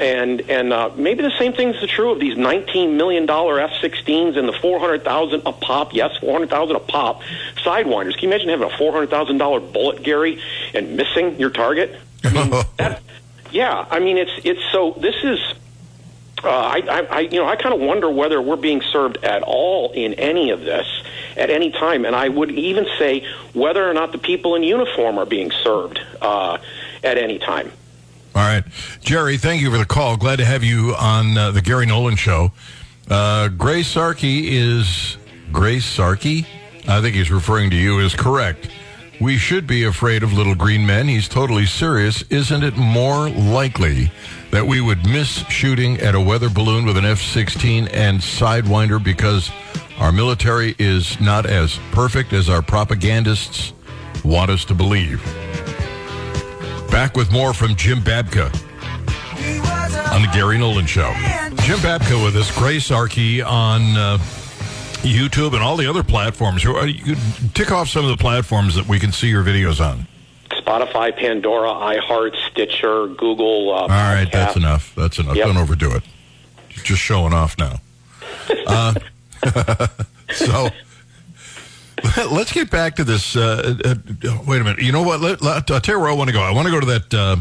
and 0.00 0.40
and 0.48 0.72
uh, 0.72 0.90
maybe 0.96 1.22
the 1.22 1.32
same 1.38 1.52
thing 1.52 1.68
is 1.68 1.90
true 1.90 2.12
of 2.12 2.18
these 2.18 2.36
19 2.36 2.96
million 2.96 3.26
dollar 3.26 3.60
F-16s 3.60 4.38
and 4.38 4.48
the 4.48 4.52
400,000 4.52 5.42
a 5.44 5.52
pop 5.52 5.94
yes 5.94 6.16
400,000 6.18 6.76
a 6.76 6.80
pop 6.80 7.22
sidewinders 7.56 8.14
can 8.14 8.22
you 8.22 8.28
imagine 8.28 8.48
having 8.48 8.72
a 8.72 8.76
400,000 8.76 9.38
dollar 9.38 9.60
bullet 9.60 10.02
Gary 10.02 10.40
and 10.74 10.96
missing 10.96 11.38
your 11.38 11.50
target 11.50 11.94
I 12.24 12.32
mean, 12.32 12.50
that, 12.78 13.02
yeah 13.50 13.86
I 13.90 14.00
mean 14.00 14.16
it's 14.16 14.32
it's 14.44 14.62
so 14.72 14.96
this 14.98 15.16
is 15.22 15.38
uh, 16.44 16.48
I, 16.48 16.78
I, 16.88 17.00
I, 17.00 17.20
you 17.20 17.38
know, 17.38 17.46
I 17.46 17.56
kind 17.56 17.74
of 17.74 17.80
wonder 17.80 18.10
whether 18.10 18.40
we're 18.40 18.56
being 18.56 18.82
served 18.82 19.18
at 19.24 19.42
all 19.42 19.92
in 19.92 20.14
any 20.14 20.50
of 20.50 20.60
this 20.60 20.86
at 21.36 21.50
any 21.50 21.70
time, 21.70 22.04
and 22.04 22.14
I 22.14 22.28
would 22.28 22.50
even 22.50 22.86
say 22.98 23.26
whether 23.54 23.88
or 23.88 23.94
not 23.94 24.12
the 24.12 24.18
people 24.18 24.54
in 24.54 24.62
uniform 24.62 25.18
are 25.18 25.26
being 25.26 25.50
served 25.50 26.00
uh, 26.20 26.58
at 27.02 27.18
any 27.18 27.38
time. 27.38 27.70
All 28.34 28.42
right, 28.42 28.64
Jerry, 29.00 29.36
thank 29.38 29.60
you 29.60 29.70
for 29.70 29.78
the 29.78 29.84
call. 29.84 30.16
Glad 30.16 30.36
to 30.36 30.44
have 30.44 30.62
you 30.62 30.94
on 30.98 31.36
uh, 31.36 31.50
the 31.50 31.60
Gary 31.60 31.86
Nolan 31.86 32.16
Show. 32.16 32.52
Uh, 33.08 33.48
Grace 33.48 33.92
Sarkey 33.92 34.50
is 34.50 35.16
Grace 35.52 35.84
Sarkey. 35.84 36.46
I 36.88 37.00
think 37.00 37.16
he's 37.16 37.30
referring 37.30 37.70
to 37.70 37.76
you 37.76 37.98
is 37.98 38.14
correct. 38.14 38.68
We 39.20 39.36
should 39.36 39.66
be 39.66 39.84
afraid 39.84 40.22
of 40.22 40.32
little 40.32 40.54
green 40.54 40.86
men. 40.86 41.08
He's 41.08 41.28
totally 41.28 41.66
serious. 41.66 42.22
Isn't 42.30 42.62
it 42.62 42.76
more 42.76 43.28
likely 43.28 44.10
that 44.50 44.66
we 44.66 44.80
would 44.80 45.06
miss 45.06 45.38
shooting 45.48 45.98
at 46.00 46.14
a 46.14 46.20
weather 46.20 46.48
balloon 46.48 46.84
with 46.84 46.96
an 46.96 47.04
F 47.04 47.20
16 47.20 47.88
and 47.88 48.18
Sidewinder 48.18 49.02
because 49.02 49.50
our 49.98 50.12
military 50.12 50.74
is 50.78 51.20
not 51.20 51.46
as 51.46 51.78
perfect 51.92 52.32
as 52.32 52.48
our 52.48 52.62
propagandists 52.62 53.72
want 54.24 54.50
us 54.50 54.64
to 54.66 54.74
believe? 54.74 55.22
Back 56.90 57.16
with 57.16 57.30
more 57.30 57.54
from 57.54 57.76
Jim 57.76 58.00
Babka 58.00 58.46
on 60.12 60.22
the 60.22 60.30
Gary 60.32 60.58
Nolan 60.58 60.86
Show. 60.86 61.12
Jim 61.62 61.78
Babka 61.78 62.22
with 62.24 62.36
us, 62.36 62.56
Grace 62.58 62.90
Arkey 62.90 63.44
on. 63.44 63.96
Uh, 63.96 64.18
YouTube 65.02 65.54
and 65.54 65.62
all 65.62 65.76
the 65.76 65.86
other 65.86 66.02
platforms. 66.02 66.62
You 66.62 67.16
tick 67.54 67.72
off 67.72 67.88
some 67.88 68.04
of 68.04 68.10
the 68.10 68.18
platforms 68.18 68.74
that 68.74 68.86
we 68.86 68.98
can 68.98 69.12
see 69.12 69.28
your 69.28 69.42
videos 69.42 69.80
on. 69.80 70.06
Spotify, 70.50 71.16
Pandora, 71.16 71.68
iHeart, 71.68 72.36
Stitcher, 72.50 73.06
Google. 73.08 73.72
Uh, 73.74 73.82
all 73.82 73.88
right, 73.88 74.26
podcast. 74.26 74.32
that's 74.32 74.56
enough. 74.56 74.94
That's 74.94 75.18
enough. 75.18 75.36
Yep. 75.36 75.46
Don't 75.46 75.56
overdo 75.56 75.94
it. 75.94 76.02
You're 76.70 76.84
just 76.84 77.00
showing 77.00 77.32
off 77.32 77.56
now. 77.58 77.80
uh, 78.66 78.94
so 80.32 80.68
let's 82.30 82.52
get 82.52 82.70
back 82.70 82.96
to 82.96 83.04
this. 83.04 83.36
Uh, 83.36 83.74
uh, 83.84 83.94
wait 84.46 84.60
a 84.60 84.64
minute. 84.64 84.82
You 84.82 84.92
know 84.92 85.02
what? 85.02 85.20
Let, 85.20 85.42
let, 85.42 85.70
I'll 85.70 85.80
tell 85.80 85.96
you 85.96 86.00
where 86.00 86.10
I 86.10 86.14
want 86.14 86.28
to 86.28 86.34
go. 86.34 86.40
I 86.40 86.50
want 86.50 86.66
to 86.66 86.72
go 86.72 86.80
to 86.80 86.86
that 86.86 87.14
uh, 87.14 87.36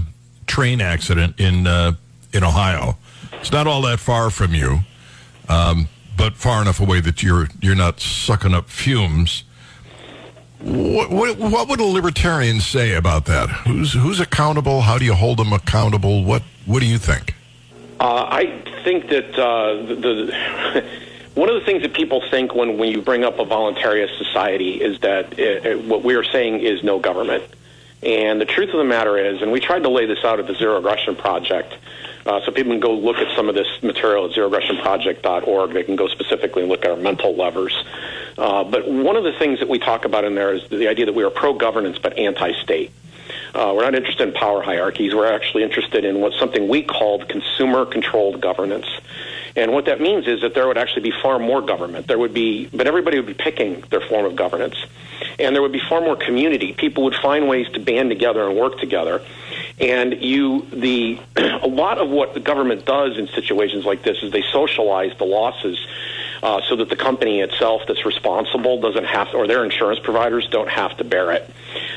train 0.47 0.81
accident 0.81 1.39
in 1.39 1.67
uh, 1.67 1.93
in 2.33 2.43
Ohio. 2.43 2.97
It's 3.33 3.51
not 3.51 3.67
all 3.67 3.81
that 3.83 3.99
far 3.99 4.29
from 4.29 4.53
you. 4.53 4.79
Um, 5.47 5.87
but 6.17 6.35
far 6.35 6.61
enough 6.61 6.79
away 6.79 6.99
that 7.01 7.23
you're 7.23 7.47
you're 7.61 7.75
not 7.75 7.99
sucking 7.99 8.53
up 8.53 8.69
fumes. 8.69 9.43
What, 10.61 11.09
what, 11.09 11.37
what 11.37 11.69
would 11.69 11.79
a 11.79 11.85
libertarian 11.85 12.59
say 12.59 12.93
about 12.93 13.25
that? 13.25 13.49
Who's 13.49 13.93
who's 13.93 14.19
accountable? 14.19 14.81
How 14.81 14.97
do 14.97 15.05
you 15.05 15.13
hold 15.13 15.39
them 15.39 15.53
accountable? 15.53 16.23
What 16.25 16.43
what 16.65 16.81
do 16.81 16.85
you 16.85 16.97
think? 16.97 17.33
Uh, 17.99 18.25
I 18.29 18.61
think 18.83 19.07
that 19.09 19.39
uh, 19.39 19.75
the, 19.83 19.95
the 19.95 20.85
one 21.35 21.49
of 21.49 21.55
the 21.55 21.65
things 21.65 21.83
that 21.83 21.93
people 21.93 22.21
think 22.29 22.53
when, 22.53 22.77
when 22.77 22.91
you 22.91 23.01
bring 23.01 23.23
up 23.23 23.39
a 23.39 23.45
voluntarist 23.45 24.17
society 24.17 24.81
is 24.81 24.99
that 24.99 25.39
it, 25.39 25.65
it, 25.65 25.85
what 25.85 26.03
we 26.03 26.15
are 26.15 26.23
saying 26.23 26.59
is 26.59 26.83
no 26.83 26.99
government. 26.99 27.43
And 28.01 28.39
the 28.39 28.45
truth 28.45 28.69
of 28.69 28.77
the 28.77 28.85
matter 28.85 29.17
is, 29.17 29.41
and 29.41 29.51
we 29.51 29.59
tried 29.59 29.83
to 29.83 29.89
lay 29.89 30.05
this 30.05 30.23
out 30.23 30.39
at 30.39 30.47
the 30.47 30.55
Zero 30.55 30.77
Aggression 30.77 31.15
Project, 31.15 31.73
uh, 32.25 32.41
so 32.45 32.51
people 32.51 32.71
can 32.71 32.79
go 32.79 32.93
look 32.93 33.17
at 33.17 33.35
some 33.35 33.49
of 33.49 33.55
this 33.55 33.67
material 33.81 34.25
at 34.25 34.31
zeroaggressionproject.org. 34.31 35.71
They 35.71 35.83
can 35.83 35.95
go 35.95 36.07
specifically 36.07 36.63
and 36.63 36.71
look 36.71 36.85
at 36.85 36.91
our 36.91 36.97
mental 36.97 37.35
levers. 37.35 37.73
Uh, 38.39 38.63
but 38.63 38.89
one 38.89 39.17
of 39.17 39.25
the 39.25 39.33
things 39.33 39.59
that 39.59 39.67
we 39.67 39.79
talk 39.79 40.05
about 40.05 40.23
in 40.23 40.33
there 40.33 40.53
is 40.53 40.65
the 40.69 40.87
idea 40.87 41.05
that 41.05 41.13
we 41.13 41.23
are 41.23 41.29
pro-governance 41.29 41.99
but 41.99 42.17
anti-state. 42.17 42.89
Uh, 43.53 43.73
we're 43.75 43.83
not 43.83 43.95
interested 43.95 44.29
in 44.29 44.33
power 44.33 44.61
hierarchies. 44.61 45.13
We're 45.13 45.31
actually 45.31 45.63
interested 45.63 46.05
in 46.05 46.21
what 46.21 46.33
something 46.39 46.69
we 46.69 46.83
called 46.83 47.27
consumer-controlled 47.27 48.39
governance. 48.39 48.87
And 49.57 49.73
what 49.73 49.85
that 49.85 49.99
means 49.99 50.25
is 50.25 50.41
that 50.41 50.53
there 50.53 50.67
would 50.67 50.77
actually 50.77 51.01
be 51.01 51.13
far 51.21 51.37
more 51.37 51.61
government. 51.61 52.07
There 52.07 52.17
would 52.17 52.33
be, 52.33 52.67
but 52.67 52.87
everybody 52.87 53.17
would 53.17 53.25
be 53.25 53.33
picking 53.33 53.83
their 53.89 53.99
form 53.99 54.25
of 54.25 54.37
governance. 54.37 54.77
And 55.37 55.53
there 55.53 55.61
would 55.61 55.73
be 55.73 55.81
far 55.89 55.99
more 55.99 56.15
community. 56.15 56.71
People 56.71 57.03
would 57.03 57.15
find 57.15 57.49
ways 57.49 57.67
to 57.73 57.79
band 57.81 58.09
together 58.09 58.47
and 58.47 58.57
work 58.57 58.79
together. 58.79 59.21
And 59.81 60.23
you, 60.23 60.65
the, 60.71 61.19
a 61.35 61.67
lot 61.67 61.97
of 61.97 62.09
what 62.09 62.33
the 62.33 62.39
government 62.39 62.85
does 62.85 63.17
in 63.17 63.27
situations 63.27 63.83
like 63.83 64.01
this 64.03 64.23
is 64.23 64.31
they 64.31 64.43
socialize 64.53 65.17
the 65.17 65.25
losses 65.25 65.77
uh, 66.43 66.61
so 66.67 66.75
that 66.75 66.89
the 66.89 66.95
company 66.95 67.41
itself 67.41 67.83
that's 67.87 68.05
responsible 68.05 68.79
doesn't 68.79 69.05
have 69.05 69.29
or 69.33 69.47
their 69.47 69.63
insurance 69.63 69.99
providers 69.99 70.47
don't 70.49 70.69
have 70.69 70.95
to 70.97 71.03
bear 71.03 71.31
it. 71.31 71.49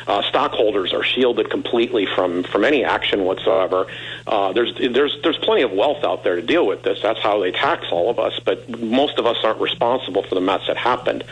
Uh, 0.06 0.22
stockholders 0.22 0.92
are 0.92 1.04
shielded 1.04 1.50
completely 1.50 2.06
from 2.06 2.42
from 2.42 2.64
any 2.64 2.84
action 2.84 3.24
whatsoever. 3.24 3.86
Uh, 4.26 4.52
there's 4.52 4.74
there's 4.76 5.16
there's 5.22 5.38
plenty 5.38 5.62
of 5.62 5.72
wealth 5.72 6.04
out 6.04 6.24
there 6.24 6.36
to 6.36 6.42
deal 6.42 6.66
with 6.66 6.82
this. 6.82 7.00
That's 7.00 7.20
how 7.20 7.40
they 7.40 7.52
tax 7.52 7.86
all 7.90 8.10
of 8.10 8.18
us, 8.18 8.38
but 8.44 8.68
most 8.80 9.18
of 9.18 9.26
us 9.26 9.38
aren't 9.44 9.60
responsible 9.60 10.22
for 10.22 10.34
the 10.34 10.40
mess 10.40 10.66
that 10.66 10.76
happened. 10.76 11.24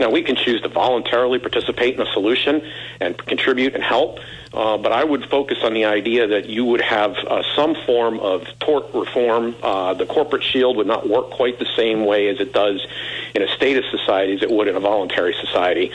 Now, 0.00 0.10
we 0.10 0.22
can 0.22 0.36
choose 0.36 0.60
to 0.62 0.68
voluntarily 0.68 1.38
participate 1.38 1.94
in 1.94 2.00
a 2.00 2.12
solution 2.12 2.62
and 3.00 3.16
contribute 3.16 3.74
and 3.74 3.82
help, 3.82 4.18
uh, 4.52 4.76
but 4.78 4.92
I 4.92 5.04
would 5.04 5.28
focus 5.28 5.58
on 5.62 5.74
the 5.74 5.84
idea 5.84 6.26
that 6.28 6.46
you 6.46 6.64
would 6.64 6.80
have 6.80 7.16
uh, 7.16 7.42
some 7.54 7.74
form 7.86 8.20
of 8.20 8.46
tort 8.60 8.92
reform. 8.94 9.54
Uh, 9.62 9.94
the 9.94 10.06
corporate 10.06 10.42
shield 10.42 10.76
would 10.76 10.86
not 10.86 11.08
work 11.08 11.30
quite 11.30 11.58
the 11.58 11.68
same 11.76 12.04
way 12.04 12.28
as 12.28 12.40
it 12.40 12.52
does 12.52 12.84
in 13.34 13.42
a 13.42 13.48
status 13.48 13.84
society 13.90 14.34
as 14.34 14.42
it 14.42 14.50
would 14.50 14.68
in 14.68 14.76
a 14.76 14.80
voluntary 14.80 15.34
society. 15.40 15.90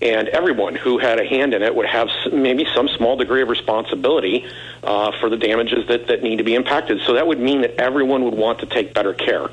And 0.00 0.28
everyone 0.28 0.74
who 0.74 0.98
had 0.98 1.18
a 1.18 1.24
hand 1.24 1.54
in 1.54 1.62
it 1.62 1.74
would 1.74 1.86
have 1.86 2.08
maybe 2.32 2.66
some 2.74 2.88
small 2.88 3.16
degree 3.16 3.42
of 3.42 3.48
responsibility 3.48 4.46
uh, 4.82 5.12
for 5.18 5.28
the 5.28 5.36
damages 5.36 5.86
that, 5.88 6.08
that 6.08 6.22
need 6.22 6.36
to 6.36 6.44
be 6.44 6.54
impacted. 6.54 7.00
So 7.02 7.14
that 7.14 7.26
would 7.26 7.40
mean 7.40 7.62
that 7.62 7.80
everyone 7.80 8.24
would 8.24 8.34
want 8.34 8.60
to 8.60 8.66
take 8.66 8.94
better 8.94 9.14
care 9.14 9.48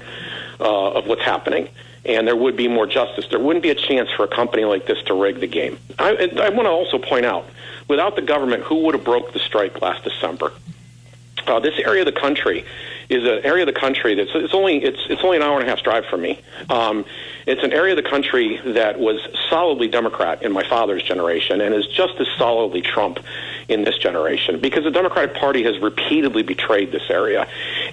uh, 0.62 0.92
of 0.92 1.08
what's 1.08 1.24
happening 1.24 1.68
and 2.06 2.28
there 2.28 2.36
would 2.36 2.58
be 2.58 2.68
more 2.68 2.88
justice. 2.88 3.26
There 3.30 3.40
wouldn't 3.40 3.64
be 3.64 3.70
a 3.70 3.76
chance 3.76 4.10
for 4.12 4.24
a 4.24 4.28
company 4.28 4.66
like 4.66 4.88
this 4.88 5.02
to 5.04 5.14
rig 5.14 5.40
the 5.40 5.48
game. 5.48 5.78
I, 6.00 6.32
I 6.38 6.50
want 6.50 6.66
to 6.66 6.72
also 6.72 6.98
point 6.98 7.26
out, 7.26 7.46
without 7.88 8.16
the 8.16 8.22
government, 8.22 8.64
who 8.64 8.84
would 8.86 8.96
have 8.96 9.04
broke 9.04 9.34
the 9.34 9.40
strike 9.40 9.82
last 9.82 10.04
December? 10.04 10.52
Uh, 11.46 11.60
this 11.60 11.78
area 11.80 12.02
of 12.02 12.06
the 12.14 12.20
country 12.20 12.66
is 13.10 13.24
an 13.24 13.44
area 13.44 13.64
of 13.64 13.74
the 13.74 13.80
country 13.80 14.16
that's 14.16 14.30
it's 14.36 14.54
only 14.54 14.82
it's 14.84 15.00
it's 15.10 15.24
only 15.24 15.38
an 15.38 15.44
hour 15.44 15.60
and 15.60 15.68
a 15.68 15.70
half 15.70 15.84
drive 15.84 16.06
from 16.06 16.22
me. 16.22 16.40
Um, 16.70 17.04
it's 17.46 17.64
an 17.64 17.74
area 17.74 17.98
of 17.98 18.04
the 18.04 18.10
country 18.10 18.62
that 18.64 19.00
was 19.00 19.20
solidly 19.50 19.88
Democrat 19.88 20.44
in 20.44 20.52
my 20.52 20.68
father's 20.68 21.04
generation 21.04 21.60
and 21.60 21.74
is 21.74 21.88
just 21.88 22.14
as 22.20 22.28
solidly 22.38 22.82
Trump 22.82 23.20
in 23.72 23.84
this 23.84 23.98
generation 23.98 24.60
because 24.60 24.84
the 24.84 24.92
Democratic 24.92 25.36
Party 25.36 25.64
has 25.64 25.80
repeatedly 25.80 26.44
betrayed 26.44 26.92
this 26.92 27.10
area, 27.10 27.48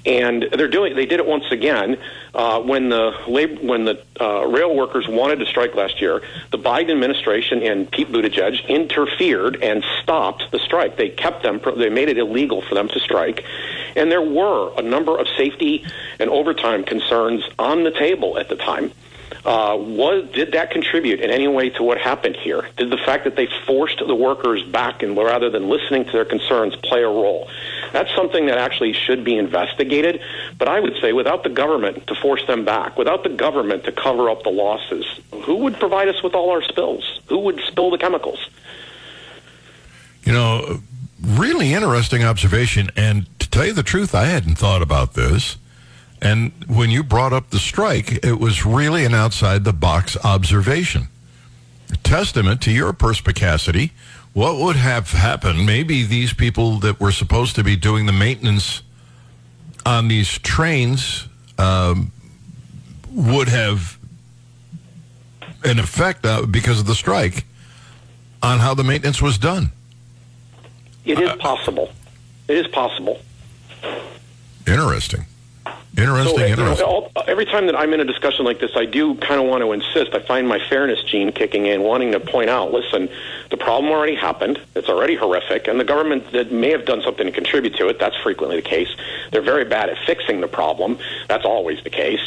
and 0.05 0.47
they're 0.53 0.69
doing. 0.69 0.95
They 0.95 1.07
did 1.07 1.21
it 1.21 1.27
once 1.27 1.45
again 1.51 1.99
uh, 2.35 2.61
when 2.61 2.89
the 2.89 3.17
labor, 3.27 3.61
when 3.63 3.85
the 3.85 4.03
uh, 4.21 4.47
rail 4.47 4.75
workers 4.75 5.07
wanted 5.09 5.39
to 5.39 5.47
strike 5.47 5.75
last 5.75 6.01
year. 6.01 6.23
The 6.51 6.59
Biden 6.59 6.91
administration 6.91 7.63
and 7.63 7.91
Pete 7.91 8.09
Buttigieg 8.09 8.67
interfered 8.69 9.63
and 9.63 9.85
stopped 10.03 10.51
the 10.51 10.59
strike. 10.59 10.97
They 10.97 11.11
kept 11.11 11.43
them. 11.43 11.61
They 11.77 11.91
made 11.91 12.09
it 12.09 12.19
illegal 12.19 12.63
for 12.63 12.75
them 12.75 12.89
to 12.89 13.01
strike, 13.01 13.45
and 13.97 14.11
there 14.11 14.23
were 14.23 14.73
a 14.77 14.83
number 14.83 15.19
of 15.19 15.29
safety 15.37 15.85
and 16.19 16.29
overtime 16.31 16.85
concerns 16.85 17.45
on 17.59 17.85
the 17.85 17.91
table 17.93 18.39
at 18.39 18.49
the 18.49 18.57
time. 18.57 18.93
Uh, 19.45 19.77
was 19.79 20.29
did 20.33 20.53
that 20.53 20.71
contribute 20.71 21.21
in 21.21 21.31
any 21.31 21.49
way 21.49 21.71
to 21.71 21.83
what 21.83 21.99
happened 21.99 22.37
here? 22.37 22.69
Did 22.77 22.91
the 22.91 22.97
fact 22.97 23.25
that 23.25 23.37
they 23.37 23.49
forced 23.67 23.99
the 23.99 24.15
workers 24.15 24.63
back 24.63 25.03
and 25.03 25.17
rather 25.17 25.51
than 25.51 25.69
listening 25.69 26.05
to 26.05 26.13
their 26.13 26.25
concerns 26.25 26.77
play 26.77 27.03
a 27.03 27.09
role? 27.09 27.49
That's 27.93 28.15
something 28.15 28.47
that 28.47 28.59
actually 28.59 28.93
should 28.93 29.25
be 29.25 29.37
investigated. 29.37 30.21
But 30.59 30.69
I 30.69 30.81
would 30.81 30.97
say 31.01 31.13
without 31.13 31.43
the 31.43 31.51
government 31.51 32.07
to 32.09 32.15
force 32.15 32.47
them 32.47 32.65
back, 32.65 32.99
without 32.99 33.23
the 33.23 33.31
government 33.31 33.85
to 33.85 33.93
cover 33.93 34.29
up 34.29 34.43
the 34.43 34.51
losses, 34.51 35.07
who 35.45 35.57
would 35.57 35.79
provide 35.79 36.09
us 36.09 36.23
with 36.23 36.35
all 36.35 36.51
our 36.51 36.63
spills? 36.63 37.21
Who 37.29 37.39
would 37.41 37.61
spill 37.61 37.91
the 37.91 37.99
chemicals? 37.99 38.49
You 40.25 40.33
know, 40.33 40.81
really 41.23 41.73
interesting 41.73 42.25
observation. 42.25 42.91
And 42.97 43.27
to 43.41 43.49
tell 43.49 43.67
you 43.67 43.73
the 43.73 43.83
truth, 43.83 44.15
I 44.15 44.25
hadn't 44.25 44.57
thought 44.57 44.83
about 44.83 45.15
this. 45.15 45.57
And 46.21 46.53
when 46.67 46.91
you 46.91 47.03
brought 47.03 47.33
up 47.33 47.51
the 47.51 47.59
strike, 47.59 48.25
it 48.25 48.41
was 48.41 48.67
really 48.67 49.05
an 49.05 49.15
outside 49.15 49.65
the 49.65 49.73
box 49.73 50.17
observation. 50.25 51.09
A 51.93 51.97
testament 51.99 52.61
to 52.63 52.73
your 52.73 52.93
perspicacity. 52.93 53.93
What 54.33 54.59
would 54.59 54.77
have 54.77 55.13
happened? 55.13 55.65
Maybe 55.65 56.03
these 56.03 56.33
people 56.33 56.79
that 56.81 57.01
were 57.01 57.13
supposed 57.13 57.55
to 57.57 57.65
be 57.65 57.77
doing 57.77 58.07
the 58.07 58.13
maintenance 58.13 58.83
on 59.87 60.09
these 60.09 60.39
trains 60.39 61.29
um, 61.57 62.13
would 63.11 63.49
have 63.49 63.99
an 65.65 65.79
effect 65.79 66.25
uh, 66.27 66.47
because 66.47 66.81
of 66.81 66.87
the 66.87 66.95
strike 66.95 67.45
on 68.43 68.59
how 68.59 68.75
the 68.75 68.85
maintenance 68.85 69.23
was 69.23 69.39
done. 69.39 69.73
It 71.05 71.19
is 71.19 71.33
possible. 71.41 71.91
It 72.49 72.59
is 72.59 72.67
possible. 72.69 73.19
Interesting. 74.67 75.25
Interesting, 75.97 76.37
So, 76.37 76.37
uh, 76.37 76.39
know, 76.39 76.47
interesting. 76.47 76.87
all- 76.87 77.13
every 77.27 77.45
time 77.45 77.67
that 77.67 77.77
I'm 77.77 77.93
in 77.93 78.01
a 78.01 78.05
discussion 78.05 78.45
like 78.45 78.61
this, 78.61 78.77
I 78.77 78.85
do 78.85 79.15
kind 79.17 79.41
of 79.41 79.47
want 79.49 79.63
to 79.65 79.73
insist. 79.73 80.15
I 80.15 80.21
find 80.21 80.47
my 80.47 80.59
fairness 80.59 81.03
gene 81.03 81.33
kicking 81.33 81.67
in, 81.67 81.83
wanting 81.83 82.13
to 82.13 82.21
point 82.21 82.51
out, 82.51 82.73
listen, 82.73 83.09
the 83.51 83.57
problem 83.57 83.91
already 83.91 84.15
happened. 84.15 84.61
It's 84.77 84.89
already 84.89 85.17
horrific, 85.17 85.67
and 85.67 85.81
the 85.81 85.85
government 85.85 86.31
that 86.33 86.53
may 86.53 86.71
have 86.71 86.85
done 86.85 87.03
something 87.03 87.27
to 87.27 87.33
contribute 87.33 87.75
to 87.77 87.89
it. 87.89 87.99
That's 87.99 88.17
frequently 88.17 88.57
the 88.57 88.63
case. 88.63 88.89
They're 89.33 89.43
very 89.43 89.65
bad 89.65 89.89
at 89.89 89.99
fixing 90.07 90.41
the 90.41 90.49
problem. 90.49 90.99
That's 91.27 91.45
always 91.45 91.83
the 91.83 91.91
case. 91.91 92.21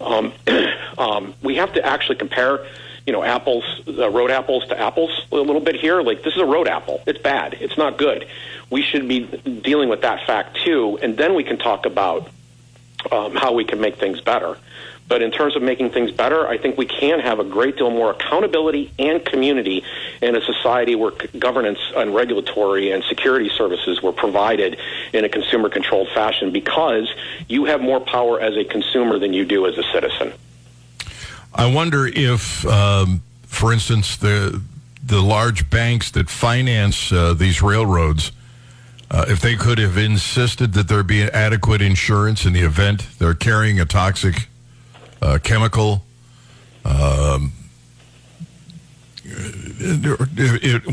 Um, 0.00 0.32
um, 0.98 1.34
we 1.42 1.56
have 1.56 1.72
to 1.74 1.84
actually 1.84 2.16
compare. 2.16 2.60
You 3.06 3.12
know, 3.12 3.22
apples, 3.24 3.64
uh, 3.88 4.10
road 4.10 4.30
apples 4.30 4.66
to 4.66 4.78
apples 4.78 5.22
a 5.32 5.36
little 5.36 5.62
bit 5.62 5.76
here. 5.76 6.02
Like, 6.02 6.24
this 6.24 6.34
is 6.34 6.42
a 6.42 6.44
road 6.44 6.68
apple. 6.68 7.00
It's 7.06 7.18
bad. 7.18 7.56
It's 7.58 7.78
not 7.78 7.96
good. 7.96 8.26
We 8.68 8.82
should 8.82 9.08
be 9.08 9.20
dealing 9.20 9.88
with 9.88 10.02
that 10.02 10.26
fact, 10.26 10.58
too, 10.62 10.98
and 11.00 11.16
then 11.16 11.34
we 11.34 11.42
can 11.42 11.56
talk 11.56 11.86
about 11.86 12.28
um, 13.12 13.34
how 13.34 13.52
we 13.52 13.64
can 13.64 13.80
make 13.80 13.98
things 13.98 14.20
better. 14.20 14.56
But 15.08 15.22
in 15.22 15.30
terms 15.30 15.56
of 15.56 15.62
making 15.62 15.90
things 15.90 16.12
better, 16.12 16.46
I 16.46 16.58
think 16.58 16.76
we 16.76 16.84
can 16.84 17.20
have 17.20 17.38
a 17.38 17.44
great 17.44 17.78
deal 17.78 17.90
more 17.90 18.10
accountability 18.10 18.92
and 18.98 19.24
community 19.24 19.82
in 20.20 20.36
a 20.36 20.42
society 20.42 20.94
where 20.94 21.12
governance 21.38 21.78
and 21.96 22.14
regulatory 22.14 22.90
and 22.90 23.02
security 23.04 23.48
services 23.48 24.02
were 24.02 24.12
provided 24.12 24.78
in 25.14 25.24
a 25.24 25.28
consumer 25.30 25.70
controlled 25.70 26.08
fashion 26.14 26.52
because 26.52 27.10
you 27.48 27.64
have 27.64 27.80
more 27.80 28.00
power 28.00 28.38
as 28.38 28.54
a 28.56 28.64
consumer 28.64 29.18
than 29.18 29.32
you 29.32 29.46
do 29.46 29.66
as 29.66 29.78
a 29.78 29.82
citizen. 29.94 30.32
I 31.54 31.72
wonder 31.72 32.06
if, 32.06 32.66
um, 32.66 33.22
for 33.46 33.72
instance, 33.72 34.16
the 34.16 34.60
the 35.02 35.22
large 35.22 35.70
banks 35.70 36.10
that 36.10 36.28
finance 36.28 37.10
uh, 37.10 37.32
these 37.32 37.62
railroads, 37.62 38.30
uh, 39.10 39.24
if 39.28 39.40
they 39.40 39.56
could 39.56 39.78
have 39.78 39.96
insisted 39.96 40.74
that 40.74 40.88
there 40.88 41.02
be 41.02 41.22
adequate 41.22 41.80
insurance 41.80 42.44
in 42.44 42.52
the 42.52 42.60
event 42.60 43.06
they're 43.18 43.34
carrying 43.34 43.80
a 43.80 43.84
toxic 43.84 44.48
uh, 45.20 45.38
chemical, 45.42 46.04
um, 46.84 47.52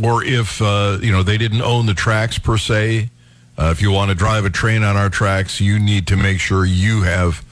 or 0.03 0.23
if 0.23 0.61
uh, 0.61 0.97
you 1.01 1.11
know 1.11 1.23
they 1.23 1.37
didn't 1.37 1.61
own 1.61 1.85
the 1.85 1.93
tracks 1.93 2.39
per 2.39 2.57
se. 2.57 3.09
Uh, 3.57 3.69
if 3.71 3.81
you 3.81 3.89
want 3.89 4.09
to 4.09 4.15
drive 4.15 4.43
a 4.43 4.49
train 4.49 4.83
on 4.83 4.97
our 4.97 5.09
tracks, 5.09 5.61
you 5.61 5.79
need 5.79 6.07
to 6.07 6.17
make 6.17 6.39
sure 6.39 6.65
you 6.65 7.03
have 7.03 7.45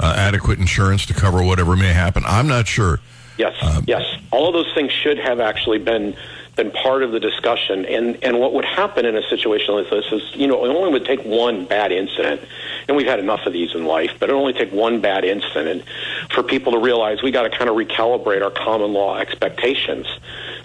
uh, 0.00 0.14
adequate 0.16 0.58
insurance 0.58 1.04
to 1.04 1.12
cover 1.12 1.42
whatever 1.42 1.76
may 1.76 1.92
happen. 1.92 2.22
I'm 2.26 2.46
not 2.46 2.66
sure. 2.66 3.00
Yes, 3.36 3.54
yes. 3.86 4.02
All 4.30 4.46
of 4.46 4.54
those 4.54 4.72
things 4.74 4.92
should 4.92 5.18
have 5.18 5.40
actually 5.40 5.78
been 5.78 6.16
been 6.56 6.70
part 6.70 7.02
of 7.02 7.12
the 7.12 7.20
discussion. 7.20 7.84
And 7.86 8.18
and 8.22 8.38
what 8.38 8.54
would 8.54 8.64
happen 8.64 9.04
in 9.04 9.16
a 9.16 9.22
situation 9.28 9.74
like 9.74 9.90
this 9.90 10.06
is, 10.12 10.22
you 10.34 10.46
know, 10.46 10.64
it 10.64 10.68
only 10.68 10.92
would 10.92 11.04
take 11.04 11.24
one 11.24 11.64
bad 11.64 11.92
incident, 11.92 12.40
and 12.88 12.96
we've 12.96 13.06
had 13.06 13.18
enough 13.18 13.46
of 13.46 13.52
these 13.52 13.74
in 13.74 13.84
life, 13.84 14.12
but 14.18 14.30
it 14.30 14.32
only 14.32 14.52
take 14.52 14.72
one 14.72 15.00
bad 15.00 15.24
incident 15.24 15.84
for 16.30 16.42
people 16.42 16.72
to 16.72 16.78
realize 16.78 17.22
we 17.22 17.30
got 17.30 17.42
to 17.42 17.50
kind 17.50 17.68
of 17.68 17.76
recalibrate 17.76 18.42
our 18.42 18.50
common 18.50 18.92
law 18.92 19.18
expectations. 19.18 20.06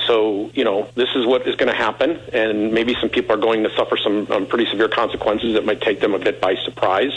So, 0.09 0.49
you 0.55 0.63
know, 0.63 0.89
this 0.95 1.09
is 1.13 1.27
what 1.27 1.47
is 1.47 1.55
going 1.55 1.69
to 1.69 1.77
happen, 1.77 2.19
and 2.33 2.73
maybe 2.73 2.95
some 2.99 3.09
people 3.09 3.35
are 3.35 3.39
going 3.39 3.61
to 3.61 3.69
suffer 3.75 3.95
some 3.95 4.25
um, 4.31 4.47
pretty 4.47 4.65
severe 4.65 4.89
consequences 4.89 5.53
that 5.53 5.65
might 5.65 5.81
take 5.81 5.99
them 5.99 6.15
a 6.15 6.17
bit 6.17 6.41
by 6.41 6.55
surprise. 6.55 7.11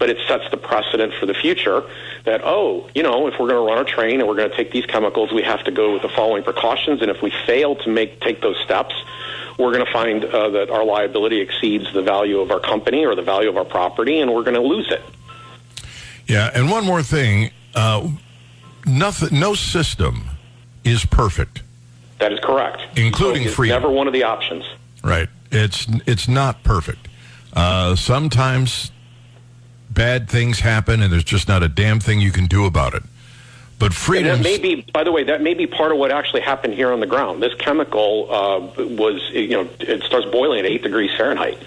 But 0.00 0.10
it 0.10 0.18
sets 0.26 0.50
the 0.50 0.56
precedent 0.56 1.14
for 1.14 1.26
the 1.26 1.34
future 1.34 1.84
that, 2.24 2.40
oh, 2.42 2.90
you 2.92 3.04
know, 3.04 3.28
if 3.28 3.34
we're 3.38 3.46
going 3.46 3.64
to 3.64 3.72
run 3.72 3.78
a 3.78 3.88
train 3.88 4.18
and 4.18 4.28
we're 4.28 4.34
going 4.34 4.50
to 4.50 4.56
take 4.56 4.72
these 4.72 4.84
chemicals, 4.84 5.30
we 5.30 5.42
have 5.42 5.62
to 5.62 5.70
go 5.70 5.92
with 5.92 6.02
the 6.02 6.08
following 6.08 6.42
precautions. 6.42 7.02
And 7.02 7.08
if 7.08 7.22
we 7.22 7.32
fail 7.46 7.76
to 7.76 7.88
make 7.88 8.20
take 8.20 8.42
those 8.42 8.58
steps, 8.64 8.96
we're 9.56 9.72
going 9.72 9.86
to 9.86 9.92
find 9.92 10.24
uh, 10.24 10.48
that 10.50 10.70
our 10.70 10.84
liability 10.84 11.40
exceeds 11.40 11.92
the 11.92 12.02
value 12.02 12.40
of 12.40 12.50
our 12.50 12.58
company 12.58 13.06
or 13.06 13.14
the 13.14 13.22
value 13.22 13.48
of 13.48 13.56
our 13.56 13.64
property, 13.64 14.18
and 14.18 14.34
we're 14.34 14.42
going 14.42 14.60
to 14.60 14.60
lose 14.60 14.90
it. 14.90 15.02
Yeah, 16.26 16.50
and 16.52 16.68
one 16.68 16.84
more 16.84 17.04
thing: 17.04 17.52
uh, 17.76 18.10
nothing, 18.84 19.38
no 19.38 19.54
system 19.54 20.24
is 20.82 21.06
perfect. 21.06 21.62
That 22.24 22.32
is 22.32 22.40
correct. 22.40 22.80
Including 22.96 23.48
So 23.48 23.52
freedom. 23.52 23.82
Never 23.82 23.92
one 23.92 24.06
of 24.06 24.14
the 24.14 24.22
options. 24.22 24.64
Right. 25.02 25.28
It's 25.52 25.86
it's 26.06 26.26
not 26.26 26.62
perfect. 26.62 27.06
Uh, 27.52 27.96
sometimes 27.96 28.90
bad 29.90 30.30
things 30.30 30.60
happen, 30.60 31.02
and 31.02 31.12
there's 31.12 31.22
just 31.22 31.48
not 31.48 31.62
a 31.62 31.68
damn 31.68 32.00
thing 32.00 32.22
you 32.22 32.32
can 32.32 32.46
do 32.46 32.64
about 32.64 32.94
it. 32.94 33.02
But 33.78 33.86
And 33.88 33.94
freedom. 33.94 34.38
that 34.38 34.42
may 34.42 34.56
be, 34.56 34.86
by 34.90 35.04
the 35.04 35.12
way, 35.12 35.24
that 35.24 35.42
may 35.42 35.52
be 35.52 35.66
part 35.66 35.92
of 35.92 35.98
what 35.98 36.10
actually 36.10 36.40
happened 36.40 36.72
here 36.72 36.90
on 36.92 37.00
the 37.00 37.06
ground. 37.06 37.42
This 37.42 37.52
chemical 37.56 38.32
uh, 38.32 38.84
was, 38.86 39.20
you 39.30 39.48
know, 39.50 39.68
it 39.78 40.02
starts 40.04 40.26
boiling 40.30 40.60
at 40.60 40.64
eight 40.64 40.82
degrees 40.82 41.10
Fahrenheit. 41.18 41.58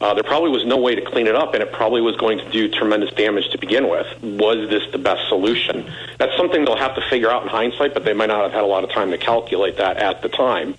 Uh, 0.00 0.12
there 0.14 0.22
probably 0.22 0.50
was 0.50 0.64
no 0.64 0.76
way 0.76 0.94
to 0.94 1.00
clean 1.00 1.26
it 1.26 1.34
up, 1.34 1.54
and 1.54 1.62
it 1.62 1.72
probably 1.72 2.00
was 2.00 2.16
going 2.16 2.38
to 2.38 2.50
do 2.50 2.68
tremendous 2.68 3.12
damage 3.14 3.48
to 3.50 3.58
begin 3.58 3.88
with. 3.88 4.06
Was 4.22 4.68
this 4.68 4.82
the 4.92 4.98
best 4.98 5.28
solution? 5.28 5.90
That's 6.18 6.36
something 6.36 6.64
they'll 6.64 6.76
have 6.76 6.94
to 6.96 7.02
figure 7.08 7.30
out 7.30 7.42
in 7.42 7.48
hindsight, 7.48 7.94
but 7.94 8.04
they 8.04 8.12
might 8.12 8.26
not 8.26 8.42
have 8.42 8.52
had 8.52 8.62
a 8.62 8.66
lot 8.66 8.84
of 8.84 8.90
time 8.90 9.10
to 9.10 9.18
calculate 9.18 9.78
that 9.78 9.96
at 9.96 10.22
the 10.22 10.28
time. 10.28 10.74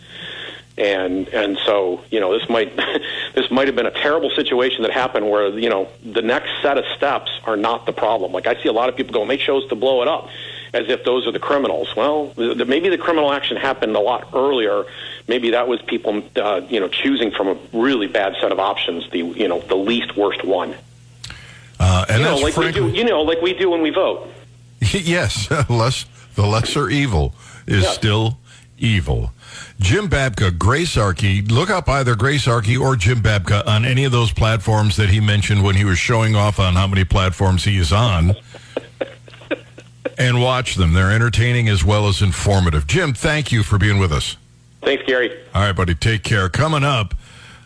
And 0.77 1.27
and 1.29 1.57
so 1.65 2.03
you 2.11 2.19
know 2.19 2.37
this 2.37 2.47
might 2.49 2.75
this 3.33 3.49
might 3.49 3.65
have 3.65 3.75
been 3.75 3.87
a 3.87 3.91
terrible 3.91 4.29
situation 4.29 4.83
that 4.83 4.91
happened 4.91 5.27
where 5.27 5.49
you 5.57 5.69
know 5.69 5.89
the 6.05 6.21
next 6.21 6.49
set 6.61 6.77
of 6.77 6.85
steps 6.95 7.31
are 7.45 7.57
not 7.57 7.87
the 7.87 7.93
problem. 7.93 8.31
Like 8.31 8.45
I 8.45 8.61
see 8.61 8.69
a 8.69 8.73
lot 8.73 8.87
of 8.87 8.95
people 8.95 9.11
go 9.13 9.25
make 9.25 9.39
shows 9.39 9.67
to 9.69 9.75
blow 9.75 10.03
it 10.03 10.07
up, 10.07 10.29
as 10.73 10.89
if 10.89 11.03
those 11.03 11.25
are 11.27 11.31
the 11.31 11.39
criminals. 11.39 11.95
Well, 11.95 12.27
the, 12.35 12.53
the, 12.53 12.65
maybe 12.65 12.89
the 12.89 12.97
criminal 12.97 13.31
action 13.31 13.57
happened 13.57 13.95
a 13.95 13.99
lot 13.99 14.29
earlier. 14.33 14.85
Maybe 15.27 15.51
that 15.51 15.67
was 15.67 15.81
people 15.81 16.23
uh, 16.35 16.61
you 16.69 16.79
know 16.79 16.87
choosing 16.87 17.31
from 17.31 17.47
a 17.49 17.57
really 17.73 18.07
bad 18.07 18.35
set 18.41 18.51
of 18.51 18.59
options, 18.59 19.09
the 19.11 19.19
you 19.19 19.47
know 19.47 19.59
the 19.61 19.75
least 19.75 20.15
worst 20.17 20.43
one. 20.45 20.75
uh, 21.79 22.05
and 22.09 22.19
you 22.19 22.23
know, 22.25 22.31
that's 22.31 22.43
like 22.43 22.53
frankly, 22.53 22.81
we 22.81 22.91
do. 22.91 22.97
You 22.97 23.03
know, 23.05 23.21
like 23.21 23.41
we 23.41 23.53
do 23.53 23.69
when 23.69 23.81
we 23.81 23.89
vote. 23.89 24.27
yes, 24.81 25.49
less 25.69 26.05
the 26.35 26.45
lesser 26.45 26.89
evil 26.89 27.33
is 27.65 27.83
Yeah. 27.83 27.89
still 27.91 28.37
evil. 28.77 29.31
Jim 29.79 30.07
Babka, 30.09 30.55
Grace 30.57 30.95
Arkey. 30.95 31.49
Look 31.51 31.69
up 31.69 31.89
either 31.89 32.15
Grace 32.15 32.45
Arkey 32.45 32.79
or 32.79 32.95
Jim 32.95 33.21
Babka 33.21 33.65
on 33.67 33.85
any 33.85 34.03
of 34.05 34.11
those 34.11 34.31
platforms 34.31 34.95
that 34.97 35.09
he 35.09 35.19
mentioned 35.19 35.63
when 35.63 35.75
he 35.75 35.83
was 35.85 35.97
showing 35.97 36.35
off 36.35 36.59
on 36.59 36.73
how 36.75 36.87
many 36.87 37.03
platforms 37.03 37.63
he 37.63 37.77
is 37.77 37.91
on. 37.91 38.35
And 40.17 40.41
watch 40.41 40.75
them. 40.75 40.93
They're 40.93 41.11
entertaining 41.11 41.69
as 41.69 41.83
well 41.83 42.07
as 42.07 42.21
informative. 42.21 42.87
Jim, 42.87 43.13
thank 43.13 43.51
you 43.51 43.63
for 43.63 43.77
being 43.77 43.99
with 43.99 44.11
us. 44.11 44.37
Thanks, 44.81 45.03
Gary. 45.05 45.31
All 45.53 45.61
right, 45.61 45.75
buddy. 45.75 45.95
Take 45.95 46.23
care. 46.23 46.49
Coming 46.49 46.83
up, 46.83 47.13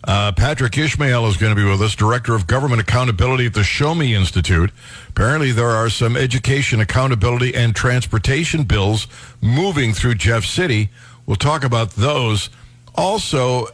uh, 0.03 0.31
Patrick 0.31 0.77
Ishmael 0.77 1.27
is 1.27 1.37
going 1.37 1.55
to 1.55 1.61
be 1.61 1.67
with 1.67 1.81
us, 1.81 1.95
Director 1.95 2.33
of 2.33 2.47
Government 2.47 2.81
Accountability 2.81 3.45
at 3.45 3.53
the 3.53 3.63
Show 3.63 3.93
Me 3.93 4.15
Institute. 4.15 4.71
Apparently, 5.09 5.51
there 5.51 5.69
are 5.69 5.89
some 5.89 6.17
education, 6.17 6.79
accountability, 6.79 7.53
and 7.53 7.75
transportation 7.75 8.63
bills 8.63 9.07
moving 9.41 9.93
through 9.93 10.15
Jeff 10.15 10.43
City. 10.43 10.89
We'll 11.25 11.35
talk 11.35 11.63
about 11.63 11.91
those. 11.91 12.49
Also, 12.95 13.67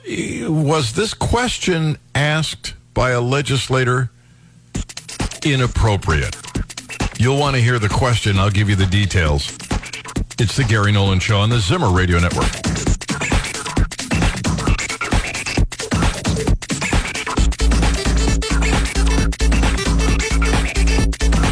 was 0.49 0.93
this 0.93 1.13
question 1.13 1.97
asked 2.13 2.73
by 2.93 3.11
a 3.11 3.21
legislator 3.21 4.11
inappropriate? 5.43 6.36
You'll 7.20 7.39
want 7.39 7.55
to 7.55 7.61
hear 7.61 7.80
the 7.80 7.89
question. 7.89 8.38
I'll 8.38 8.51
give 8.51 8.70
you 8.70 8.76
the 8.76 8.86
details. 8.86 9.51
It's 10.39 10.55
the 10.55 10.63
Gary 10.63 10.91
Nolan 10.91 11.20
Show 11.20 11.39
on 11.39 11.49
the 11.49 11.59
Zimmer 11.59 11.89
Radio 11.89 12.20
Network. 12.20 12.51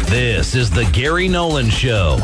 This 0.08 0.54
is 0.54 0.70
the 0.70 0.88
Gary 0.92 1.26
Nolan 1.26 1.68
Show. 1.68 2.18